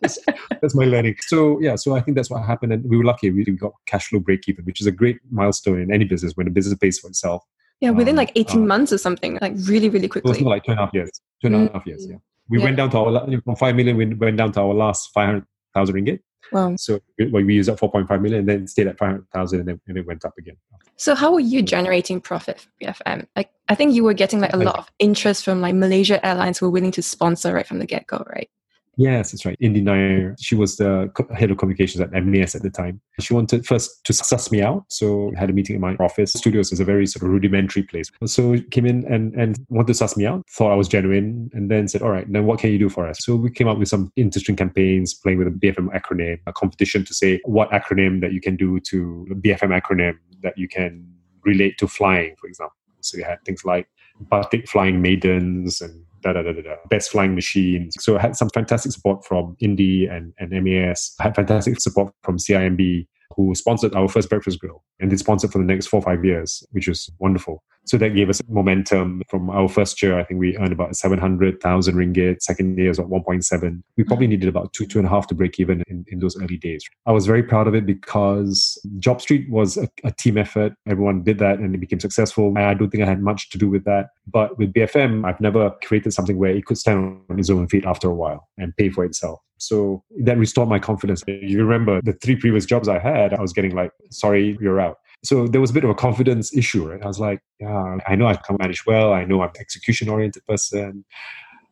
that's 0.00 0.74
my 0.74 0.84
learning. 0.84 1.16
So 1.20 1.60
yeah, 1.60 1.76
so 1.76 1.94
I 1.96 2.00
think 2.00 2.16
that's 2.16 2.30
what 2.30 2.44
happened, 2.44 2.72
and 2.72 2.88
we 2.88 2.96
were 2.96 3.04
lucky. 3.04 3.30
We 3.30 3.44
got 3.44 3.72
cash 3.86 4.08
flow 4.08 4.20
break 4.20 4.48
even, 4.48 4.64
which 4.64 4.80
is 4.80 4.86
a 4.86 4.92
great 4.92 5.18
milestone 5.30 5.80
in 5.80 5.92
any 5.92 6.04
business 6.04 6.32
when 6.34 6.46
a 6.46 6.50
business 6.50 6.76
pays 6.78 6.98
for 6.98 7.08
itself. 7.08 7.44
Yeah, 7.80 7.90
within 7.90 8.14
um, 8.14 8.16
like 8.16 8.32
eighteen 8.34 8.62
uh, 8.62 8.66
months 8.66 8.92
or 8.92 8.98
something, 8.98 9.38
like 9.40 9.54
really, 9.66 9.88
really 9.88 10.08
quickly. 10.08 10.30
It 10.30 10.38
was 10.38 10.42
like 10.42 10.64
two 10.64 10.72
and 10.72 10.80
a 10.80 10.84
half 10.84 10.94
years. 10.94 11.10
Two 11.40 11.48
and 11.48 11.68
a 11.68 11.72
half 11.72 11.86
years. 11.86 12.06
Yeah, 12.08 12.16
we 12.48 12.58
yeah. 12.58 12.64
went 12.64 12.76
down 12.76 12.90
to 12.90 12.98
our 12.98 13.40
from 13.42 13.56
five 13.56 13.76
million. 13.76 13.96
We 13.96 14.06
went 14.06 14.36
down 14.36 14.52
to 14.52 14.60
our 14.60 14.74
last 14.74 15.10
five 15.12 15.26
hundred 15.26 15.44
thousand 15.74 15.96
ringgit. 15.96 16.20
Wow. 16.52 16.76
So 16.76 17.00
we, 17.18 17.44
we 17.44 17.54
used 17.54 17.68
up 17.68 17.78
4.5 17.78 18.20
million 18.20 18.40
and 18.40 18.48
then 18.48 18.66
stayed 18.66 18.86
at 18.86 18.98
500,000 18.98 19.60
and 19.60 19.68
then 19.68 19.80
and 19.86 19.98
it 19.98 20.06
went 20.06 20.24
up 20.24 20.34
again. 20.38 20.56
So 20.96 21.14
how 21.14 21.32
were 21.32 21.40
you 21.40 21.62
generating 21.62 22.20
profit 22.20 22.60
for 22.60 22.68
BFM? 22.80 23.26
Like 23.34 23.50
I 23.68 23.74
think 23.74 23.94
you 23.94 24.04
were 24.04 24.14
getting 24.14 24.40
like 24.40 24.52
a 24.52 24.58
lot 24.58 24.78
of 24.78 24.90
interest 24.98 25.44
from 25.44 25.60
like 25.60 25.74
Malaysia 25.74 26.24
Airlines 26.24 26.58
who 26.58 26.66
were 26.66 26.72
willing 26.72 26.92
to 26.92 27.02
sponsor 27.02 27.52
right 27.54 27.66
from 27.66 27.78
the 27.78 27.86
get 27.86 28.06
go, 28.06 28.24
right? 28.28 28.48
Yes, 28.96 29.32
that's 29.32 29.44
right. 29.44 29.56
Indy 29.60 29.80
Nair, 29.80 30.36
she 30.40 30.54
was 30.54 30.76
the 30.76 31.10
head 31.34 31.50
of 31.50 31.58
communications 31.58 32.00
at 32.00 32.12
MAS 32.24 32.54
at 32.54 32.62
the 32.62 32.70
time. 32.70 33.00
She 33.20 33.34
wanted 33.34 33.66
first 33.66 34.04
to 34.04 34.12
suss 34.12 34.52
me 34.52 34.62
out. 34.62 34.84
So 34.88 35.32
I 35.36 35.40
had 35.40 35.50
a 35.50 35.52
meeting 35.52 35.74
in 35.74 35.80
my 35.80 35.94
office. 35.96 36.32
Studios 36.32 36.72
is 36.72 36.80
a 36.80 36.84
very 36.84 37.06
sort 37.06 37.24
of 37.24 37.30
rudimentary 37.30 37.82
place. 37.82 38.10
So 38.26 38.56
came 38.70 38.86
in 38.86 39.04
and, 39.12 39.34
and 39.34 39.58
wanted 39.68 39.88
to 39.88 39.94
suss 39.94 40.16
me 40.16 40.26
out, 40.26 40.44
thought 40.48 40.72
I 40.72 40.76
was 40.76 40.88
genuine, 40.88 41.50
and 41.52 41.70
then 41.70 41.88
said, 41.88 42.02
all 42.02 42.10
right, 42.10 42.30
then 42.30 42.46
what 42.46 42.58
can 42.58 42.70
you 42.70 42.78
do 42.78 42.88
for 42.88 43.06
us? 43.08 43.18
So 43.24 43.36
we 43.36 43.50
came 43.50 43.68
up 43.68 43.78
with 43.78 43.88
some 43.88 44.12
interesting 44.16 44.56
campaigns, 44.56 45.14
playing 45.14 45.38
with 45.38 45.48
a 45.48 45.50
BFM 45.50 45.88
acronym, 45.88 46.38
a 46.46 46.52
competition 46.52 47.04
to 47.04 47.14
say 47.14 47.40
what 47.44 47.70
acronym 47.70 48.20
that 48.20 48.32
you 48.32 48.40
can 48.40 48.56
do 48.56 48.80
to 48.80 49.26
BFM 49.40 49.78
acronym 49.80 50.18
that 50.42 50.56
you 50.56 50.68
can 50.68 51.06
relate 51.44 51.78
to 51.78 51.88
flying, 51.88 52.34
for 52.36 52.46
example. 52.46 52.76
So 53.00 53.18
you 53.18 53.24
had 53.24 53.44
things 53.44 53.64
like 53.64 53.88
Batik 54.20 54.68
Flying 54.68 55.02
Maidens 55.02 55.80
and 55.80 56.04
da 56.24 56.32
da 56.32 56.42
da 56.42 56.52
da 56.52 56.62
da. 56.62 56.76
Best 56.88 57.10
flying 57.10 57.34
machines. 57.34 57.94
So 58.00 58.16
I 58.16 58.22
had 58.22 58.36
some 58.36 58.48
fantastic 58.50 58.92
support 58.92 59.24
from 59.24 59.56
Indy 59.60 60.06
and, 60.06 60.32
and 60.38 60.50
MAS. 60.64 61.14
I 61.20 61.24
had 61.24 61.36
fantastic 61.36 61.80
support 61.80 62.12
from 62.22 62.38
CIMB 62.38 63.06
who 63.36 63.54
sponsored 63.54 63.94
our 63.94 64.08
first 64.08 64.28
breakfast 64.28 64.58
grill 64.58 64.82
and 65.00 65.10
they 65.10 65.16
sponsored 65.16 65.52
for 65.52 65.58
the 65.58 65.64
next 65.64 65.86
four 65.86 65.98
or 65.98 66.02
five 66.02 66.24
years, 66.24 66.64
which 66.72 66.88
was 66.88 67.10
wonderful. 67.18 67.62
So 67.86 67.98
that 67.98 68.14
gave 68.14 68.30
us 68.30 68.40
momentum 68.48 69.22
from 69.28 69.50
our 69.50 69.68
first 69.68 70.02
year. 70.02 70.18
I 70.18 70.24
think 70.24 70.40
we 70.40 70.56
earned 70.56 70.72
about 70.72 70.96
700,000 70.96 71.94
ringgit. 71.94 72.40
Second 72.40 72.78
year 72.78 72.88
was 72.88 72.98
about 72.98 73.10
1.7. 73.10 73.82
We 73.98 74.04
probably 74.04 74.26
needed 74.26 74.48
about 74.48 74.72
two, 74.72 74.86
two 74.86 74.98
and 74.98 75.06
a 75.06 75.10
half 75.10 75.26
to 75.28 75.34
break 75.34 75.60
even 75.60 75.82
in, 75.86 76.04
in 76.08 76.18
those 76.18 76.40
early 76.40 76.56
days. 76.56 76.82
I 77.04 77.12
was 77.12 77.26
very 77.26 77.42
proud 77.42 77.68
of 77.68 77.74
it 77.74 77.84
because 77.84 78.80
Job 78.98 79.20
Street 79.20 79.50
was 79.50 79.76
a, 79.76 79.88
a 80.02 80.12
team 80.12 80.38
effort. 80.38 80.72
Everyone 80.88 81.22
did 81.22 81.38
that 81.40 81.58
and 81.58 81.74
it 81.74 81.78
became 81.78 82.00
successful. 82.00 82.56
I 82.56 82.72
don't 82.72 82.88
think 82.88 83.02
I 83.02 83.06
had 83.06 83.20
much 83.20 83.50
to 83.50 83.58
do 83.58 83.68
with 83.68 83.84
that. 83.84 84.08
But 84.26 84.56
with 84.56 84.72
BFM, 84.72 85.26
I've 85.26 85.40
never 85.40 85.70
created 85.84 86.12
something 86.14 86.38
where 86.38 86.56
it 86.56 86.64
could 86.64 86.78
stand 86.78 87.20
on 87.28 87.38
its 87.38 87.50
own 87.50 87.68
feet 87.68 87.84
after 87.84 88.08
a 88.08 88.14
while 88.14 88.48
and 88.56 88.74
pay 88.78 88.88
for 88.88 89.04
itself. 89.04 89.40
So 89.66 90.02
that 90.20 90.38
restored 90.38 90.68
my 90.68 90.78
confidence. 90.78 91.22
You 91.26 91.64
remember 91.64 92.00
the 92.02 92.12
three 92.12 92.36
previous 92.36 92.66
jobs 92.66 92.88
I 92.88 92.98
had, 92.98 93.32
I 93.32 93.40
was 93.40 93.52
getting 93.52 93.74
like, 93.74 93.92
sorry, 94.10 94.58
you're 94.60 94.80
out. 94.80 94.98
So 95.22 95.46
there 95.46 95.60
was 95.60 95.70
a 95.70 95.74
bit 95.74 95.84
of 95.84 95.90
a 95.90 95.94
confidence 95.94 96.54
issue, 96.54 96.90
right? 96.90 97.02
I 97.02 97.06
was 97.06 97.18
like, 97.18 97.40
yeah, 97.58 97.96
I 98.06 98.14
know 98.14 98.26
I 98.26 98.34
can 98.34 98.56
manage 98.60 98.84
well. 98.86 99.12
I 99.12 99.24
know 99.24 99.42
I'm 99.42 99.48
an 99.48 99.60
execution 99.60 100.08
oriented 100.08 100.44
person. 100.46 101.04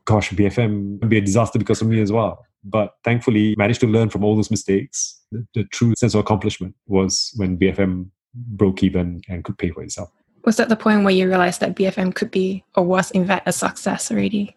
Gosh, 0.07 0.31
BFM 0.31 1.01
can 1.01 1.09
be 1.09 1.19
a 1.19 1.21
disaster 1.21 1.59
because 1.59 1.83
of 1.83 1.89
me 1.89 2.01
as 2.01 2.11
well. 2.11 2.45
But 2.65 2.95
thankfully, 3.05 3.55
managed 3.59 3.81
to 3.81 3.87
learn 3.87 4.09
from 4.09 4.25
all 4.25 4.37
those 4.37 4.51
mistakes. 4.51 5.21
The, 5.33 5.47
the 5.55 5.65
true 5.65 5.95
sense 5.97 6.15
of 6.15 6.21
accomplishment 6.21 6.75
was 6.87 7.33
when 7.37 7.59
BFM 7.59 8.09
broke 8.35 8.83
even 8.83 9.21
and 9.29 9.45
could 9.45 9.59
pay 9.59 9.71
for 9.71 9.83
itself. 9.83 10.11
Was 10.45 10.57
that 10.57 10.69
the 10.69 10.77
point 10.77 11.05
where 11.05 11.15
you 11.15 11.29
realized 11.29 11.61
that 11.61 11.77
BFM 11.77 12.15
could 12.15 12.31
be 12.31 12.65
or 12.75 12.85
was 12.85 13.11
in 13.13 13.27
fact 13.27 13.47
a 13.47 13.53
success 13.53 14.11
already? 14.11 14.57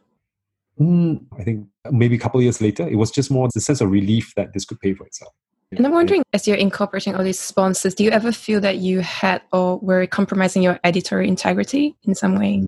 Mm, 0.80 1.26
I 1.40 1.44
think 1.44 1.68
maybe 1.92 2.16
a 2.16 2.20
couple 2.20 2.40
of 2.40 2.44
years 2.44 2.62
later, 2.62 2.88
it 2.88 2.96
was 2.96 3.12
just 3.12 3.32
more 3.32 3.48
the 3.54 3.62
sense 3.62 3.82
of 3.82 3.92
relief 3.92 4.34
that 4.36 4.54
this 4.54 4.66
could 4.66 4.80
pay 4.80 4.94
for 4.94 5.06
itself. 5.06 5.34
And 5.72 5.86
I'm 5.86 5.94
wondering, 5.94 6.24
as 6.34 6.48
you're 6.48 6.58
incorporating 6.58 7.16
all 7.16 7.24
these 7.24 7.40
sponsors, 7.40 7.96
do 7.96 8.04
you 8.04 8.12
ever 8.12 8.32
feel 8.32 8.60
that 8.62 8.78
you 8.78 9.00
had 9.02 9.42
or 9.52 9.80
were 9.80 10.06
compromising 10.08 10.64
your 10.64 10.80
editorial 10.84 11.30
integrity 11.30 11.96
in 12.04 12.16
some 12.16 12.38
way? 12.38 12.66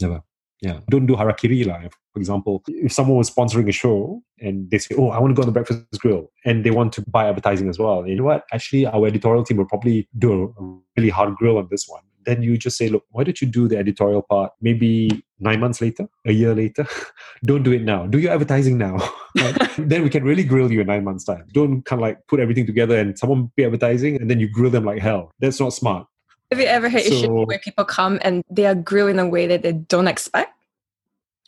Never. 0.00 0.22
Yeah. 0.60 0.80
Don't 0.88 1.06
do 1.06 1.14
harakiri. 1.14 1.66
Like, 1.66 1.92
for 2.12 2.18
example, 2.18 2.62
if 2.66 2.92
someone 2.92 3.18
was 3.18 3.30
sponsoring 3.30 3.68
a 3.68 3.72
show 3.72 4.22
and 4.40 4.70
they 4.70 4.78
say, 4.78 4.94
Oh, 4.96 5.10
I 5.10 5.18
want 5.18 5.32
to 5.32 5.34
go 5.34 5.42
on 5.42 5.46
the 5.46 5.52
breakfast 5.52 5.84
grill 5.98 6.30
and 6.44 6.64
they 6.64 6.70
want 6.70 6.92
to 6.94 7.02
buy 7.02 7.28
advertising 7.28 7.68
as 7.68 7.78
well. 7.78 8.06
You 8.06 8.16
know 8.16 8.24
what? 8.24 8.44
Actually, 8.52 8.86
our 8.86 9.06
editorial 9.06 9.44
team 9.44 9.58
will 9.58 9.66
probably 9.66 10.08
do 10.18 10.54
a 10.58 10.98
really 10.98 11.10
hard 11.10 11.34
grill 11.36 11.58
on 11.58 11.68
this 11.70 11.86
one 11.86 12.02
then 12.24 12.42
you 12.42 12.56
just 12.56 12.76
say, 12.76 12.88
look, 12.88 13.04
why 13.10 13.24
don't 13.24 13.40
you 13.40 13.46
do 13.46 13.68
the 13.68 13.78
editorial 13.78 14.22
part 14.22 14.52
maybe 14.60 15.24
nine 15.38 15.60
months 15.60 15.80
later, 15.80 16.08
a 16.26 16.32
year 16.32 16.54
later? 16.54 16.86
Don't 17.44 17.62
do 17.62 17.72
it 17.72 17.82
now. 17.82 18.06
Do 18.06 18.18
your 18.18 18.32
advertising 18.32 18.78
now. 18.78 18.96
then 19.78 20.02
we 20.02 20.10
can 20.10 20.24
really 20.24 20.44
grill 20.44 20.70
you 20.70 20.80
in 20.80 20.86
nine 20.86 21.04
months' 21.04 21.24
time. 21.24 21.44
Don't 21.52 21.82
kind 21.82 22.00
of 22.00 22.02
like 22.02 22.26
put 22.28 22.40
everything 22.40 22.66
together 22.66 22.98
and 22.98 23.18
someone 23.18 23.50
be 23.56 23.64
advertising 23.64 24.16
and 24.20 24.30
then 24.30 24.40
you 24.40 24.48
grill 24.48 24.70
them 24.70 24.84
like 24.84 25.00
hell. 25.00 25.32
That's 25.40 25.60
not 25.60 25.72
smart. 25.72 26.06
Have 26.50 26.60
you 26.60 26.66
ever 26.66 26.88
had 26.88 27.02
so, 27.02 27.08
issues 27.08 27.28
where 27.28 27.58
people 27.58 27.84
come 27.84 28.20
and 28.22 28.44
they 28.48 28.66
are 28.66 28.74
grilled 28.74 29.10
in 29.10 29.18
a 29.18 29.26
way 29.26 29.46
that 29.46 29.62
they 29.62 29.72
don't 29.72 30.06
expect? 30.06 30.52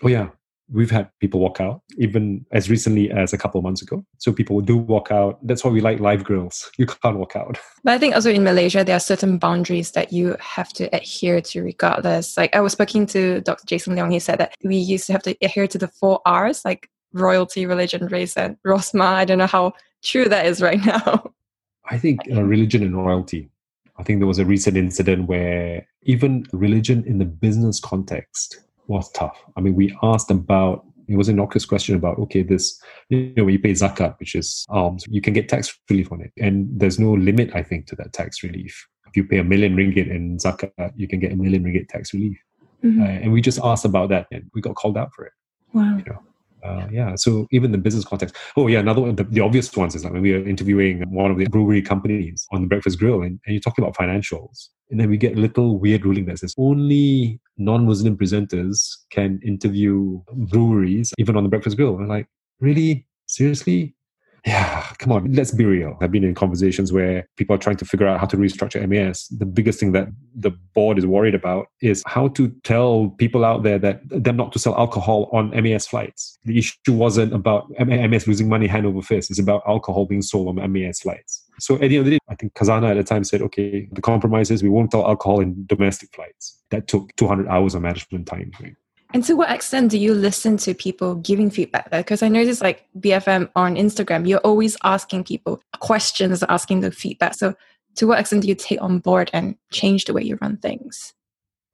Oh 0.02 0.08
yeah, 0.08 0.30
we've 0.72 0.90
had 0.90 1.08
people 1.20 1.40
walk 1.40 1.60
out 1.60 1.80
even 1.98 2.44
as 2.52 2.68
recently 2.68 3.10
as 3.10 3.32
a 3.32 3.38
couple 3.38 3.58
of 3.58 3.64
months 3.64 3.82
ago. 3.82 4.04
So 4.18 4.32
people 4.32 4.60
do 4.60 4.76
walk 4.76 5.10
out. 5.10 5.38
That's 5.46 5.64
why 5.64 5.70
we 5.70 5.80
like 5.80 6.00
live 6.00 6.24
grills. 6.24 6.70
You 6.78 6.86
can't 6.86 7.16
walk 7.16 7.36
out. 7.36 7.58
But 7.84 7.94
i 7.94 7.98
think 7.98 8.14
also 8.14 8.30
in 8.30 8.44
malaysia 8.44 8.84
there 8.84 8.96
are 8.96 9.00
certain 9.00 9.38
boundaries 9.38 9.92
that 9.92 10.12
you 10.12 10.36
have 10.40 10.72
to 10.74 10.84
adhere 10.94 11.40
to 11.40 11.62
regardless. 11.62 12.36
Like 12.36 12.54
i 12.54 12.60
was 12.60 12.72
speaking 12.72 13.06
to 13.06 13.40
dr 13.40 13.64
jason 13.66 13.96
leong. 13.96 14.12
He 14.12 14.18
said 14.18 14.38
that 14.38 14.54
we 14.64 14.76
used 14.76 15.06
to 15.06 15.12
have 15.12 15.22
to 15.22 15.36
adhere 15.40 15.66
to 15.68 15.78
the 15.78 15.88
four 15.88 16.20
r's 16.26 16.64
like 16.64 16.88
royalty 17.12 17.66
religion 17.66 18.06
race 18.06 18.36
and 18.36 18.56
rosmah. 18.66 19.14
I 19.22 19.24
don't 19.24 19.38
know 19.38 19.46
how 19.46 19.72
true 20.04 20.28
that 20.28 20.46
is 20.46 20.60
right 20.60 20.84
now. 20.94 21.32
I 21.88 21.98
think 21.98 22.20
uh, 22.30 22.42
religion 22.42 22.82
and 22.82 22.96
royalty. 22.96 23.50
I 23.98 24.02
think 24.02 24.20
there 24.20 24.26
was 24.26 24.38
a 24.38 24.44
recent 24.44 24.76
incident 24.76 25.26
where 25.26 25.86
even 26.02 26.44
religion 26.52 27.04
in 27.06 27.18
the 27.18 27.24
business 27.24 27.80
context 27.80 28.60
was 28.88 29.10
tough. 29.12 29.38
I 29.56 29.60
mean, 29.60 29.74
we 29.74 29.96
asked 30.02 30.30
about 30.30 30.84
it 31.08 31.16
was 31.16 31.28
an 31.28 31.38
obvious 31.38 31.64
question 31.64 31.94
about 31.94 32.18
okay, 32.18 32.42
this 32.42 32.80
you 33.08 33.32
know 33.36 33.44
when 33.44 33.52
you 33.52 33.60
pay 33.60 33.72
zakat, 33.72 34.18
which 34.18 34.34
is 34.34 34.64
alms, 34.68 35.04
you 35.08 35.20
can 35.20 35.32
get 35.32 35.48
tax 35.48 35.78
relief 35.88 36.10
on 36.10 36.20
it, 36.20 36.32
and 36.40 36.68
there's 36.72 36.98
no 36.98 37.12
limit, 37.12 37.50
I 37.54 37.62
think, 37.62 37.86
to 37.88 37.96
that 37.96 38.12
tax 38.12 38.42
relief. 38.42 38.86
If 39.06 39.16
you 39.16 39.24
pay 39.24 39.38
a 39.38 39.44
million 39.44 39.76
ringgit 39.76 40.10
in 40.10 40.36
zakat, 40.38 40.92
you 40.96 41.06
can 41.06 41.20
get 41.20 41.32
a 41.32 41.36
million 41.36 41.64
ringgit 41.64 41.88
tax 41.88 42.12
relief. 42.12 42.38
Mm-hmm. 42.84 43.02
Uh, 43.02 43.06
and 43.06 43.32
we 43.32 43.40
just 43.40 43.60
asked 43.62 43.84
about 43.84 44.08
that, 44.10 44.26
and 44.32 44.50
we 44.54 44.60
got 44.60 44.74
called 44.74 44.98
out 44.98 45.14
for 45.14 45.26
it. 45.26 45.32
Wow. 45.72 45.96
You 45.96 46.04
know, 46.04 46.22
uh, 46.66 46.88
yeah. 46.90 47.14
So 47.16 47.46
even 47.50 47.72
the 47.72 47.78
business 47.78 48.04
context. 48.04 48.36
Oh 48.56 48.66
yeah, 48.66 48.80
another 48.80 49.00
one. 49.00 49.16
The, 49.16 49.24
the, 49.24 49.40
obvious 49.40 49.74
ones 49.76 49.94
is 49.94 50.04
like 50.04 50.12
when 50.12 50.22
we 50.22 50.34
are 50.34 50.46
interviewing 50.46 51.02
one 51.10 51.30
of 51.30 51.38
the 51.38 51.46
brewery 51.46 51.82
companies 51.82 52.46
on 52.52 52.62
the 52.62 52.68
breakfast 52.68 52.98
grill, 52.98 53.22
and, 53.22 53.40
and 53.46 53.54
you 53.54 53.60
talk 53.60 53.78
about 53.78 53.96
financials, 53.96 54.68
and 54.90 55.00
then 55.00 55.10
we 55.10 55.16
get 55.16 55.36
little 55.36 55.78
weird 55.78 56.04
ruling 56.04 56.26
that 56.26 56.38
says 56.38 56.54
only 56.58 57.40
non-Muslim 57.58 58.16
presenters 58.16 58.96
can 59.10 59.40
interview 59.42 60.20
breweries, 60.32 61.12
even 61.18 61.36
on 61.36 61.42
the 61.42 61.48
breakfast 61.48 61.76
grill. 61.76 61.96
And 61.96 62.08
like, 62.08 62.28
really, 62.60 63.06
seriously? 63.26 63.95
Yeah, 64.46 64.92
come 64.98 65.10
on, 65.10 65.32
let's 65.32 65.50
be 65.50 65.64
real. 65.64 65.98
I've 66.00 66.12
been 66.12 66.22
in 66.22 66.32
conversations 66.32 66.92
where 66.92 67.28
people 67.36 67.56
are 67.56 67.58
trying 67.58 67.78
to 67.78 67.84
figure 67.84 68.06
out 68.06 68.20
how 68.20 68.26
to 68.26 68.36
restructure 68.36 68.88
MAS. 68.88 69.26
The 69.26 69.44
biggest 69.44 69.80
thing 69.80 69.90
that 69.90 70.06
the 70.36 70.52
board 70.72 70.98
is 70.98 71.04
worried 71.04 71.34
about 71.34 71.66
is 71.82 72.04
how 72.06 72.28
to 72.28 72.48
tell 72.62 73.08
people 73.18 73.44
out 73.44 73.64
there 73.64 73.80
that 73.80 74.02
them 74.08 74.36
not 74.36 74.52
to 74.52 74.60
sell 74.60 74.76
alcohol 74.76 75.28
on 75.32 75.50
MAS 75.50 75.88
flights. 75.88 76.38
The 76.44 76.58
issue 76.58 76.92
wasn't 76.92 77.32
about 77.32 77.68
MAS 77.84 78.28
losing 78.28 78.48
money 78.48 78.68
hand 78.68 78.86
over 78.86 79.02
fist. 79.02 79.30
It's 79.30 79.40
about 79.40 79.62
alcohol 79.66 80.06
being 80.06 80.22
sold 80.22 80.56
on 80.56 80.72
MAS 80.72 81.00
flights. 81.00 81.42
So 81.58 81.74
at 81.74 81.80
the 81.80 81.96
end 81.96 81.96
of 81.96 82.04
the 82.04 82.10
day, 82.12 82.18
I 82.28 82.36
think 82.36 82.54
Khazanah 82.54 82.90
at 82.90 82.94
the 82.94 83.02
time 83.02 83.24
said, 83.24 83.42
okay, 83.42 83.88
the 83.90 84.02
compromise 84.02 84.52
is 84.52 84.62
we 84.62 84.68
won't 84.68 84.92
sell 84.92 85.08
alcohol 85.08 85.40
in 85.40 85.66
domestic 85.66 86.14
flights. 86.14 86.62
That 86.70 86.86
took 86.86 87.16
200 87.16 87.48
hours 87.48 87.74
of 87.74 87.82
management 87.82 88.26
time. 88.28 88.52
Right? 88.60 88.76
And 89.14 89.24
to 89.24 89.34
what 89.34 89.50
extent 89.50 89.90
do 89.90 89.98
you 89.98 90.14
listen 90.14 90.56
to 90.58 90.74
people 90.74 91.14
giving 91.16 91.50
feedback? 91.50 91.90
there? 91.90 92.00
Because 92.00 92.22
I 92.22 92.28
noticed 92.28 92.60
like 92.60 92.86
BFM 92.98 93.50
on 93.54 93.76
Instagram, 93.76 94.28
you're 94.28 94.40
always 94.40 94.76
asking 94.84 95.24
people 95.24 95.62
questions, 95.80 96.42
asking 96.48 96.80
the 96.80 96.90
feedback. 96.90 97.34
So 97.34 97.54
to 97.96 98.06
what 98.06 98.18
extent 98.18 98.42
do 98.42 98.48
you 98.48 98.54
take 98.54 98.80
on 98.82 98.98
board 98.98 99.30
and 99.32 99.56
change 99.70 100.04
the 100.04 100.12
way 100.12 100.22
you 100.22 100.38
run 100.40 100.56
things? 100.58 101.14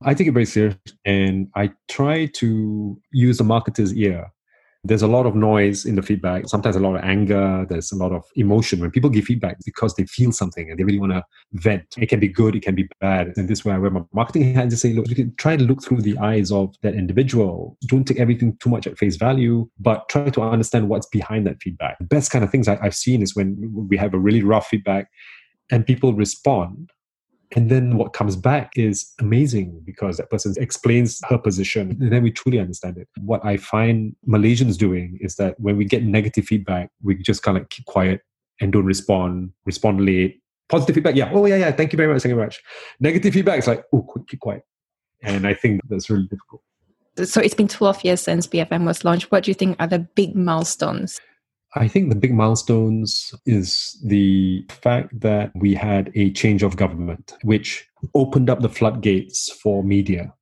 I 0.05 0.15
take 0.15 0.27
it 0.27 0.33
very 0.33 0.47
serious 0.47 0.77
and 1.05 1.49
I 1.55 1.73
try 1.89 2.27
to 2.27 3.01
use 3.13 3.41
a 3.41 3.45
marketer's 3.45 3.95
ear 3.95 4.33
there's 4.85 5.03
a 5.03 5.07
lot 5.07 5.27
of 5.27 5.35
noise 5.35 5.85
in 5.85 5.95
the 5.95 6.03
feedback 6.03 6.49
sometimes 6.49 6.75
a 6.75 6.81
lot 6.81 6.97
of 6.97 7.05
anger 7.05 7.65
there's 7.69 7.93
a 7.93 7.97
lot 7.97 8.13
of 8.13 8.25
emotion. 8.37 8.81
When 8.81 8.91
people 8.91 9.11
give 9.11 9.25
feedback 9.25 9.57
because 9.65 9.95
they 9.95 10.05
feel 10.07 10.33
something 10.33 10.71
and 10.71 10.79
they 10.79 10.85
really 10.85 10.99
want 10.99 11.13
to 11.13 11.25
vent. 11.53 11.95
It 11.99 12.09
can 12.09 12.21
be 12.21 12.29
good 12.29 12.57
it 12.57 12.63
can 12.63 12.75
be 12.75 12.89
bad. 13.01 13.33
And 13.37 13.49
this 13.49 13.61
is 13.61 13.65
where 13.65 13.75
i 13.75 13.79
wear 13.79 13.91
my 13.91 14.03
marketing 14.13 14.55
hat 14.55 14.65
and 14.65 14.79
say 14.79 14.93
look 14.93 15.09
you 15.09 15.15
can 15.15 15.35
try 15.37 15.57
to 15.57 15.65
look 15.65 15.83
through 15.83 16.03
the 16.03 16.19
eyes 16.19 16.51
of 16.51 16.75
that 16.83 16.95
individual. 16.95 17.77
Don't 17.87 18.05
take 18.05 18.21
everything 18.21 18.57
too 18.59 18.71
much 18.71 18.87
at 18.87 18.99
face 18.99 19.17
value 19.17 19.69
but 19.79 20.09
try 20.09 20.31
to 20.31 20.43
understand 20.43 20.89
what's 20.89 21.07
behind 21.07 21.47
that 21.47 21.63
feedback. 21.63 21.99
The 21.99 22.05
best 22.05 22.31
kind 22.31 22.45
of 22.45 22.51
things 22.51 22.69
I, 22.69 22.79
i've 22.83 22.95
seen 22.95 23.23
is 23.23 23.37
when 23.37 23.57
we 23.89 23.97
have 23.97 24.15
a 24.15 24.19
really 24.19 24.43
rough 24.43 24.67
feedback 24.67 25.09
and 25.71 25.87
people 25.87 26.13
respond 26.13 26.92
and 27.55 27.71
then 27.71 27.97
what 27.97 28.13
comes 28.13 28.35
back 28.35 28.73
is 28.77 29.13
amazing 29.21 29.81
because 29.85 30.17
that 30.17 30.31
person 30.31 30.55
explains 30.59 31.21
her 31.29 31.37
position 31.37 31.97
and 32.01 32.11
then 32.11 32.23
we 32.23 32.31
truly 32.31 32.59
understand 32.59 32.97
it. 32.97 33.09
What 33.21 33.45
I 33.45 33.59
find 33.59 34.17
Malaysians 34.27 34.79
doing 34.79 35.19
is 35.21 35.37
that 35.37 35.61
when 35.61 35.77
we 35.77 35.85
get 35.85 36.03
negative 36.03 36.47
feedback, 36.47 36.91
we 37.03 37.17
just 37.17 37.43
kind 37.43 37.59
of 37.59 37.69
keep 37.69 37.85
quiet 37.85 38.23
and 38.61 38.73
don't 38.73 38.87
respond, 38.87 39.53
respond 39.67 40.05
late. 40.05 40.41
Positive 40.69 40.95
feedback, 40.95 41.15
yeah. 41.15 41.31
Oh, 41.33 41.45
yeah, 41.45 41.57
yeah. 41.57 41.73
Thank 41.73 41.93
you 41.93 41.99
very 41.99 42.11
much. 42.11 42.23
Thank 42.23 42.31
you 42.31 42.37
very 42.37 42.47
much. 42.47 42.63
Negative 43.01 43.35
feedback 43.35 43.59
is 43.59 43.67
like, 43.67 43.85
oh, 43.93 44.07
keep 44.27 44.41
quiet. 44.41 44.63
And 45.23 45.47
I 45.47 45.53
think 45.53 45.83
that's 45.89 46.09
really 46.09 46.27
difficult. 46.29 46.63
So 47.25 47.43
it's 47.43 47.55
been 47.55 47.69
12 47.69 48.05
years 48.05 48.23
since 48.23 48.47
BFM 48.47 48.87
was 48.87 49.05
launched. 49.05 49.31
What 49.31 49.45
do 49.45 49.51
you 49.51 49.55
think 49.55 49.77
are 49.79 49.87
the 49.87 49.99
big 49.99 50.35
milestones? 50.35 51.21
I 51.75 51.89
think 51.89 52.09
the 52.09 52.17
big 52.17 52.35
milestones 52.35 53.33
is 53.47 53.99
the 54.05 54.67
fact 54.69 55.19
that 55.21 55.53
we 55.55 55.75
had 55.75 56.11
a 56.15 56.31
change 56.33 56.63
of 56.63 56.77
government, 56.77 57.35
which 57.43 57.89
opened 58.15 58.51
up 58.51 58.61
the 58.61 58.69
floodgates 58.69 59.51
for 59.51 59.83
media. 59.83 60.35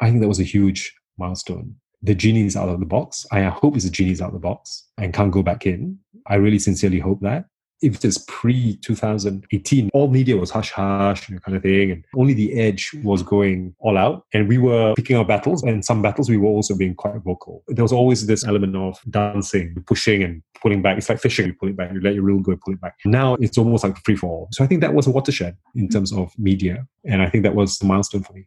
I 0.00 0.08
think 0.08 0.22
that 0.22 0.28
was 0.28 0.40
a 0.40 0.44
huge 0.44 0.94
milestone. 1.18 1.76
The 2.02 2.14
genie 2.14 2.46
is 2.46 2.56
out 2.56 2.70
of 2.70 2.80
the 2.80 2.86
box. 2.86 3.26
I 3.30 3.42
hope 3.42 3.76
it's 3.76 3.84
the 3.84 3.90
genie's 3.90 4.22
out 4.22 4.28
of 4.28 4.32
the 4.34 4.40
box 4.40 4.88
and 4.98 5.12
can't 5.12 5.30
go 5.30 5.42
back 5.42 5.66
in. 5.66 5.98
I 6.26 6.36
really 6.36 6.58
sincerely 6.58 7.00
hope 7.00 7.20
that 7.20 7.44
if 7.82 8.04
it's 8.04 8.18
pre 8.28 8.76
2018, 8.76 9.90
all 9.92 10.08
media 10.08 10.36
was 10.36 10.50
hush 10.50 10.70
hush 10.70 11.26
kind 11.26 11.56
of 11.56 11.62
thing, 11.62 11.90
and 11.90 12.04
only 12.16 12.34
the 12.34 12.54
edge 12.54 12.90
was 13.02 13.22
going 13.22 13.74
all 13.78 13.98
out. 13.98 14.24
And 14.32 14.48
we 14.48 14.58
were 14.58 14.94
picking 14.94 15.16
our 15.16 15.24
battles, 15.24 15.62
and 15.62 15.84
some 15.84 16.02
battles 16.02 16.30
we 16.30 16.36
were 16.36 16.48
also 16.48 16.76
being 16.76 16.94
quite 16.94 17.20
vocal. 17.22 17.62
There 17.68 17.84
was 17.84 17.92
always 17.92 18.26
this 18.26 18.44
element 18.44 18.76
of 18.76 18.98
dancing, 19.10 19.82
pushing, 19.86 20.22
and 20.22 20.42
pulling 20.62 20.80
back. 20.80 20.96
It's 20.96 21.08
like 21.08 21.20
fishing, 21.20 21.46
you 21.46 21.54
pull 21.54 21.68
it 21.68 21.76
back, 21.76 21.92
you 21.92 22.00
let 22.00 22.14
your 22.14 22.22
reel 22.22 22.38
go, 22.38 22.56
pull 22.56 22.74
it 22.74 22.80
back. 22.80 22.96
Now 23.04 23.34
it's 23.34 23.58
almost 23.58 23.84
like 23.84 23.98
free 24.04 24.16
fall. 24.16 24.48
So 24.52 24.64
I 24.64 24.66
think 24.66 24.80
that 24.80 24.94
was 24.94 25.06
a 25.06 25.10
watershed 25.10 25.56
in 25.74 25.88
terms 25.88 26.12
of 26.12 26.32
media. 26.38 26.86
And 27.04 27.20
I 27.20 27.28
think 27.28 27.42
that 27.44 27.54
was 27.54 27.78
the 27.78 27.86
milestone 27.86 28.22
for 28.22 28.32
me. 28.32 28.46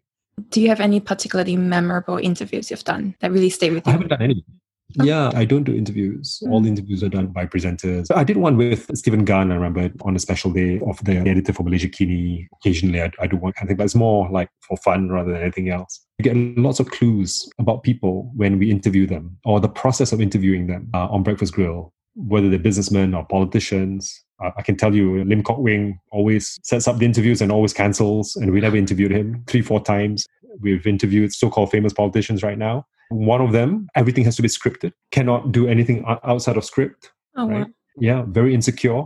Do 0.50 0.62
you 0.62 0.70
have 0.70 0.80
any 0.80 1.00
particularly 1.00 1.58
memorable 1.58 2.18
interviews 2.18 2.72
you've 2.72 2.84
done 2.84 3.16
that 3.20 3.32
really 3.32 3.50
stay 3.50 3.70
with 3.70 3.86
you? 3.86 3.92
I 3.92 3.94
haven't 3.94 4.10
done 4.10 4.22
any. 4.22 4.46
Yeah, 4.94 5.32
I 5.34 5.46
don't 5.46 5.64
do 5.64 5.74
interviews. 5.74 6.42
All 6.50 6.62
the 6.62 6.68
mm. 6.68 6.78
interviews 6.78 7.04
are 7.04 7.10
done 7.10 7.28
by 7.28 7.46
presenters. 7.46 8.08
I 8.16 8.24
did 8.24 8.38
one 8.38 8.56
with 8.56 8.96
Steven 8.96 9.26
Gan, 9.26 9.52
I 9.52 9.56
remember, 9.56 9.92
on 10.02 10.16
a 10.16 10.20
special 10.20 10.52
day 10.52 10.80
of 10.88 11.04
the 11.04 11.18
editor 11.18 11.54
for 11.54 11.64
Malaysiakini. 11.64 12.48
Occasionally, 12.62 13.02
I, 13.02 13.12
I 13.20 13.28
do 13.28 13.38
one 13.38 13.54
kind 13.54 13.66
of 13.66 13.70
thing, 13.70 13.78
but 13.78 13.86
it's 13.86 13.96
more 13.96 14.30
like 14.30 14.50
for 14.62 14.78
fun 14.78 15.10
rather 15.10 15.34
than 15.34 15.42
anything 15.42 15.70
else. 15.70 16.06
We 16.20 16.24
get 16.24 16.38
lots 16.58 16.80
of 16.80 16.92
clues 16.92 17.50
about 17.60 17.84
people 17.84 18.32
when 18.36 18.60
we 18.60 18.72
interview 18.72 19.08
them 19.08 19.38
or 19.44 19.60
the 19.60 19.70
process 19.70 20.12
of 20.12 20.22
interviewing 20.22 20.68
them 20.68 20.90
uh, 20.94 21.08
on 21.08 21.24
Breakfast 21.24 21.54
Grill, 21.54 21.92
whether 22.16 22.50
they're 22.50 22.60
businessmen 22.60 23.14
or 23.14 23.26
politicians. 23.26 24.24
Uh, 24.44 24.52
I 24.56 24.62
can 24.62 24.78
tell 24.78 24.94
you, 24.94 25.24
Lim 25.24 25.44
Kok 25.44 25.58
Wing 25.58 26.00
always 26.12 26.60
sets 26.64 26.88
up 26.88 27.00
the 27.00 27.06
interviews 27.06 27.42
and 27.42 27.52
always 27.52 27.74
cancels, 27.74 28.36
and 28.36 28.52
we 28.52 28.62
never 28.62 28.78
interviewed 28.78 29.12
him 29.12 29.44
three, 29.48 29.62
four 29.62 29.82
times. 29.82 30.28
We've 30.60 30.86
interviewed 30.88 31.34
so 31.34 31.50
called 31.50 31.72
famous 31.72 31.92
politicians 31.92 32.44
right 32.44 32.58
now 32.58 32.86
one 33.10 33.42
of 33.42 33.52
them, 33.52 33.88
everything 33.96 34.24
has 34.26 34.36
to 34.38 34.42
be 34.42 34.48
scripted, 34.48 34.94
cannot 35.12 35.52
do 35.52 35.68
anything 35.68 36.04
outside 36.24 36.58
of 36.58 36.66
script. 36.66 37.12
Oh, 37.36 37.48
right? 37.48 37.60
Wow. 37.68 37.74
Yeah, 37.98 38.24
very 38.28 38.54
insecure. 38.54 39.04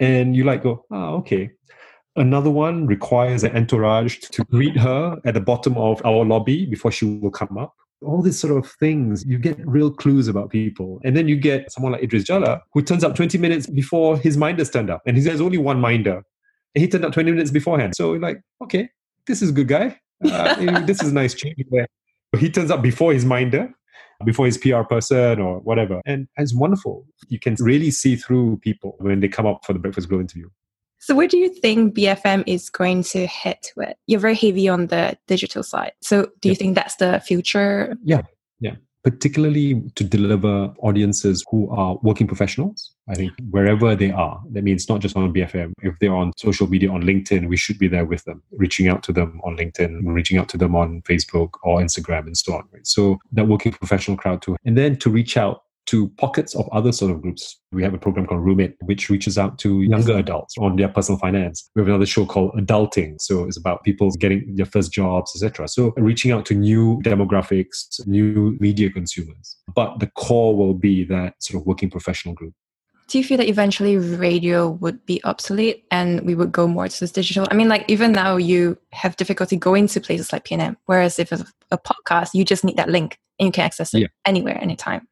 And 0.00 0.36
you 0.36 0.44
like 0.44 0.62
go, 0.62 0.84
oh, 0.90 1.16
okay. 1.16 1.50
Another 2.16 2.50
one 2.50 2.86
requires 2.86 3.44
an 3.44 3.56
entourage 3.56 4.18
to 4.18 4.44
greet 4.44 4.76
her 4.76 5.20
at 5.24 5.34
the 5.34 5.40
bottom 5.40 5.76
of 5.76 6.04
our 6.04 6.24
lobby 6.24 6.66
before 6.66 6.90
she 6.90 7.04
will 7.04 7.30
come 7.30 7.56
up. 7.56 7.74
All 8.02 8.22
these 8.22 8.38
sort 8.38 8.56
of 8.56 8.70
things, 8.72 9.24
you 9.24 9.38
get 9.38 9.58
real 9.66 9.90
clues 9.90 10.28
about 10.28 10.50
people. 10.50 11.00
And 11.04 11.16
then 11.16 11.28
you 11.28 11.36
get 11.36 11.70
someone 11.70 11.92
like 11.92 12.02
Idris 12.02 12.24
Jala, 12.24 12.62
who 12.72 12.82
turns 12.82 13.04
up 13.04 13.14
20 13.14 13.38
minutes 13.38 13.66
before 13.66 14.18
his 14.18 14.36
minders 14.36 14.70
turned 14.70 14.90
up. 14.90 15.02
And 15.06 15.16
he 15.16 15.24
has 15.24 15.40
only 15.40 15.58
one 15.58 15.80
minder. 15.80 16.22
And 16.74 16.82
he 16.82 16.88
turned 16.88 17.04
up 17.04 17.12
20 17.12 17.30
minutes 17.30 17.50
beforehand. 17.50 17.94
So 17.96 18.12
like, 18.12 18.40
okay, 18.62 18.88
this 19.26 19.42
is 19.42 19.50
a 19.50 19.52
good 19.52 19.68
guy. 19.68 20.00
Uh, 20.24 20.80
this 20.86 21.02
is 21.02 21.10
a 21.10 21.14
nice 21.14 21.34
change 21.34 21.62
there. 21.70 21.86
He 22.36 22.50
turns 22.50 22.70
up 22.70 22.82
before 22.82 23.12
his 23.12 23.24
minder 23.24 23.74
before 24.24 24.46
his 24.46 24.58
PR 24.58 24.82
person 24.82 25.40
or 25.40 25.60
whatever. 25.60 26.00
And 26.04 26.28
it's 26.36 26.54
wonderful. 26.54 27.06
You 27.28 27.38
can 27.38 27.56
really 27.60 27.90
see 27.90 28.16
through 28.16 28.58
people 28.58 28.96
when 28.98 29.20
they 29.20 29.28
come 29.28 29.46
up 29.46 29.64
for 29.64 29.72
the 29.72 29.78
Breakfast 29.78 30.08
Grill 30.08 30.20
interview. 30.20 30.48
So, 31.00 31.14
where 31.14 31.28
do 31.28 31.38
you 31.38 31.48
think 31.48 31.94
BFM 31.94 32.42
is 32.46 32.70
going 32.70 33.04
to 33.04 33.26
head 33.26 33.60
with? 33.76 33.94
You're 34.08 34.18
very 34.18 34.34
heavy 34.34 34.68
on 34.68 34.88
the 34.88 35.16
digital 35.28 35.62
side. 35.62 35.92
So, 36.02 36.26
do 36.40 36.48
you 36.48 36.56
think 36.56 36.74
that's 36.74 36.96
the 36.96 37.20
future? 37.20 37.96
Yeah 38.02 38.22
particularly 39.04 39.82
to 39.94 40.04
deliver 40.04 40.72
audiences 40.80 41.44
who 41.50 41.70
are 41.70 41.96
working 42.02 42.26
professionals. 42.26 42.92
I 43.08 43.14
think 43.14 43.32
wherever 43.50 43.94
they 43.94 44.10
are, 44.10 44.40
that 44.52 44.64
means 44.64 44.88
not 44.88 45.00
just 45.00 45.16
on 45.16 45.32
BFM. 45.32 45.72
If 45.82 45.94
they're 46.00 46.14
on 46.14 46.32
social 46.36 46.66
media, 46.66 46.90
on 46.90 47.02
LinkedIn, 47.02 47.48
we 47.48 47.56
should 47.56 47.78
be 47.78 47.88
there 47.88 48.04
with 48.04 48.24
them, 48.24 48.42
reaching 48.52 48.88
out 48.88 49.02
to 49.04 49.12
them 49.12 49.40
on 49.44 49.56
LinkedIn, 49.56 50.00
reaching 50.02 50.38
out 50.38 50.48
to 50.50 50.58
them 50.58 50.74
on 50.76 51.02
Facebook 51.02 51.50
or 51.62 51.80
Instagram 51.80 52.26
and 52.26 52.36
so 52.36 52.54
on. 52.54 52.64
Right? 52.72 52.86
So 52.86 53.18
that 53.32 53.48
working 53.48 53.72
professional 53.72 54.16
crowd 54.16 54.42
too. 54.42 54.56
And 54.64 54.76
then 54.76 54.96
to 54.96 55.10
reach 55.10 55.36
out 55.36 55.62
to 55.88 56.08
pockets 56.18 56.54
of 56.54 56.68
other 56.70 56.92
sort 56.92 57.10
of 57.10 57.22
groups. 57.22 57.58
We 57.72 57.82
have 57.82 57.94
a 57.94 57.98
program 57.98 58.26
called 58.26 58.44
Roommate, 58.44 58.76
which 58.82 59.08
reaches 59.08 59.38
out 59.38 59.58
to 59.60 59.80
younger 59.82 60.16
adults 60.16 60.54
on 60.58 60.76
their 60.76 60.88
personal 60.88 61.18
finance. 61.18 61.68
We 61.74 61.80
have 61.80 61.88
another 61.88 62.04
show 62.04 62.26
called 62.26 62.52
Adulting. 62.54 63.20
So 63.20 63.44
it's 63.44 63.56
about 63.56 63.84
people 63.84 64.10
getting 64.12 64.54
their 64.56 64.66
first 64.66 64.92
jobs, 64.92 65.32
etc. 65.34 65.66
So 65.66 65.94
reaching 65.96 66.30
out 66.30 66.44
to 66.46 66.54
new 66.54 67.00
demographics, 67.02 68.06
new 68.06 68.56
media 68.60 68.90
consumers. 68.90 69.56
But 69.74 69.98
the 70.00 70.08
core 70.08 70.54
will 70.54 70.74
be 70.74 71.04
that 71.04 71.42
sort 71.42 71.60
of 71.60 71.66
working 71.66 71.90
professional 71.90 72.34
group. 72.34 72.52
Do 73.08 73.16
you 73.16 73.24
feel 73.24 73.38
that 73.38 73.48
eventually 73.48 73.96
radio 73.96 74.68
would 74.68 75.04
be 75.06 75.24
obsolete 75.24 75.86
and 75.90 76.20
we 76.26 76.34
would 76.34 76.52
go 76.52 76.68
more 76.68 76.88
to 76.88 77.00
this 77.00 77.12
digital? 77.12 77.48
I 77.50 77.54
mean, 77.54 77.70
like 77.70 77.86
even 77.88 78.12
now 78.12 78.36
you 78.36 78.76
have 78.92 79.16
difficulty 79.16 79.56
going 79.56 79.86
to 79.88 80.00
places 80.00 80.30
like 80.30 80.44
PNM, 80.44 80.76
whereas 80.84 81.18
if 81.18 81.32
it's 81.32 81.42
a 81.70 81.78
podcast, 81.78 82.34
you 82.34 82.44
just 82.44 82.64
need 82.64 82.76
that 82.76 82.90
link 82.90 83.18
and 83.38 83.46
you 83.46 83.52
can 83.52 83.64
access 83.64 83.94
it 83.94 84.00
yeah. 84.00 84.06
anywhere, 84.26 84.58
anytime. 84.60 85.08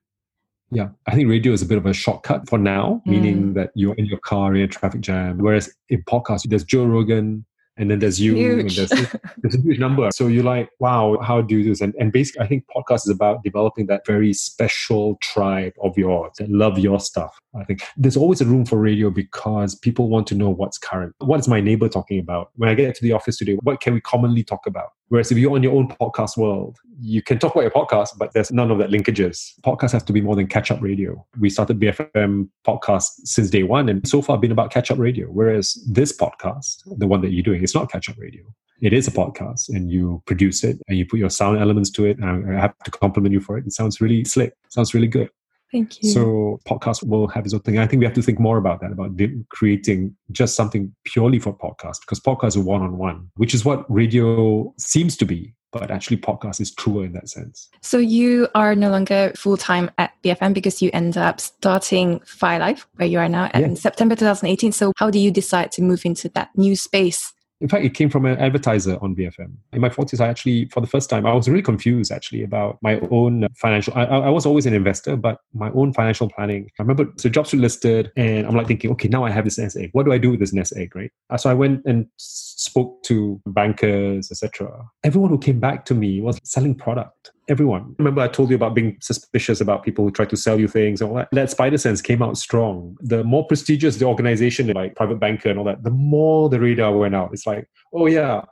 Yeah, 0.77 0.89
I 1.07 1.15
think 1.15 1.31
radio 1.31 1.55
is 1.55 1.63
a 1.63 1.67
bit 1.67 1.79
of 1.79 1.87
a 1.87 1.95
shortcut 1.95 2.47
for 2.51 2.59
now, 2.59 3.01
mm. 3.07 3.13
meaning 3.13 3.55
that 3.55 3.71
you're 3.75 3.95
in 3.95 4.05
your 4.05 4.19
car 4.19 4.55
in 4.55 4.61
a 4.61 4.69
traffic 4.69 5.01
jam. 5.01 5.39
Whereas 5.39 5.75
in 5.89 6.03
podcast, 6.03 6.43
there's 6.51 6.65
Joe 6.65 6.85
Rogan, 6.85 7.47
and 7.79 7.91
then 7.91 7.99
there's 7.99 8.21
you, 8.21 8.35
huge. 8.35 8.79
and 8.79 8.91
there's, 8.91 9.17
there's 9.39 9.55
a 9.55 9.61
huge 9.63 9.79
number. 9.79 10.11
So 10.13 10.27
you're 10.27 10.45
like, 10.45 10.69
wow, 10.79 11.17
how 11.23 11.41
do 11.41 11.57
you 11.57 11.63
do 11.63 11.71
this? 11.71 11.81
And, 11.81 11.95
and 11.99 12.13
basically, 12.13 12.45
I 12.45 12.47
think 12.47 12.65
podcast 12.77 13.07
is 13.07 13.09
about 13.09 13.43
developing 13.43 13.87
that 13.87 14.05
very 14.07 14.35
special 14.35 15.17
tribe 15.23 15.73
of 15.83 15.97
yours 15.97 16.33
that 16.37 16.51
love 16.51 16.79
your 16.79 17.01
stuff. 17.01 17.39
I 17.59 17.65
think 17.65 17.83
there's 17.97 18.19
always 18.19 18.43
a 18.43 18.45
room 18.45 18.67
for 18.67 18.79
radio 18.79 19.09
because 19.09 19.75
people 19.75 20.11
want 20.11 20.27
to 20.27 20.35
know 20.35 20.51
what's 20.51 20.77
current. 20.77 21.15
What 21.21 21.41
is 21.41 21.49
my 21.49 21.63
neighbor 21.63 21.89
talking 21.89 22.19
about? 22.19 22.51
When 22.57 22.69
I 22.69 22.75
get 22.75 22.95
to 22.97 23.03
the 23.03 23.13
office 23.13 23.39
today, 23.39 23.57
what 23.63 23.81
can 23.81 23.95
we 23.95 24.03
commonly 24.03 24.45
talk 24.45 24.67
about? 24.67 24.91
Whereas 25.09 25.31
if 25.31 25.39
you're 25.39 25.53
on 25.53 25.63
your 25.63 25.75
own 25.75 25.89
podcast 25.89 26.37
world, 26.37 26.79
you 27.01 27.23
can 27.23 27.39
talk 27.39 27.55
about 27.55 27.63
your 27.63 27.71
podcast, 27.71 28.19
but 28.19 28.33
there's 28.33 28.51
none 28.51 28.71
of 28.71 28.79
that 28.79 28.91
linkages. 28.91 29.53
Podcasts 29.65 29.93
have 29.93 30.05
to 30.07 30.13
be 30.13 30.21
more 30.21 30.35
than 30.35 30.49
catch 30.49 30.71
up 30.71 30.83
radio. 30.83 31.25
We 31.39 31.49
started 31.49 31.79
BFM 31.79 32.49
podcast 32.67 33.11
since 33.25 33.51
day 33.51 33.63
one, 33.63 33.89
and 33.89 34.07
so 34.09 34.21
far 34.21 34.37
been 34.39 34.51
about 34.51 34.73
catch 34.73 34.91
up 34.91 34.99
radio. 34.99 35.29
Whereas 35.29 35.75
this 35.89 36.17
podcast, 36.17 36.83
the 36.99 37.07
one 37.07 37.21
that 37.21 37.31
you're 37.31 37.45
doing, 37.45 37.63
it's 37.63 37.75
not 37.75 37.91
catch 37.91 38.09
up 38.09 38.17
radio. 38.19 38.43
It 38.81 38.93
is 38.93 39.07
a 39.07 39.13
podcast, 39.13 39.69
and 39.69 39.91
you 39.91 40.23
produce 40.27 40.65
it 40.65 40.79
and 40.89 40.99
you 40.99 41.07
put 41.07 41.19
your 41.19 41.31
sound 41.31 41.59
elements 41.59 41.91
to 41.91 42.05
it. 42.05 42.19
And 42.19 42.55
I 42.55 42.61
have 42.61 42.77
to 42.85 42.91
compliment 42.91 43.33
you 43.33 43.41
for 43.41 43.57
it. 43.57 43.67
It 43.67 43.73
sounds 43.73 44.01
really 44.01 44.25
slick. 44.25 44.55
Sounds 44.69 44.93
really 44.93 45.07
good. 45.07 45.31
Thank 45.73 46.03
you. 46.03 46.11
So 46.11 46.61
podcast 46.67 47.03
will 47.07 47.27
have 47.29 47.45
its 47.45 47.53
own 47.53 47.61
thing. 47.61 47.79
I 47.79 47.87
think 47.87 48.01
we 48.01 48.07
have 48.07 48.15
to 48.15 48.23
think 48.23 48.39
more 48.39 48.57
about 48.57 48.81
that, 48.81 48.93
about 48.93 49.19
creating 49.49 50.17
just 50.31 50.55
something 50.55 50.95
purely 51.05 51.39
for 51.39 51.57
podcast, 51.57 52.01
because 52.01 52.21
podcasts 52.21 52.57
are 52.57 52.63
one-on-one, 52.63 53.31
which 53.37 53.53
is 53.53 53.65
what 53.65 53.85
radio 53.93 54.73
seems 54.79 55.17
to 55.17 55.25
be. 55.25 55.55
But 55.73 55.91
actually, 55.91 56.19
podcast 56.19 56.61
is 56.61 56.73
truer 56.73 57.05
in 57.05 57.13
that 57.13 57.29
sense. 57.29 57.69
So 57.83 57.99
you 57.99 58.49
are 58.55 58.75
no 58.75 58.89
longer 58.89 59.33
full 59.37 59.57
time 59.59 59.91
at 59.99 60.13
BFM 60.23 60.55
because 60.55 60.81
you 60.81 60.89
end 60.95 61.19
up 61.19 61.41
starting 61.41 62.21
Fi 62.21 62.57
Life, 62.57 62.87
where 62.95 63.09
you 63.09 63.19
are 63.19 63.29
now, 63.29 63.51
in 63.53 63.71
yeah. 63.71 63.75
September 63.75 64.15
2018. 64.15 64.73
So 64.73 64.93
how 64.97 65.11
do 65.11 65.19
you 65.19 65.31
decide 65.31 65.73
to 65.73 65.83
move 65.83 66.07
into 66.07 66.31
that 66.31 66.51
new 66.57 66.77
space 66.77 67.35
in 67.61 67.69
fact, 67.69 67.85
it 67.85 67.95
came 67.95 68.11
from 68.11 68.27
an 68.27 68.39
advertiser 68.39 68.99
on 69.01 69.17
BFM. 69.17 69.53
In 69.73 69.81
my 69.81 69.89
40s, 69.89 70.21
I 70.21 70.29
actually, 70.29 70.67
for 70.67 70.81
the 70.81 70.87
first 70.87 71.09
time, 71.09 71.25
I 71.25 71.33
was 71.33 71.49
really 71.49 71.63
confused 71.63 72.13
actually 72.13 72.43
about 72.43 72.79
my 72.83 73.01
own 73.11 73.47
financial. 73.55 73.95
I, 73.95 74.05
I 74.05 74.29
was 74.29 74.45
always 74.45 74.67
an 74.67 74.75
investor, 74.75 75.17
but 75.17 75.41
my 75.55 75.71
own 75.71 75.95
financial 75.95 76.29
planning. 76.29 76.71
I 76.79 76.83
remember 76.83 77.07
the 77.17 77.31
jobs 77.31 77.53
were 77.53 77.59
listed, 77.59 78.13
and 78.17 78.47
I'm 78.47 78.55
like 78.55 78.67
thinking, 78.67 78.91
okay, 78.93 79.09
now 79.09 79.25
I 79.25 79.31
have 79.31 79.45
this 79.45 79.59
nest 79.59 79.77
egg. 79.77 79.91
What 79.93 80.05
do 80.05 80.13
I 80.13 80.19
do 80.19 80.31
with 80.31 80.41
this 80.41 80.53
nest 80.53 80.75
egg, 80.77 80.95
right? 80.95 81.11
Uh, 81.31 81.39
so 81.39 81.51
I 81.51 81.55
went 81.55 81.83
and 81.87 82.07
spoke 82.19 83.03
to 83.05 83.41
bankers, 83.47 84.31
etc. 84.31 84.85
Everyone 85.03 85.31
who 85.31 85.39
came 85.39 85.59
back 85.59 85.87
to 85.87 85.95
me 85.95 86.21
was 86.21 86.39
selling 86.45 86.75
product 86.75 87.33
everyone. 87.49 87.95
Remember, 87.99 88.21
I 88.21 88.29
told 88.29 88.51
you 88.51 88.57
about 88.57 88.75
being 88.75 88.97
suspicious 89.01 89.61
about 89.61 89.85
people 89.85 90.05
who 90.05 90.11
try 90.11 90.25
to 90.27 90.37
sell 90.37 90.59
you 90.59 90.69
things 90.69 91.01
and 91.01 91.11
all 91.11 91.17
that. 91.17 91.29
That 91.33 91.51
spider 91.51 91.79
sense 91.79 92.03
came 92.03 92.23
out 92.23 92.37
strong. 92.37 92.97
The 93.01 93.25
more 93.25 93.47
prestigious 93.47 93.97
the 93.97 94.07
organization, 94.07 94.69
like 94.69 94.97
private 94.97 95.21
banker 95.21 95.49
and 95.49 95.59
all 95.59 95.65
that, 95.67 95.83
the 95.83 95.91
more 95.91 96.49
the 96.49 96.61
radar 96.61 96.97
went 96.97 97.15
out. 97.15 97.31
It's 97.33 97.47
like, 97.47 97.69
oh 97.93 98.07
yeah, 98.07 98.43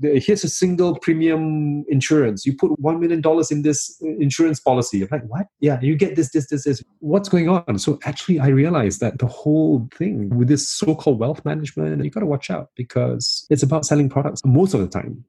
here's 0.00 0.44
a 0.44 0.48
single 0.48 0.98
premium 0.98 1.84
insurance. 1.88 2.44
You 2.44 2.56
put 2.56 2.72
$1 2.72 3.00
million 3.00 3.22
in 3.50 3.62
this 3.62 4.00
uh, 4.02 4.08
insurance 4.18 4.60
policy. 4.60 5.02
I'm 5.02 5.08
like, 5.10 5.24
what? 5.24 5.46
Yeah, 5.60 5.80
you 5.80 5.96
get 5.96 6.16
this, 6.16 6.32
this, 6.32 6.48
this, 6.48 6.64
this. 6.64 6.82
What's 7.00 7.28
going 7.28 7.48
on? 7.48 7.78
So 7.78 7.98
actually, 8.04 8.40
I 8.40 8.48
realized 8.48 9.00
that 9.00 9.18
the 9.18 9.26
whole 9.26 9.88
thing 9.94 10.30
with 10.36 10.48
this 10.48 10.68
so 10.68 10.94
called 10.94 11.18
wealth 11.18 11.44
management, 11.44 12.04
you 12.04 12.10
got 12.10 12.20
to 12.20 12.26
watch 12.26 12.50
out 12.50 12.70
because 12.76 13.46
it's 13.50 13.62
about 13.62 13.84
selling 13.84 14.08
products 14.08 14.40
most 14.44 14.74
of 14.74 14.80
the 14.80 14.88
time. 14.88 15.24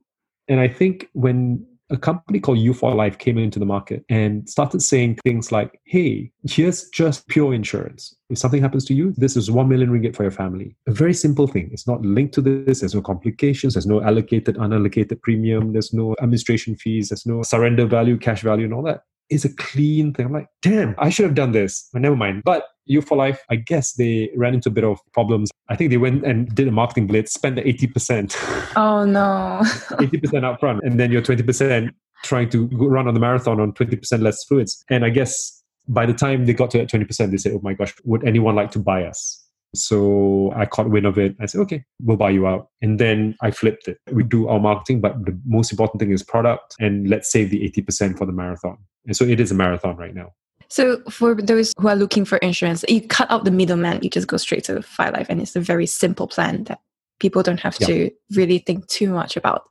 And 0.47 0.59
I 0.59 0.67
think 0.67 1.09
when 1.13 1.65
a 1.89 1.97
company 1.97 2.39
called 2.39 2.57
U4 2.57 2.95
Life 2.95 3.17
came 3.17 3.37
into 3.37 3.59
the 3.59 3.65
market 3.65 4.03
and 4.09 4.49
started 4.49 4.81
saying 4.81 5.19
things 5.23 5.51
like, 5.51 5.79
hey, 5.85 6.31
here's 6.49 6.89
just 6.89 7.27
pure 7.27 7.53
insurance. 7.53 8.15
If 8.29 8.37
something 8.37 8.61
happens 8.61 8.85
to 8.85 8.93
you, 8.93 9.13
this 9.17 9.35
is 9.35 9.51
1 9.51 9.67
million 9.67 9.89
ringgit 9.89 10.15
for 10.15 10.23
your 10.23 10.31
family. 10.31 10.75
A 10.87 10.91
very 10.91 11.13
simple 11.13 11.47
thing. 11.47 11.69
It's 11.71 11.87
not 11.87 12.01
linked 12.01 12.33
to 12.35 12.41
this. 12.41 12.79
There's 12.79 12.95
no 12.95 13.01
complications. 13.01 13.73
There's 13.73 13.85
no 13.85 14.01
allocated, 14.01 14.55
unallocated 14.55 15.21
premium. 15.21 15.73
There's 15.73 15.93
no 15.93 16.15
administration 16.21 16.75
fees. 16.75 17.09
There's 17.09 17.25
no 17.25 17.43
surrender 17.43 17.85
value, 17.85 18.17
cash 18.17 18.41
value, 18.41 18.65
and 18.65 18.73
all 18.73 18.83
that. 18.83 19.01
It's 19.29 19.45
a 19.45 19.53
clean 19.55 20.13
thing. 20.13 20.27
I'm 20.27 20.33
like, 20.33 20.47
damn, 20.61 20.95
I 20.97 21.09
should 21.09 21.25
have 21.25 21.35
done 21.35 21.51
this. 21.51 21.89
But 21.93 22.01
never 22.01 22.15
mind. 22.15 22.43
But 22.43 22.65
U4 22.89 23.17
Life, 23.17 23.43
I 23.49 23.55
guess 23.55 23.93
they 23.93 24.31
ran 24.35 24.53
into 24.53 24.69
a 24.69 24.71
bit 24.71 24.83
of 24.83 24.99
problems. 25.13 25.51
I 25.69 25.75
think 25.75 25.89
they 25.91 25.97
went 25.97 26.25
and 26.25 26.53
did 26.53 26.67
a 26.67 26.71
marketing 26.71 27.07
blitz, 27.07 27.33
spent 27.33 27.55
the 27.55 27.61
80%. 27.61 28.35
Oh 28.75 29.05
no. 29.05 29.59
80% 29.63 30.43
up 30.43 30.59
front. 30.59 30.81
And 30.83 30.99
then 30.99 31.11
you're 31.11 31.21
20% 31.21 31.91
trying 32.23 32.49
to 32.49 32.65
run 32.73 33.07
on 33.07 33.13
the 33.13 33.19
marathon 33.19 33.59
on 33.59 33.71
20% 33.73 34.21
less 34.21 34.43
fluids. 34.45 34.83
And 34.89 35.05
I 35.05 35.09
guess 35.09 35.63
by 35.87 36.05
the 36.07 36.13
time 36.13 36.45
they 36.45 36.53
got 36.53 36.71
to 36.71 36.79
that 36.79 36.89
20%, 36.89 37.29
they 37.29 37.37
said, 37.37 37.51
oh 37.53 37.61
my 37.61 37.73
gosh, 37.73 37.93
would 38.03 38.25
anyone 38.25 38.55
like 38.55 38.71
to 38.71 38.79
buy 38.79 39.03
us? 39.03 39.39
So 39.75 40.53
I 40.55 40.65
caught 40.65 40.89
wind 40.89 41.05
of 41.05 41.17
it. 41.17 41.35
I 41.39 41.45
said, 41.47 41.61
okay, 41.61 41.83
we'll 42.01 42.17
buy 42.17 42.29
you 42.29 42.47
out. 42.47 42.69
And 42.81 42.99
then 42.99 43.35
I 43.41 43.51
flipped 43.51 43.87
it. 43.87 43.97
We 44.11 44.23
do 44.23 44.47
our 44.47 44.59
marketing, 44.59 45.01
but 45.01 45.25
the 45.25 45.39
most 45.45 45.71
important 45.71 45.99
thing 45.99 46.11
is 46.11 46.23
product. 46.23 46.75
And 46.79 47.09
let's 47.09 47.31
save 47.31 47.49
the 47.49 47.59
80% 47.69 48.17
for 48.17 48.25
the 48.25 48.31
marathon. 48.31 48.77
And 49.05 49.15
so 49.15 49.25
it 49.25 49.39
is 49.39 49.51
a 49.51 49.55
marathon 49.55 49.97
right 49.97 50.13
now. 50.13 50.31
So 50.73 51.03
for 51.07 51.35
those 51.35 51.71
who 51.77 51.87
are 51.87 51.95
looking 51.95 52.25
for 52.25 52.39
insurance, 52.39 52.83
you 52.89 53.07
cut 53.07 53.29
out 53.29 53.45
the 53.45 53.51
middleman. 53.51 53.99
You 54.01 54.09
just 54.09 54.25
go 54.25 54.37
straight 54.37 54.63
to 54.63 54.81
Fi 54.81 55.09
Life. 55.09 55.27
And 55.29 55.39
it's 55.39 55.55
a 55.55 55.59
very 55.59 55.85
simple 55.85 56.27
plan 56.27 56.63
that 56.63 56.79
people 57.19 57.43
don't 57.43 57.59
have 57.59 57.77
yeah. 57.79 57.85
to 57.85 58.11
really 58.35 58.57
think 58.57 58.87
too 58.87 59.11
much 59.11 59.37
about. 59.37 59.65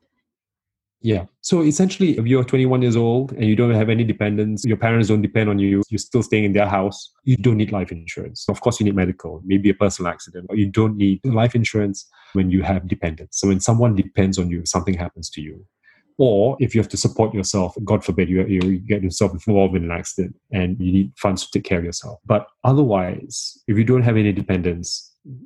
Yeah. 1.00 1.24
So 1.40 1.64
essentially, 1.64 2.16
if 2.16 2.26
you're 2.28 2.44
21 2.44 2.82
years 2.82 2.94
old 2.94 3.32
and 3.32 3.46
you 3.46 3.56
don't 3.56 3.74
have 3.74 3.88
any 3.88 4.04
dependents, 4.04 4.64
your 4.64 4.76
parents 4.76 5.08
don't 5.08 5.22
depend 5.22 5.50
on 5.50 5.58
you, 5.58 5.82
you're 5.90 5.98
still 5.98 6.22
staying 6.22 6.44
in 6.44 6.52
their 6.52 6.68
house, 6.68 7.10
you 7.24 7.36
don't 7.36 7.56
need 7.56 7.72
life 7.72 7.90
insurance. 7.90 8.44
Of 8.48 8.60
course, 8.60 8.78
you 8.78 8.84
need 8.84 8.94
medical, 8.94 9.42
maybe 9.44 9.70
a 9.70 9.74
personal 9.74 10.08
accident, 10.08 10.46
but 10.46 10.56
you 10.56 10.66
don't 10.70 10.96
need 10.96 11.18
life 11.24 11.56
insurance 11.56 12.06
when 12.34 12.52
you 12.52 12.62
have 12.62 12.86
dependents. 12.86 13.40
So 13.40 13.48
when 13.48 13.58
someone 13.58 13.96
depends 13.96 14.38
on 14.38 14.50
you, 14.50 14.64
something 14.66 14.94
happens 14.94 15.28
to 15.30 15.40
you. 15.40 15.66
Or 16.24 16.56
if 16.60 16.72
you 16.72 16.80
have 16.80 16.92
to 16.94 16.96
support 16.96 17.34
yourself, 17.34 17.74
God 17.82 18.04
forbid 18.04 18.28
you, 18.28 18.46
you 18.46 18.78
get 18.78 19.02
yourself 19.02 19.32
involved 19.32 19.74
in 19.74 19.82
an 19.82 19.90
accident 19.90 20.36
and 20.52 20.78
you 20.78 20.92
need 20.92 21.12
funds 21.16 21.44
to 21.44 21.50
take 21.50 21.64
care 21.64 21.80
of 21.80 21.84
yourself. 21.84 22.20
But 22.24 22.46
otherwise, 22.62 23.34
if 23.66 23.76
you 23.76 23.82
don't 23.82 24.02
have 24.08 24.16
any 24.16 24.32
dependents, 24.32 24.88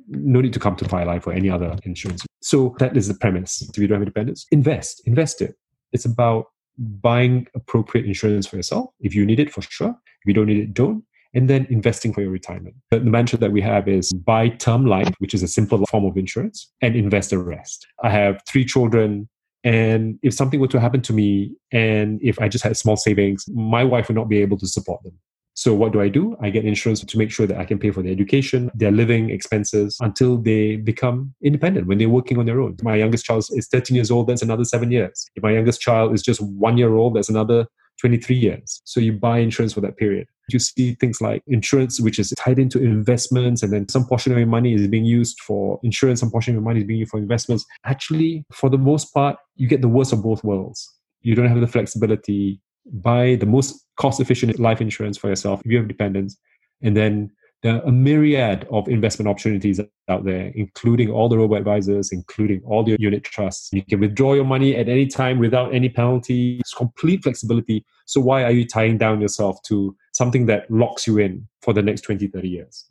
no 0.07 0.39
need 0.39 0.53
to 0.53 0.59
come 0.59 0.75
to 0.75 0.87
Fi 0.87 1.03
Life 1.03 1.25
or 1.25 1.33
any 1.33 1.49
other 1.49 1.75
insurance. 1.81 2.21
So 2.43 2.75
that 2.77 2.95
is 2.95 3.07
the 3.07 3.15
premise. 3.15 3.67
If 3.67 3.75
you 3.79 3.87
don't 3.87 3.95
have 3.95 4.07
independence, 4.07 4.45
invest, 4.51 5.01
invest 5.05 5.41
it. 5.41 5.55
It's 5.93 6.05
about 6.05 6.45
buying 6.77 7.47
appropriate 7.55 8.05
insurance 8.05 8.45
for 8.45 8.57
yourself. 8.57 8.85
If 8.99 9.15
you 9.15 9.25
need 9.25 9.39
it, 9.39 9.51
for 9.51 9.63
sure. 9.63 9.95
If 10.21 10.25
you 10.27 10.33
don't 10.33 10.45
need 10.45 10.61
it, 10.61 10.73
don't. 10.75 11.03
and 11.33 11.49
then 11.49 11.67
investing 11.69 12.13
for 12.13 12.21
your 12.21 12.31
retirement. 12.31 12.75
The 12.91 12.99
mantra 12.99 13.37
that 13.39 13.51
we 13.51 13.61
have 13.61 13.87
is 13.87 14.11
buy 14.11 14.49
term 14.49 14.85
life, 14.85 15.13
which 15.19 15.33
is 15.33 15.43
a 15.43 15.47
simple 15.47 15.85
form 15.85 16.05
of 16.05 16.17
insurance, 16.17 16.71
and 16.81 16.95
invest 16.95 17.29
the 17.29 17.37
rest. 17.37 17.85
I 18.03 18.09
have 18.09 18.41
three 18.47 18.65
children. 18.65 19.29
And 19.67 20.17
if 20.23 20.33
something 20.33 20.61
were 20.61 20.69
to 20.69 20.79
happen 20.79 21.01
to 21.01 21.11
me, 21.11 21.53
and 21.73 22.21
if 22.23 22.39
I 22.39 22.47
just 22.47 22.63
had 22.63 22.77
small 22.77 22.95
savings, 22.95 23.43
my 23.49 23.83
wife 23.83 24.07
would 24.07 24.15
not 24.15 24.29
be 24.29 24.37
able 24.37 24.57
to 24.59 24.65
support 24.65 25.03
them. 25.03 25.11
So 25.55 25.73
what 25.73 25.91
do 25.91 25.99
I 25.99 26.07
do? 26.07 26.37
I 26.39 26.51
get 26.51 26.63
insurance 26.63 27.03
to 27.03 27.17
make 27.17 27.31
sure 27.31 27.45
that 27.47 27.57
I 27.57 27.65
can 27.65 27.77
pay 27.77 27.91
for 27.91 28.01
their 28.01 28.13
education, 28.13 28.71
their 28.73 28.91
living 28.91 29.29
expenses 29.29 29.97
until 29.99 30.37
they 30.37 30.77
become 30.77 31.33
independent 31.43 31.87
when 31.87 31.97
they're 31.97 32.07
working 32.07 32.37
on 32.37 32.45
their 32.45 32.61
own. 32.61 32.77
My 32.81 32.95
youngest 32.95 33.25
child 33.25 33.45
is 33.51 33.67
13 33.67 33.93
years 33.93 34.09
old, 34.09 34.27
that's 34.27 34.41
another 34.41 34.63
seven 34.63 34.89
years. 34.89 35.29
If 35.35 35.43
my 35.43 35.51
youngest 35.51 35.81
child 35.81 36.13
is 36.13 36.21
just 36.21 36.39
one 36.39 36.77
year 36.77 36.95
old, 36.95 37.17
that's 37.17 37.27
another 37.27 37.67
23 37.99 38.35
years. 38.35 38.81
So 38.85 38.99
you 38.99 39.13
buy 39.13 39.39
insurance 39.39 39.73
for 39.73 39.81
that 39.81 39.97
period. 39.97 40.27
You 40.49 40.59
see 40.59 40.95
things 40.95 41.19
like 41.19 41.41
insurance, 41.47 41.99
which 41.99 42.19
is 42.19 42.33
tied 42.37 42.57
into 42.59 42.81
investments, 42.81 43.63
and 43.63 43.73
then 43.73 43.89
some 43.89 44.05
portion 44.05 44.31
of 44.31 44.37
your 44.37 44.47
money 44.47 44.73
is 44.73 44.87
being 44.87 45.05
used 45.05 45.39
for 45.41 45.79
insurance, 45.83 46.21
some 46.21 46.31
portion 46.31 46.53
of 46.53 46.55
your 46.55 46.63
money 46.63 46.79
is 46.79 46.85
being 46.85 46.99
used 46.99 47.11
for 47.11 47.19
investments. 47.19 47.65
Actually, 47.85 48.45
for 48.53 48.69
the 48.69 48.77
most 48.77 49.13
part, 49.13 49.35
you 49.55 49.67
get 49.67 49.81
the 49.81 49.89
worst 49.89 50.13
of 50.13 50.23
both 50.23 50.43
worlds. 50.43 50.87
You 51.21 51.35
don't 51.35 51.49
have 51.49 51.59
the 51.59 51.67
flexibility 51.67 52.61
buy 52.93 53.35
the 53.35 53.45
most 53.45 53.85
cost 53.97 54.19
efficient 54.19 54.59
life 54.59 54.81
insurance 54.81 55.17
for 55.17 55.29
yourself 55.29 55.61
if 55.65 55.71
you 55.71 55.77
have 55.77 55.87
dependents. 55.87 56.37
And 56.81 56.95
then 56.95 57.31
there 57.63 57.75
are 57.75 57.81
a 57.81 57.91
myriad 57.91 58.67
of 58.71 58.87
investment 58.87 59.27
opportunities 59.27 59.79
out 60.09 60.25
there, 60.25 60.51
including 60.55 61.09
all 61.09 61.27
the 61.27 61.37
robo 61.37 61.55
advisors, 61.55 62.11
including 62.11 62.61
all 62.65 62.83
the 62.83 62.95
unit 62.99 63.23
trusts. 63.23 63.69
You 63.73 63.83
can 63.83 63.99
withdraw 63.99 64.33
your 64.33 64.45
money 64.45 64.75
at 64.75 64.87
any 64.87 65.07
time 65.07 65.39
without 65.39 65.73
any 65.73 65.89
penalty. 65.89 66.57
It's 66.59 66.73
complete 66.73 67.23
flexibility. 67.23 67.83
So 68.05 68.21
why 68.21 68.43
are 68.43 68.51
you 68.51 68.65
tying 68.65 68.97
down 68.97 69.21
yourself 69.21 69.61
to 69.63 69.95
something 70.13 70.45
that 70.45 70.69
locks 70.69 71.07
you 71.07 71.17
in 71.17 71.47
for 71.61 71.73
the 71.73 71.81
next 71.81 72.01
20, 72.01 72.27
30 72.27 72.47
years? 72.47 72.85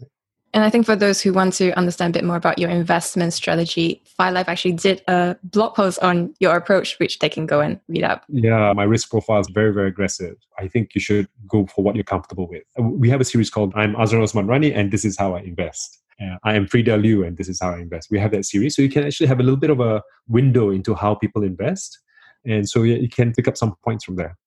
And 0.57 0.65
I 0.65 0.71
think 0.71 0.87
for 0.87 0.97
those 0.97 1.21
who 1.21 1.35
want 1.35 1.53
to 1.57 1.77
understand 1.77 2.17
a 2.17 2.19
bit 2.19 2.25
more 2.25 2.37
about 2.37 2.59
your 2.59 2.71
investment 2.71 3.35
strategy, 3.35 4.03
Fi 4.07 4.31
Life 4.31 4.49
actually 4.49 4.73
did 4.73 5.03
a 5.07 5.37
blog 5.45 5.75
post 5.75 5.99
on 5.99 6.33
your 6.41 6.57
approach, 6.57 6.99
which 6.99 7.19
they 7.19 7.29
can 7.29 7.45
go 7.45 7.61
and 7.61 7.79
read 7.89 8.05
up. 8.05 8.25
Yeah, 8.31 8.73
my 8.73 8.85
risk 8.85 9.11
profile 9.11 9.41
is 9.41 9.49
very, 9.49 9.71
very 9.75 9.89
aggressive. 9.89 10.35
I 10.59 10.67
think 10.67 10.95
you 10.95 11.01
should 11.03 11.29
go 11.47 11.67
for 11.67 11.85
what 11.85 11.95
you're 11.95 12.05
comfortable 12.05 12.49
with. 12.49 12.63
We 12.79 13.11
have 13.11 13.21
a 13.21 13.25
series 13.27 13.51
called 13.51 13.75
I'm 13.77 13.95
Azran 13.97 14.23
Osman 14.23 14.47
Rani, 14.47 14.73
and 14.73 14.91
this 14.91 15.05
is 15.05 15.19
how 15.19 15.35
I 15.35 15.41
invest. 15.41 16.01
Uh, 16.19 16.39
I 16.43 16.55
am 16.55 16.67
Freda 16.67 16.99
Liu, 17.03 17.23
and 17.23 17.37
this 17.37 17.51
is 17.51 17.61
how 17.61 17.73
I 17.73 17.81
invest. 17.81 18.09
We 18.11 18.19
have 18.19 18.31
that 18.31 18.47
series. 18.47 18.75
So 18.75 18.81
you 18.81 18.89
can 18.89 19.05
actually 19.05 19.27
have 19.27 19.41
a 19.41 19.43
little 19.43 19.61
bit 19.61 19.69
of 19.69 19.81
a 19.81 20.03
window 20.27 20.71
into 20.71 20.95
how 20.95 21.17
people 21.17 21.43
invest. 21.43 21.99
And 22.47 22.67
so 22.67 22.83
you 22.83 23.11
can 23.11 23.35
pick 23.35 23.47
up 23.47 23.59
some 23.59 23.75
points 23.85 24.05
from 24.05 24.17
there. 24.17 24.39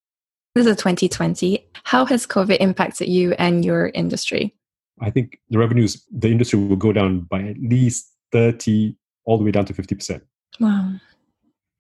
This 0.56 0.66
is 0.66 0.78
2020. 0.78 1.70
How 1.84 2.06
has 2.06 2.26
COVID 2.26 2.58
impacted 2.60 3.10
you 3.10 3.34
and 3.34 3.64
your 3.64 3.90
industry? 3.90 4.56
I 5.02 5.10
think 5.10 5.40
the 5.50 5.58
revenues, 5.58 6.06
the 6.12 6.30
industry 6.30 6.60
will 6.60 6.76
go 6.76 6.92
down 6.92 7.22
by 7.22 7.42
at 7.42 7.58
least 7.60 8.14
30 8.32 8.96
all 9.26 9.38
the 9.38 9.44
way 9.44 9.52
down 9.52 9.66
to 9.66 9.74
50%. 9.74 10.22
Wow. 10.60 10.94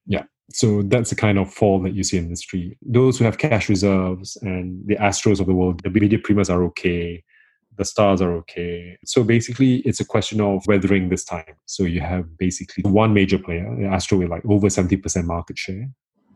Yeah. 0.06 0.24
So 0.52 0.82
that's 0.84 1.10
the 1.10 1.16
kind 1.16 1.38
of 1.38 1.54
fall 1.54 1.80
that 1.82 1.94
you 1.94 2.04
see 2.04 2.18
in 2.18 2.24
the 2.24 2.28
industry. 2.30 2.78
Those 2.82 3.18
who 3.18 3.26
have 3.26 3.38
cash 3.38 3.70
reserves 3.70 4.38
and 4.42 4.82
the 4.88 4.96
Astros 4.96 5.40
of 5.40 5.46
the 5.48 5.54
world, 5.54 5.82
the 5.84 5.90
media 5.90 6.18
Primas 6.18 6.50
are 6.50 6.64
okay. 6.66 7.24
The 7.78 7.86
stars 7.86 8.22
are 8.22 8.34
okay. 8.38 8.98
So 9.06 9.24
basically, 9.24 9.78
it's 9.78 10.00
a 10.00 10.06
question 10.06 10.42
of 10.42 10.66
weathering 10.68 11.10
this 11.10 11.24
time. 11.24 11.56
So 11.66 11.84
you 11.84 12.02
have 12.02 12.38
basically 12.38 12.84
one 12.84 13.14
major 13.14 13.38
player, 13.38 13.90
Astro, 13.90 14.18
with 14.18 14.30
like 14.30 14.46
over 14.46 14.68
70% 14.68 15.26
market 15.26 15.58
share. 15.58 15.88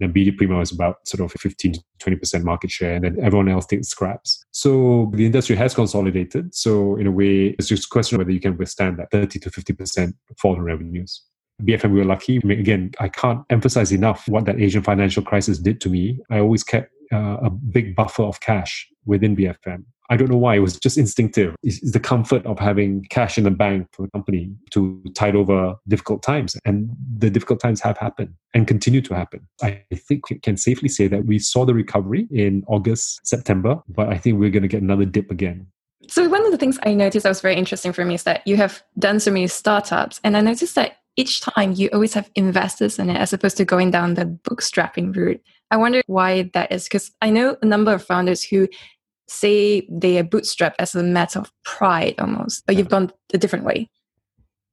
And 0.02 0.14
BD 0.14 0.36
Prima 0.36 0.60
is 0.60 0.72
about 0.72 1.08
sort 1.08 1.24
of 1.24 1.40
15 1.40 1.74
to 1.74 1.84
20% 2.00 2.44
market 2.44 2.72
share, 2.72 2.96
and 2.96 3.06
then 3.06 3.18
everyone 3.22 3.50
else 3.50 3.66
takes 3.66 3.88
scraps. 3.88 4.44
So 4.52 5.12
the 5.14 5.26
industry 5.26 5.56
has 5.56 5.74
consolidated. 5.74 6.54
So 6.54 6.98
in 6.98 7.08
a 7.08 7.12
way, 7.12 7.56
it's 7.60 7.68
just 7.68 7.86
a 7.86 7.90
question 7.90 8.18
whether 8.18 8.32
you 8.32 8.40
can 8.40 8.58
withstand 8.58 8.98
that 8.98 9.12
30 9.12 9.40
to 9.40 9.50
50% 9.50 10.14
fall 10.38 10.56
in 10.56 10.64
revenues. 10.64 11.24
BFM, 11.62 11.92
we 11.92 12.00
were 12.00 12.06
lucky. 12.06 12.40
I 12.44 12.48
mean, 12.48 12.60
again, 12.60 12.92
I 13.00 13.10
can't 13.10 13.42
emphasize 13.50 13.92
enough 13.92 14.28
what 14.28 14.46
that 14.46 14.60
Asian 14.60 14.82
financial 14.82 15.24
crisis 15.24 15.60
did 15.60 15.80
to 15.82 15.90
me. 15.90 16.20
I 16.30 16.40
always 16.40 16.64
kept 16.64 16.92
uh, 17.12 17.38
a 17.44 17.50
big 17.50 17.96
buffer 17.96 18.24
of 18.24 18.40
cash 18.40 18.90
within 19.06 19.36
BFM. 19.36 19.86
I 20.10 20.18
don't 20.18 20.30
know 20.30 20.38
why. 20.38 20.56
It 20.56 20.60
was 20.60 20.80
just 20.80 20.98
instinctive. 20.98 21.56
It's, 21.64 21.80
the 21.92 22.00
comfort 22.00 22.46
of 22.46 22.60
having 22.60 23.06
cash 23.10 23.38
in 23.38 23.44
the 23.44 23.52
bank 23.52 23.88
for 23.94 24.04
the 24.04 24.12
company 24.12 24.52
to 24.72 25.02
tide 25.16 25.36
over 25.36 25.76
difficult 25.88 26.24
times. 26.24 26.58
And 26.66 26.90
the 27.18 27.30
difficult 27.30 27.60
times 27.60 27.82
have 27.82 27.98
happened 27.98 28.34
and 28.54 28.68
continue 28.68 29.02
to 29.02 29.14
happen. 29.14 29.48
I 29.62 29.84
think 29.94 30.30
we 30.30 30.40
can 30.40 30.58
safely 30.58 30.90
say 30.90 31.08
that 31.08 31.26
we 31.26 31.40
saw 31.40 31.66
the 31.66 31.74
recovery 31.74 32.28
in 32.32 32.64
August, 32.68 33.26
September, 33.26 33.82
but 33.88 34.10
I 34.10 34.18
think 34.18 34.40
we're 34.40 34.50
going 34.50 34.64
to 34.64 34.68
get 34.68 34.82
another 34.82 35.06
dip 35.06 35.32
again. 35.32 35.68
So, 36.10 36.28
one 36.28 36.46
of 36.46 36.52
the 36.52 36.58
things 36.58 36.78
I 36.84 36.94
noticed 36.94 37.24
that 37.24 37.30
was 37.30 37.40
very 37.40 37.56
interesting 37.56 37.94
for 37.94 38.04
me 38.04 38.16
is 38.16 38.24
that 38.24 38.46
you 38.46 38.58
have 38.58 38.84
done 39.00 39.22
so 39.22 39.32
many 39.32 39.48
startups. 39.48 40.20
And 40.24 40.36
I 40.36 40.42
noticed 40.42 40.76
that 40.76 40.98
each 41.16 41.42
time 41.42 41.74
you 41.74 41.90
always 41.94 42.14
have 42.14 42.30
investors 42.36 43.00
in 43.00 43.10
it 43.10 43.18
as 43.18 43.34
opposed 43.34 43.58
to 43.58 43.66
going 43.66 43.92
down 43.92 44.16
the 44.16 44.26
bootstrapping 44.26 45.16
route. 45.16 45.42
I 45.72 45.78
wonder 45.78 46.02
why 46.08 46.50
that 46.54 46.72
is 46.72 46.86
because 46.86 47.12
I 47.22 47.30
know 47.30 47.56
a 47.62 47.66
number 47.66 47.94
of 47.94 48.04
founders 48.04 48.44
who 48.44 48.68
say 49.28 49.88
they 49.90 50.18
are 50.18 50.24
bootstrapped 50.24 50.76
as 50.80 50.96
a 50.96 51.04
matter 51.04 51.40
of 51.40 51.52
pride 51.64 52.16
almost, 52.20 52.66
but 52.66 52.76
you've 52.76 52.90
gone 52.90 53.12
a 53.34 53.38
different 53.38 53.66
way. 53.66 53.90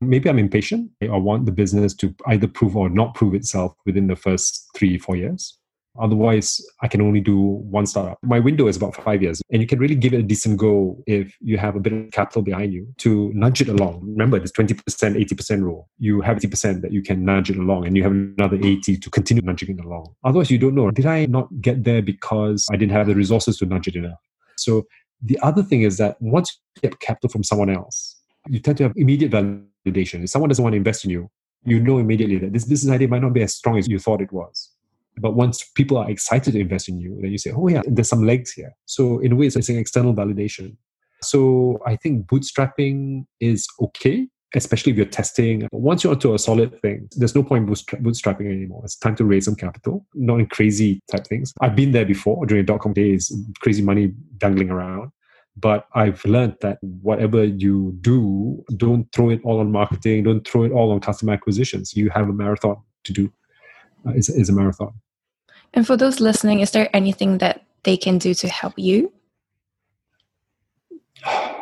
Maybe 0.00 0.30
I'm 0.30 0.38
impatient. 0.38 0.90
I 1.02 1.16
want 1.16 1.44
the 1.44 1.52
business 1.52 1.94
to 1.96 2.14
either 2.26 2.48
prove 2.48 2.74
or 2.74 2.88
not 2.88 3.14
prove 3.14 3.34
itself 3.34 3.74
within 3.84 4.06
the 4.06 4.16
first 4.16 4.66
three, 4.74 4.98
four 4.98 5.14
years. 5.14 5.58
Otherwise, 5.98 6.64
I 6.82 6.88
can 6.88 7.02
only 7.02 7.20
do 7.20 7.36
one 7.38 7.84
startup. 7.84 8.16
My 8.22 8.38
window 8.38 8.68
is 8.68 8.76
about 8.76 8.94
five 8.94 9.22
years, 9.22 9.42
and 9.50 9.60
you 9.60 9.66
can 9.66 9.78
really 9.78 9.96
give 9.96 10.14
it 10.14 10.20
a 10.20 10.22
decent 10.22 10.56
go 10.56 11.02
if 11.06 11.36
you 11.40 11.58
have 11.58 11.74
a 11.74 11.80
bit 11.80 11.92
of 11.92 12.10
capital 12.12 12.42
behind 12.42 12.72
you 12.72 12.86
to 12.98 13.32
nudge 13.34 13.60
it 13.60 13.68
along. 13.68 14.00
Remember, 14.02 14.38
this 14.38 14.52
20%, 14.52 14.76
80% 14.78 15.62
rule. 15.62 15.88
You 15.98 16.20
have 16.20 16.38
80% 16.38 16.82
that 16.82 16.92
you 16.92 17.02
can 17.02 17.24
nudge 17.24 17.50
it 17.50 17.56
along, 17.56 17.86
and 17.86 17.96
you 17.96 18.04
have 18.04 18.12
another 18.12 18.56
80 18.56 18.98
to 18.98 19.10
continue 19.10 19.42
nudging 19.42 19.76
it 19.76 19.84
along. 19.84 20.14
Otherwise, 20.24 20.50
you 20.50 20.58
don't 20.58 20.74
know. 20.74 20.90
Did 20.90 21.06
I 21.06 21.26
not 21.26 21.48
get 21.60 21.84
there 21.84 22.02
because 22.02 22.66
I 22.70 22.76
didn't 22.76 22.92
have 22.92 23.08
the 23.08 23.14
resources 23.14 23.58
to 23.58 23.66
nudge 23.66 23.88
it 23.88 23.96
enough? 23.96 24.20
So 24.62 24.86
the 25.22 25.38
other 25.42 25.62
thing 25.62 25.82
is 25.82 25.98
that 25.98 26.16
once 26.20 26.58
you 26.76 26.88
get 26.88 27.00
capital 27.00 27.28
from 27.28 27.44
someone 27.44 27.70
else, 27.70 28.16
you 28.48 28.58
tend 28.58 28.78
to 28.78 28.84
have 28.84 28.92
immediate 28.96 29.32
validation. 29.32 30.22
If 30.24 30.30
someone 30.30 30.48
doesn't 30.48 30.62
want 30.62 30.72
to 30.72 30.78
invest 30.78 31.04
in 31.04 31.10
you, 31.10 31.30
you 31.64 31.80
know 31.80 31.98
immediately 31.98 32.38
that 32.38 32.52
this 32.52 32.64
business 32.64 32.92
idea 32.94 33.08
might 33.08 33.22
not 33.22 33.34
be 33.34 33.42
as 33.42 33.54
strong 33.54 33.76
as 33.76 33.86
you 33.86 33.98
thought 33.98 34.22
it 34.22 34.32
was. 34.32 34.70
But 35.18 35.32
once 35.32 35.62
people 35.74 35.98
are 35.98 36.10
excited 36.10 36.52
to 36.52 36.60
invest 36.60 36.88
in 36.88 36.98
you, 36.98 37.18
then 37.20 37.30
you 37.30 37.38
say, 37.38 37.52
oh, 37.54 37.68
yeah, 37.68 37.82
there's 37.86 38.08
some 38.08 38.24
legs 38.24 38.52
here. 38.52 38.74
So, 38.86 39.18
in 39.18 39.32
a 39.32 39.36
way, 39.36 39.46
it's 39.46 39.68
an 39.68 39.76
external 39.76 40.14
validation. 40.14 40.76
So, 41.22 41.80
I 41.84 41.96
think 41.96 42.26
bootstrapping 42.26 43.26
is 43.40 43.66
okay 43.80 44.28
especially 44.54 44.92
if 44.92 44.96
you're 44.96 45.06
testing. 45.06 45.68
Once 45.72 46.04
you're 46.04 46.12
onto 46.12 46.34
a 46.34 46.38
solid 46.38 46.80
thing, 46.82 47.08
there's 47.16 47.34
no 47.34 47.42
point 47.42 47.68
bootstrapping 47.68 48.46
anymore. 48.46 48.82
It's 48.84 48.96
time 48.96 49.16
to 49.16 49.24
raise 49.24 49.44
some 49.44 49.54
capital, 49.54 50.06
not 50.14 50.40
in 50.40 50.46
crazy 50.46 51.00
type 51.10 51.26
things. 51.26 51.52
I've 51.60 51.76
been 51.76 51.92
there 51.92 52.04
before 52.04 52.44
during 52.46 52.64
dot 52.64 52.80
com 52.80 52.92
days, 52.92 53.32
crazy 53.60 53.82
money 53.82 54.12
dangling 54.38 54.70
around. 54.70 55.12
But 55.56 55.86
I've 55.94 56.24
learned 56.24 56.56
that 56.62 56.78
whatever 56.80 57.44
you 57.44 57.96
do, 58.00 58.64
don't 58.76 59.06
throw 59.12 59.30
it 59.30 59.40
all 59.44 59.60
on 59.60 59.70
marketing, 59.72 60.24
don't 60.24 60.46
throw 60.46 60.64
it 60.64 60.72
all 60.72 60.92
on 60.92 61.00
customer 61.00 61.32
acquisitions. 61.32 61.94
You 61.94 62.08
have 62.10 62.28
a 62.28 62.32
marathon 62.32 62.76
to 63.04 63.12
do. 63.12 63.32
Uh, 64.06 64.12
is, 64.12 64.30
is 64.30 64.48
a 64.48 64.52
marathon. 64.52 64.94
And 65.74 65.86
for 65.86 65.96
those 65.96 66.20
listening, 66.20 66.60
is 66.60 66.70
there 66.70 66.88
anything 66.94 67.38
that 67.38 67.66
they 67.82 67.96
can 67.96 68.16
do 68.16 68.34
to 68.34 68.48
help 68.48 68.74
you? 68.76 69.12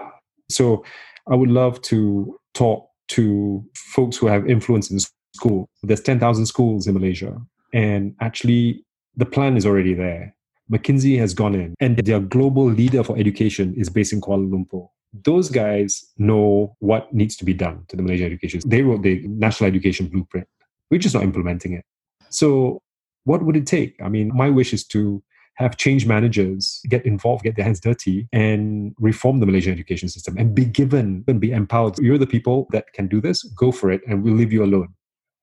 So 0.50 0.82
I 1.30 1.34
would 1.34 1.50
love 1.50 1.82
to 1.82 2.40
talk 2.58 2.90
to 3.08 3.64
folks 3.74 4.16
who 4.16 4.26
have 4.26 4.50
influence 4.50 4.90
in 4.90 4.98
school. 5.34 5.68
There's 5.82 6.00
10,000 6.00 6.46
schools 6.46 6.86
in 6.86 6.94
Malaysia, 6.94 7.40
and 7.72 8.14
actually, 8.20 8.84
the 9.16 9.26
plan 9.26 9.56
is 9.56 9.64
already 9.64 9.94
there. 9.94 10.34
McKinsey 10.70 11.18
has 11.18 11.34
gone 11.34 11.54
in, 11.54 11.74
and 11.80 11.96
their 11.96 12.20
global 12.20 12.64
leader 12.64 13.02
for 13.04 13.16
education 13.16 13.74
is 13.76 13.88
based 13.88 14.12
in 14.12 14.20
Kuala 14.20 14.46
Lumpur. 14.50 14.88
Those 15.24 15.48
guys 15.48 16.04
know 16.18 16.76
what 16.80 17.12
needs 17.14 17.36
to 17.36 17.44
be 17.44 17.54
done 17.54 17.84
to 17.88 17.96
the 17.96 18.02
Malaysian 18.02 18.26
education. 18.26 18.60
They 18.66 18.82
wrote 18.82 19.02
the 19.02 19.22
national 19.28 19.68
education 19.68 20.08
blueprint. 20.08 20.46
We're 20.90 21.00
just 21.00 21.14
not 21.14 21.22
implementing 21.22 21.72
it. 21.72 21.84
So, 22.28 22.82
what 23.24 23.42
would 23.44 23.56
it 23.56 23.66
take? 23.66 23.96
I 24.02 24.08
mean, 24.08 24.30
my 24.34 24.50
wish 24.50 24.72
is 24.74 24.84
to 24.88 25.22
have 25.58 25.76
change 25.76 26.06
managers 26.06 26.80
get 26.88 27.04
involved, 27.04 27.42
get 27.42 27.56
their 27.56 27.64
hands 27.64 27.80
dirty, 27.80 28.28
and 28.32 28.94
reform 28.98 29.40
the 29.40 29.46
Malaysian 29.46 29.72
education 29.72 30.08
system 30.08 30.36
and 30.38 30.54
be 30.54 30.64
given 30.64 31.24
and 31.26 31.40
be 31.40 31.50
empowered. 31.50 31.98
You're 31.98 32.18
the 32.18 32.26
people 32.26 32.68
that 32.70 32.92
can 32.92 33.08
do 33.08 33.20
this, 33.20 33.42
go 33.42 33.72
for 33.72 33.90
it, 33.90 34.00
and 34.06 34.22
we'll 34.22 34.34
leave 34.34 34.52
you 34.52 34.64
alone. 34.64 34.94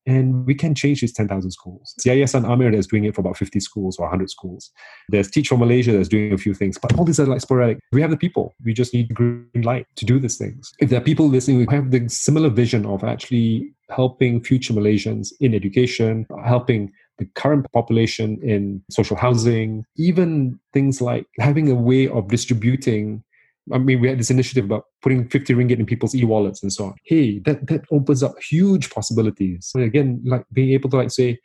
And 0.08 0.46
we 0.46 0.54
can 0.54 0.76
change 0.76 1.02
these 1.02 1.14
10,000 1.14 1.50
schools. 1.50 1.96
Yayasan 2.06 2.48
Amir 2.48 2.72
is 2.72 2.86
doing 2.86 3.06
it 3.06 3.16
for 3.16 3.22
about 3.22 3.38
50 3.38 3.60
schools 3.60 3.98
or 3.98 4.04
100 4.04 4.30
schools. 4.30 4.70
There's 5.10 5.32
Teach 5.32 5.48
for 5.48 5.58
Malaysia 5.58 5.92
that's 5.92 6.08
doing 6.08 6.32
a 6.32 6.38
few 6.38 6.54
things, 6.54 6.78
but 6.78 6.96
all 6.98 7.06
these 7.06 7.20
are 7.20 7.26
like 7.26 7.42
sporadic. 7.42 7.80
We 7.92 8.02
have 8.02 8.12
the 8.12 8.18
people. 8.18 8.54
We 8.64 8.74
just 8.74 8.94
need 8.94 9.14
green 9.16 9.50
light 9.64 9.88
to 9.96 10.06
do 10.06 10.20
these 10.20 10.38
things. 10.38 10.72
If 10.80 10.92
there 10.92 11.02
are 11.02 11.04
people 11.04 11.28
listening 11.28 11.66
who 11.66 11.76
have 11.76 11.90
the 11.90 12.08
similar 12.08 12.50
vision 12.50 12.86
of 12.86 13.04
actually 13.04 13.74
helping 13.90 14.44
future 14.44 14.74
Malaysians 14.74 15.34
in 15.40 15.56
education, 15.56 16.28
helping 16.46 16.92
the 17.18 17.26
current 17.36 17.66
population 17.72 18.40
in 18.44 18.82
social 18.90 19.16
housing, 19.16 19.86
even 19.98 20.60
things 20.74 21.02
like 21.02 21.26
having 21.40 21.70
a 21.70 21.76
way 21.76 22.08
of 22.08 22.28
distributing 22.28 23.24
I 23.74 23.80
mean, 23.80 24.00
we 24.00 24.08
had 24.08 24.20
this 24.20 24.30
initiative 24.30 24.66
about 24.66 24.86
putting 25.02 25.28
50 25.28 25.54
ringgit 25.56 25.80
in 25.80 25.86
people's 25.86 26.14
e-wallets 26.14 26.62
and 26.62 26.72
so 26.72 26.86
on. 26.86 26.96
Hey, 27.04 27.40
that, 27.40 27.66
that 27.68 27.82
opens 27.92 28.22
up 28.22 28.36
huge 28.42 28.92
possibilities. 28.92 29.68
So 29.68 29.80
again, 29.80 30.22
like 30.24 30.46
being 30.54 30.72
able 30.72 30.90
to 30.92 30.98
like 30.98 31.12
say, 31.12 31.40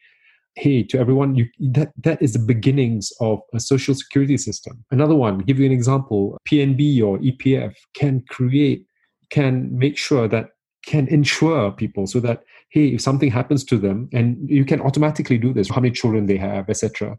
hey, 0.56 0.82
to 0.82 0.98
everyone, 0.98 1.34
you, 1.34 1.46
that, 1.72 1.92
that 2.02 2.20
is 2.20 2.34
the 2.34 2.38
beginnings 2.38 3.10
of 3.20 3.40
a 3.54 3.60
social 3.60 3.94
security 3.94 4.36
system. 4.36 4.84
Another 4.90 5.14
one, 5.14 5.38
give 5.38 5.58
you 5.58 5.66
an 5.66 5.72
example, 5.72 6.36
PNB 6.46 7.02
or 7.02 7.18
EPF 7.18 7.74
can 7.94 8.22
create, 8.28 8.84
can 9.30 9.76
make 9.76 9.96
sure 9.96 10.28
that 10.28 10.50
can 10.84 11.06
insure 11.08 11.70
people 11.72 12.06
so 12.06 12.20
that 12.20 12.42
hey 12.70 12.88
if 12.88 13.00
something 13.00 13.30
happens 13.30 13.64
to 13.64 13.78
them 13.78 14.08
and 14.12 14.38
you 14.48 14.64
can 14.64 14.80
automatically 14.80 15.38
do 15.38 15.52
this 15.52 15.68
how 15.68 15.80
many 15.80 15.92
children 15.92 16.26
they 16.26 16.36
have 16.36 16.68
etc 16.68 17.18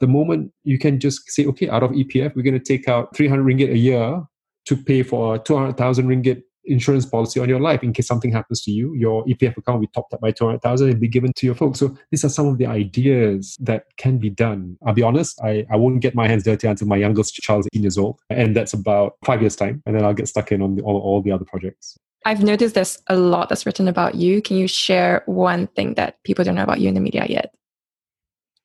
the 0.00 0.06
moment 0.06 0.52
you 0.64 0.78
can 0.78 0.98
just 0.98 1.30
say 1.30 1.46
okay 1.46 1.68
out 1.68 1.82
of 1.82 1.90
epf 1.90 2.34
we're 2.34 2.42
going 2.42 2.58
to 2.58 2.60
take 2.60 2.88
out 2.88 3.14
300 3.16 3.44
ringgit 3.44 3.70
a 3.70 3.78
year 3.78 4.22
to 4.64 4.76
pay 4.76 5.02
for 5.02 5.34
a 5.34 5.38
200,000 5.38 6.06
ringgit 6.06 6.42
insurance 6.64 7.04
policy 7.06 7.40
on 7.40 7.48
your 7.48 7.60
life 7.60 7.82
in 7.82 7.92
case 7.92 8.06
something 8.06 8.32
happens 8.32 8.62
to 8.62 8.70
you. 8.70 8.94
Your 8.94 9.24
EPF 9.24 9.56
account 9.56 9.78
will 9.78 9.86
be 9.86 9.90
topped 9.94 10.14
up 10.14 10.20
by 10.20 10.30
200,000 10.30 10.90
and 10.90 11.00
be 11.00 11.08
given 11.08 11.32
to 11.34 11.46
your 11.46 11.54
folks. 11.54 11.80
So 11.80 11.96
these 12.10 12.24
are 12.24 12.28
some 12.28 12.46
of 12.46 12.58
the 12.58 12.66
ideas 12.66 13.56
that 13.60 13.84
can 13.96 14.18
be 14.18 14.30
done. 14.30 14.76
I'll 14.86 14.94
be 14.94 15.02
honest, 15.02 15.40
I, 15.42 15.66
I 15.70 15.76
won't 15.76 16.00
get 16.00 16.14
my 16.14 16.28
hands 16.28 16.44
dirty 16.44 16.68
until 16.68 16.86
my 16.86 16.96
youngest 16.96 17.34
child 17.34 17.60
is 17.60 17.68
18 17.74 17.82
years 17.82 17.98
old. 17.98 18.20
And 18.30 18.56
that's 18.56 18.72
about 18.72 19.14
five 19.24 19.40
years 19.40 19.56
time. 19.56 19.82
And 19.86 19.96
then 19.96 20.04
I'll 20.04 20.14
get 20.14 20.28
stuck 20.28 20.52
in 20.52 20.62
on 20.62 20.76
the, 20.76 20.82
all, 20.82 20.98
all 20.98 21.22
the 21.22 21.32
other 21.32 21.44
projects. 21.44 21.96
I've 22.24 22.42
noticed 22.42 22.74
there's 22.74 22.98
a 23.08 23.16
lot 23.16 23.48
that's 23.48 23.66
written 23.66 23.88
about 23.88 24.14
you. 24.14 24.42
Can 24.42 24.56
you 24.56 24.68
share 24.68 25.22
one 25.26 25.66
thing 25.68 25.94
that 25.94 26.22
people 26.24 26.44
don't 26.44 26.54
know 26.54 26.62
about 26.62 26.80
you 26.80 26.88
in 26.88 26.94
the 26.94 27.00
media 27.00 27.26
yet? 27.28 27.52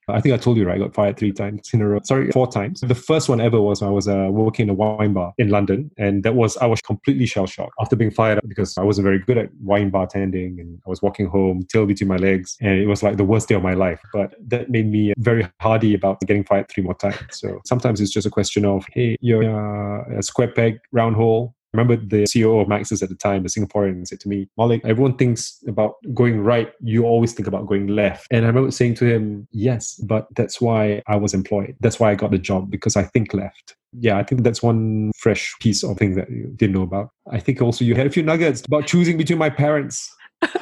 I 0.09 0.21
think 0.21 0.33
I 0.33 0.37
told 0.37 0.55
you, 0.55 0.65
right? 0.65 0.75
I 0.75 0.79
got 0.79 0.93
fired 0.93 1.17
three 1.17 1.33
times 1.33 1.69
in 1.73 1.81
a 1.81 1.87
row. 1.87 1.99
Sorry, 2.03 2.31
four 2.31 2.47
times. 2.47 2.79
The 2.79 2.95
first 2.95 3.27
one 3.27 3.41
ever 3.41 3.59
was 3.59 3.81
I 3.81 3.89
was 3.89 4.07
uh, 4.07 4.29
working 4.31 4.67
in 4.67 4.69
a 4.69 4.73
wine 4.73 5.11
bar 5.11 5.33
in 5.37 5.49
London. 5.49 5.91
And 5.97 6.23
that 6.23 6.33
was, 6.33 6.55
I 6.57 6.65
was 6.65 6.81
completely 6.81 7.25
shell 7.25 7.45
shocked 7.45 7.73
after 7.81 7.97
being 7.97 8.11
fired 8.11 8.39
because 8.47 8.77
I 8.77 8.83
wasn't 8.83 9.03
very 9.03 9.19
good 9.19 9.37
at 9.37 9.49
wine 9.61 9.91
bartending 9.91 10.61
and 10.61 10.79
I 10.85 10.89
was 10.89 11.01
walking 11.01 11.25
home, 11.25 11.65
tail 11.67 11.85
between 11.85 12.07
my 12.07 12.15
legs. 12.15 12.55
And 12.61 12.79
it 12.79 12.87
was 12.87 13.03
like 13.03 13.17
the 13.17 13.25
worst 13.25 13.49
day 13.49 13.55
of 13.55 13.63
my 13.63 13.73
life. 13.73 13.99
But 14.13 14.33
that 14.47 14.69
made 14.69 14.89
me 14.89 15.13
very 15.17 15.45
hardy 15.59 15.93
about 15.93 16.21
getting 16.21 16.45
fired 16.45 16.69
three 16.69 16.83
more 16.83 16.95
times. 16.95 17.17
So 17.31 17.59
sometimes 17.65 17.99
it's 17.99 18.11
just 18.11 18.25
a 18.25 18.31
question 18.31 18.63
of, 18.63 18.85
hey, 18.93 19.17
you're 19.19 19.43
a 19.43 20.23
square 20.23 20.51
peg, 20.53 20.79
round 20.93 21.17
hole 21.17 21.53
remember 21.73 21.95
the 21.95 22.23
CEO 22.23 22.61
of 22.61 22.67
Maxis 22.67 23.03
at 23.03 23.09
the 23.09 23.15
time, 23.15 23.43
the 23.43 23.49
Singaporean, 23.49 24.07
said 24.07 24.19
to 24.21 24.29
me, 24.29 24.49
Malik, 24.57 24.81
everyone 24.83 25.17
thinks 25.17 25.61
about 25.67 25.95
going 26.13 26.39
right. 26.41 26.71
You 26.81 27.05
always 27.05 27.33
think 27.33 27.47
about 27.47 27.67
going 27.67 27.87
left. 27.87 28.27
And 28.31 28.45
I 28.45 28.47
remember 28.47 28.71
saying 28.71 28.95
to 28.95 29.05
him, 29.05 29.47
yes, 29.51 29.95
but 29.95 30.27
that's 30.35 30.61
why 30.61 31.01
I 31.07 31.15
was 31.15 31.33
employed. 31.33 31.75
That's 31.79 31.99
why 31.99 32.11
I 32.11 32.15
got 32.15 32.31
the 32.31 32.37
job 32.37 32.71
because 32.71 32.95
I 32.95 33.03
think 33.03 33.33
left. 33.33 33.75
Yeah, 33.93 34.17
I 34.17 34.23
think 34.23 34.43
that's 34.43 34.61
one 34.61 35.11
fresh 35.17 35.55
piece 35.59 35.83
of 35.83 35.97
thing 35.97 36.15
that 36.15 36.29
you 36.29 36.51
didn't 36.55 36.75
know 36.75 36.83
about. 36.83 37.09
I 37.31 37.39
think 37.39 37.61
also 37.61 37.85
you 37.85 37.95
had 37.95 38.07
a 38.07 38.11
few 38.11 38.23
nuggets 38.23 38.61
about 38.65 38.85
choosing 38.85 39.17
between 39.17 39.39
my 39.39 39.49
parents. 39.49 40.13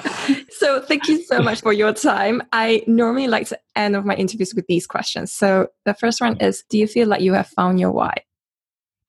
so 0.49 0.81
thank 0.81 1.07
you 1.07 1.21
so 1.23 1.41
much 1.41 1.61
for 1.61 1.73
your 1.73 1.91
time. 1.91 2.41
I 2.53 2.83
normally 2.87 3.27
like 3.27 3.47
to 3.49 3.59
end 3.75 3.95
of 3.95 4.05
my 4.05 4.15
interviews 4.15 4.53
with 4.55 4.65
these 4.67 4.87
questions. 4.87 5.33
So 5.33 5.67
the 5.85 5.93
first 5.93 6.21
one 6.21 6.37
is, 6.37 6.63
do 6.69 6.77
you 6.77 6.87
feel 6.87 7.07
like 7.07 7.21
you 7.21 7.33
have 7.33 7.47
found 7.47 7.79
your 7.79 7.91
why? 7.91 8.13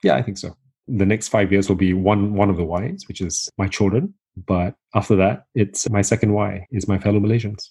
Yeah, 0.02 0.16
I 0.16 0.22
think 0.22 0.38
so 0.38 0.56
the 0.88 1.06
next 1.06 1.28
five 1.28 1.52
years 1.52 1.68
will 1.68 1.76
be 1.76 1.92
one 1.92 2.34
one 2.34 2.50
of 2.50 2.56
the 2.56 2.64
whys, 2.64 3.04
which 3.08 3.20
is 3.20 3.48
my 3.58 3.68
children. 3.68 4.14
But 4.46 4.74
after 4.94 5.16
that, 5.16 5.44
it's 5.54 5.88
my 5.90 6.02
second 6.02 6.32
why 6.32 6.66
is 6.70 6.86
my 6.86 6.98
fellow 6.98 7.20
Malaysians. 7.20 7.70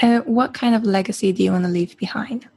Uh, 0.00 0.20
what 0.20 0.54
kind 0.54 0.74
of 0.74 0.84
legacy 0.84 1.32
do 1.32 1.42
you 1.42 1.52
want 1.52 1.64
to 1.64 1.70
leave 1.70 1.96
behind? 1.96 2.48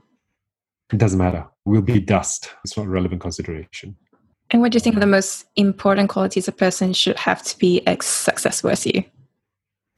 It 0.92 0.98
doesn't 0.98 1.20
matter. 1.20 1.46
We'll 1.66 1.82
be 1.82 2.00
dust. 2.00 2.52
It's 2.64 2.78
not 2.78 2.86
a 2.86 2.90
relevant 2.90 3.22
consideration. 3.22 3.96
And 4.52 4.62
what 4.62 4.72
do 4.72 4.76
you 4.76 4.80
think 4.80 4.96
are 4.96 5.00
the 5.00 5.08
most 5.08 5.46
important 5.56 6.10
qualities 6.10 6.48
a 6.48 6.52
person 6.52 6.94
should 6.94 7.18
have 7.18 7.42
to 7.44 7.58
be 7.58 7.86
as 7.88 8.06
successful 8.06 8.70
as 8.70 8.86
you? 8.86 9.04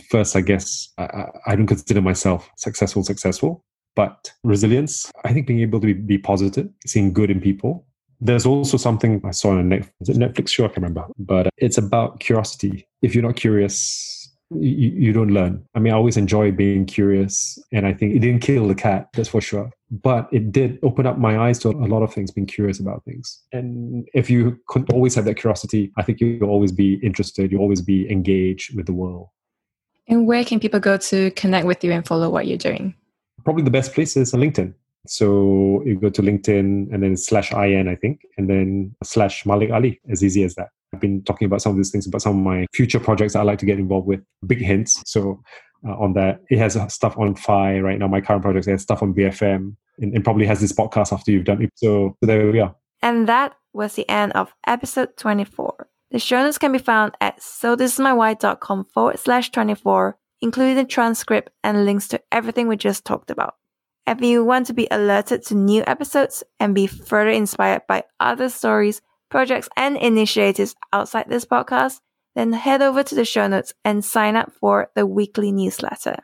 First, 0.10 0.36
I 0.36 0.42
guess 0.42 0.90
I, 0.98 1.26
I 1.46 1.56
don't 1.56 1.68
consider 1.68 2.02
myself 2.02 2.50
successful, 2.56 3.04
successful, 3.04 3.66
but 3.96 4.32
resilience. 4.44 5.12
I 5.26 5.34
think 5.34 5.48
being 5.48 5.60
able 5.60 5.82
to 5.82 5.88
be, 5.88 5.94
be 5.94 6.18
positive, 6.18 6.70
seeing 6.86 7.12
good 7.12 7.30
in 7.30 7.42
people, 7.42 7.87
there's 8.20 8.46
also 8.46 8.78
something 8.78 9.22
I 9.24 9.32
saw 9.32 9.52
on 9.52 9.60
a 9.60 9.78
Netflix, 9.78 9.92
Netflix 10.10 10.50
show, 10.50 10.66
I 10.66 10.70
can 10.70 10.84
remember, 10.84 11.06
but 11.20 11.48
uh, 11.48 11.50
it's 11.58 11.78
about 11.78 12.20
curiosity. 12.20 12.88
If 13.02 13.14
you're 13.14 13.24
not 13.24 13.36
curious, 13.36 14.36
you, 14.50 14.90
you 14.90 15.14
don't 15.14 15.32
learn. 15.32 15.64
I 15.76 15.80
mean, 15.80 15.94
I 15.94 15.96
always 15.96 16.18
enjoy 16.18 16.52
being 16.52 16.86
curious, 16.86 17.60
and 17.72 17.86
I 17.86 17.94
think 17.94 18.16
it 18.16 18.20
didn't 18.20 18.42
kill 18.42 18.68
the 18.68 18.76
cat, 18.76 19.10
that's 19.14 19.30
for 19.30 19.42
sure. 19.42 19.72
But 19.92 20.28
it 20.32 20.52
did 20.52 20.80
open 20.84 21.06
up 21.06 21.18
my 21.18 21.38
eyes 21.38 21.60
to 21.60 21.70
a 21.70 21.72
lot 21.72 22.02
of 22.02 22.14
things, 22.14 22.32
being 22.32 22.48
curious 22.48 22.80
about 22.80 23.04
things. 23.06 23.42
And 23.52 24.08
if 24.14 24.30
you 24.30 24.60
could 24.68 24.92
always 24.92 25.16
have 25.16 25.26
that 25.26 25.36
curiosity, 25.36 25.92
I 25.98 26.04
think 26.04 26.20
you'll 26.20 26.50
always 26.50 26.72
be 26.72 26.96
interested, 26.96 27.52
you'll 27.52 27.62
always 27.62 27.82
be 27.82 28.10
engaged 28.12 28.76
with 28.76 28.86
the 28.86 28.94
world. 28.94 29.30
And 30.08 30.26
where 30.26 30.44
can 30.46 30.60
people 30.60 30.80
go 30.80 30.98
to 30.98 31.32
connect 31.32 31.68
with 31.68 31.84
you 31.84 31.92
and 31.92 32.06
follow 32.08 32.30
what 32.30 32.48
you're 32.48 32.58
doing? 32.58 32.96
Probably 33.44 33.64
the 33.64 33.72
best 33.72 33.94
place 33.94 34.18
is 34.18 34.32
LinkedIn. 34.32 34.74
So 35.10 35.84
you 35.86 36.00
go 36.00 36.10
to 36.10 36.22
LinkedIn 36.22 36.94
and 36.94 37.04
then 37.04 37.18
slash 37.18 37.52
IN, 37.52 37.88
I 37.88 37.96
think, 37.96 38.22
and 38.38 38.50
then 38.50 38.96
slash 39.04 39.46
Malik 39.46 39.72
Ali, 39.72 40.00
as 40.10 40.24
easy 40.24 40.44
as 40.44 40.56
that. 40.56 40.70
I've 40.94 41.02
been 41.02 41.24
talking 41.24 41.46
about 41.46 41.62
some 41.62 41.72
of 41.72 41.78
these 41.78 41.92
things, 41.92 42.08
about 42.08 42.22
some 42.22 42.38
of 42.38 42.44
my 42.44 42.66
future 42.74 43.00
projects 43.00 43.36
I 43.36 43.42
like 43.44 43.60
to 43.60 43.66
get 43.66 43.80
involved 43.80 44.08
with. 44.08 44.22
Big 44.46 44.62
hints. 44.62 45.02
So 45.06 45.42
uh, 45.86 45.98
on 45.98 46.14
that, 46.14 46.42
it 46.50 46.60
has 46.60 46.78
stuff 46.94 47.18
on 47.18 47.36
Fi 47.36 47.80
right 47.80 48.00
now. 48.00 48.08
My 48.08 48.22
current 48.22 48.42
project 48.42 48.68
has 48.68 48.82
stuff 48.82 49.04
on 49.04 49.14
BFM 49.14 49.76
and, 50.00 50.14
and 50.14 50.24
probably 50.24 50.46
has 50.46 50.62
this 50.62 50.72
podcast 50.72 51.12
after 51.12 51.32
you've 51.32 51.46
done 51.46 51.62
it. 51.62 51.72
So, 51.76 52.16
so 52.22 52.26
there 52.26 52.52
we 52.52 52.60
are. 52.60 52.76
And 53.02 53.28
that 53.28 53.56
was 53.74 53.96
the 53.96 54.10
end 54.10 54.34
of 54.34 54.54
episode 54.66 55.18
24. 55.18 55.88
The 56.12 56.20
show 56.20 56.42
notes 56.42 56.58
can 56.58 56.72
be 56.72 56.80
found 56.80 57.16
at 57.20 57.42
so 57.44 57.76
this 57.76 58.00
is 58.00 58.06
forward 58.94 59.20
slash 59.20 59.52
24, 59.52 60.18
including 60.42 60.76
the 60.76 60.86
transcript 60.86 61.52
and 61.64 61.86
links 61.86 62.08
to 62.10 62.22
everything 62.32 62.68
we 62.68 62.78
just 62.78 63.04
talked 63.04 63.30
about. 63.30 63.56
If 64.08 64.22
you 64.22 64.46
want 64.46 64.68
to 64.68 64.74
be 64.74 64.88
alerted 64.90 65.44
to 65.48 65.56
new 65.56 65.84
episodes 65.86 66.42
and 66.62 66.74
be 66.74 66.88
further 66.88 67.30
inspired 67.30 67.82
by 67.90 68.06
other 68.22 68.48
stories, 68.48 69.02
projects, 69.30 69.68
and 69.76 69.98
initiatives 69.98 70.76
outside 70.94 71.26
this 71.28 71.44
podcast, 71.44 72.00
then 72.34 72.54
head 72.54 72.82
over 72.82 73.04
to 73.04 73.16
the 73.16 73.26
show 73.26 73.48
notes 73.48 73.74
and 73.84 74.06
sign 74.06 74.38
up 74.38 74.54
for 74.54 74.90
the 74.96 75.06
weekly 75.06 75.52
newsletter. 75.52 76.16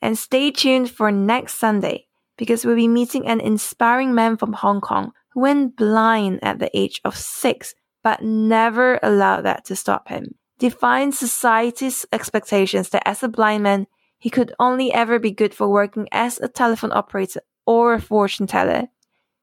And 0.00 0.16
stay 0.16 0.52
tuned 0.52 0.88
for 0.88 1.10
next 1.10 1.58
Sunday 1.58 2.06
because 2.38 2.64
we'll 2.64 2.76
be 2.76 2.86
meeting 2.86 3.26
an 3.26 3.40
inspiring 3.40 4.14
man 4.14 4.36
from 4.36 4.52
Hong 4.52 4.80
Kong 4.80 5.10
who 5.32 5.40
went 5.40 5.76
blind 5.76 6.38
at 6.42 6.60
the 6.60 6.70
age 6.78 7.00
of 7.04 7.16
six, 7.16 7.74
but 8.04 8.22
never 8.22 9.00
allowed 9.02 9.42
that 9.42 9.64
to 9.64 9.74
stop 9.74 10.08
him. 10.08 10.36
Defying 10.60 11.10
society's 11.10 12.06
expectations 12.12 12.90
that 12.90 13.02
as 13.04 13.24
a 13.24 13.28
blind 13.28 13.64
man, 13.64 13.88
he 14.22 14.30
could 14.30 14.54
only 14.60 14.92
ever 14.92 15.18
be 15.18 15.32
good 15.32 15.52
for 15.52 15.68
working 15.68 16.06
as 16.12 16.38
a 16.38 16.46
telephone 16.46 16.92
operator 16.92 17.40
or 17.66 17.94
a 17.94 18.00
fortune 18.00 18.46
teller. 18.46 18.86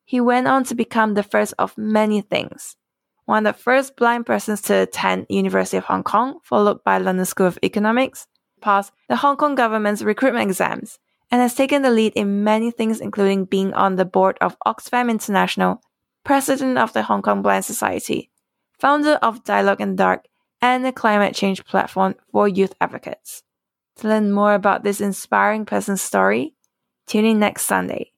He 0.05 0.21
went 0.21 0.47
on 0.47 0.63
to 0.63 0.73
become 0.73 1.15
the 1.15 1.21
first 1.21 1.53
of 1.59 1.77
many 1.77 2.21
things. 2.21 2.77
One 3.25 3.45
of 3.45 3.57
the 3.57 3.61
first 3.61 3.97
blind 3.97 4.25
persons 4.25 4.61
to 4.61 4.75
attend 4.75 5.25
University 5.27 5.75
of 5.75 5.83
Hong 5.83 6.03
Kong, 6.03 6.39
followed 6.45 6.81
by 6.85 6.97
London 6.97 7.25
School 7.25 7.47
of 7.47 7.59
Economics, 7.61 8.25
passed 8.61 8.93
the 9.09 9.17
Hong 9.17 9.35
Kong 9.35 9.53
government's 9.53 10.01
recruitment 10.01 10.49
exams, 10.49 10.97
and 11.29 11.41
has 11.41 11.55
taken 11.55 11.81
the 11.81 11.91
lead 11.91 12.13
in 12.15 12.45
many 12.45 12.71
things 12.71 13.01
including 13.01 13.43
being 13.43 13.73
on 13.73 13.97
the 13.97 14.05
board 14.05 14.37
of 14.39 14.55
Oxfam 14.65 15.11
International, 15.11 15.81
president 16.23 16.77
of 16.77 16.93
the 16.93 17.03
Hong 17.03 17.21
Kong 17.21 17.41
Blind 17.41 17.65
Society, 17.65 18.31
founder 18.79 19.15
of 19.15 19.43
Dialogue 19.43 19.81
in 19.81 19.89
the 19.89 19.97
Dark, 19.97 20.23
and 20.61 20.85
the 20.85 20.93
climate 20.93 21.35
change 21.35 21.65
platform 21.65 22.15
for 22.31 22.47
youth 22.47 22.73
advocates. 22.79 23.43
To 23.99 24.07
learn 24.07 24.31
more 24.31 24.53
about 24.53 24.83
this 24.83 25.01
inspiring 25.01 25.65
person's 25.65 26.01
story, 26.01 26.55
tune 27.05 27.25
in 27.25 27.39
next 27.39 27.63
Sunday. 27.63 28.13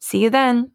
See 0.00 0.22
you 0.22 0.30
then! 0.30 0.72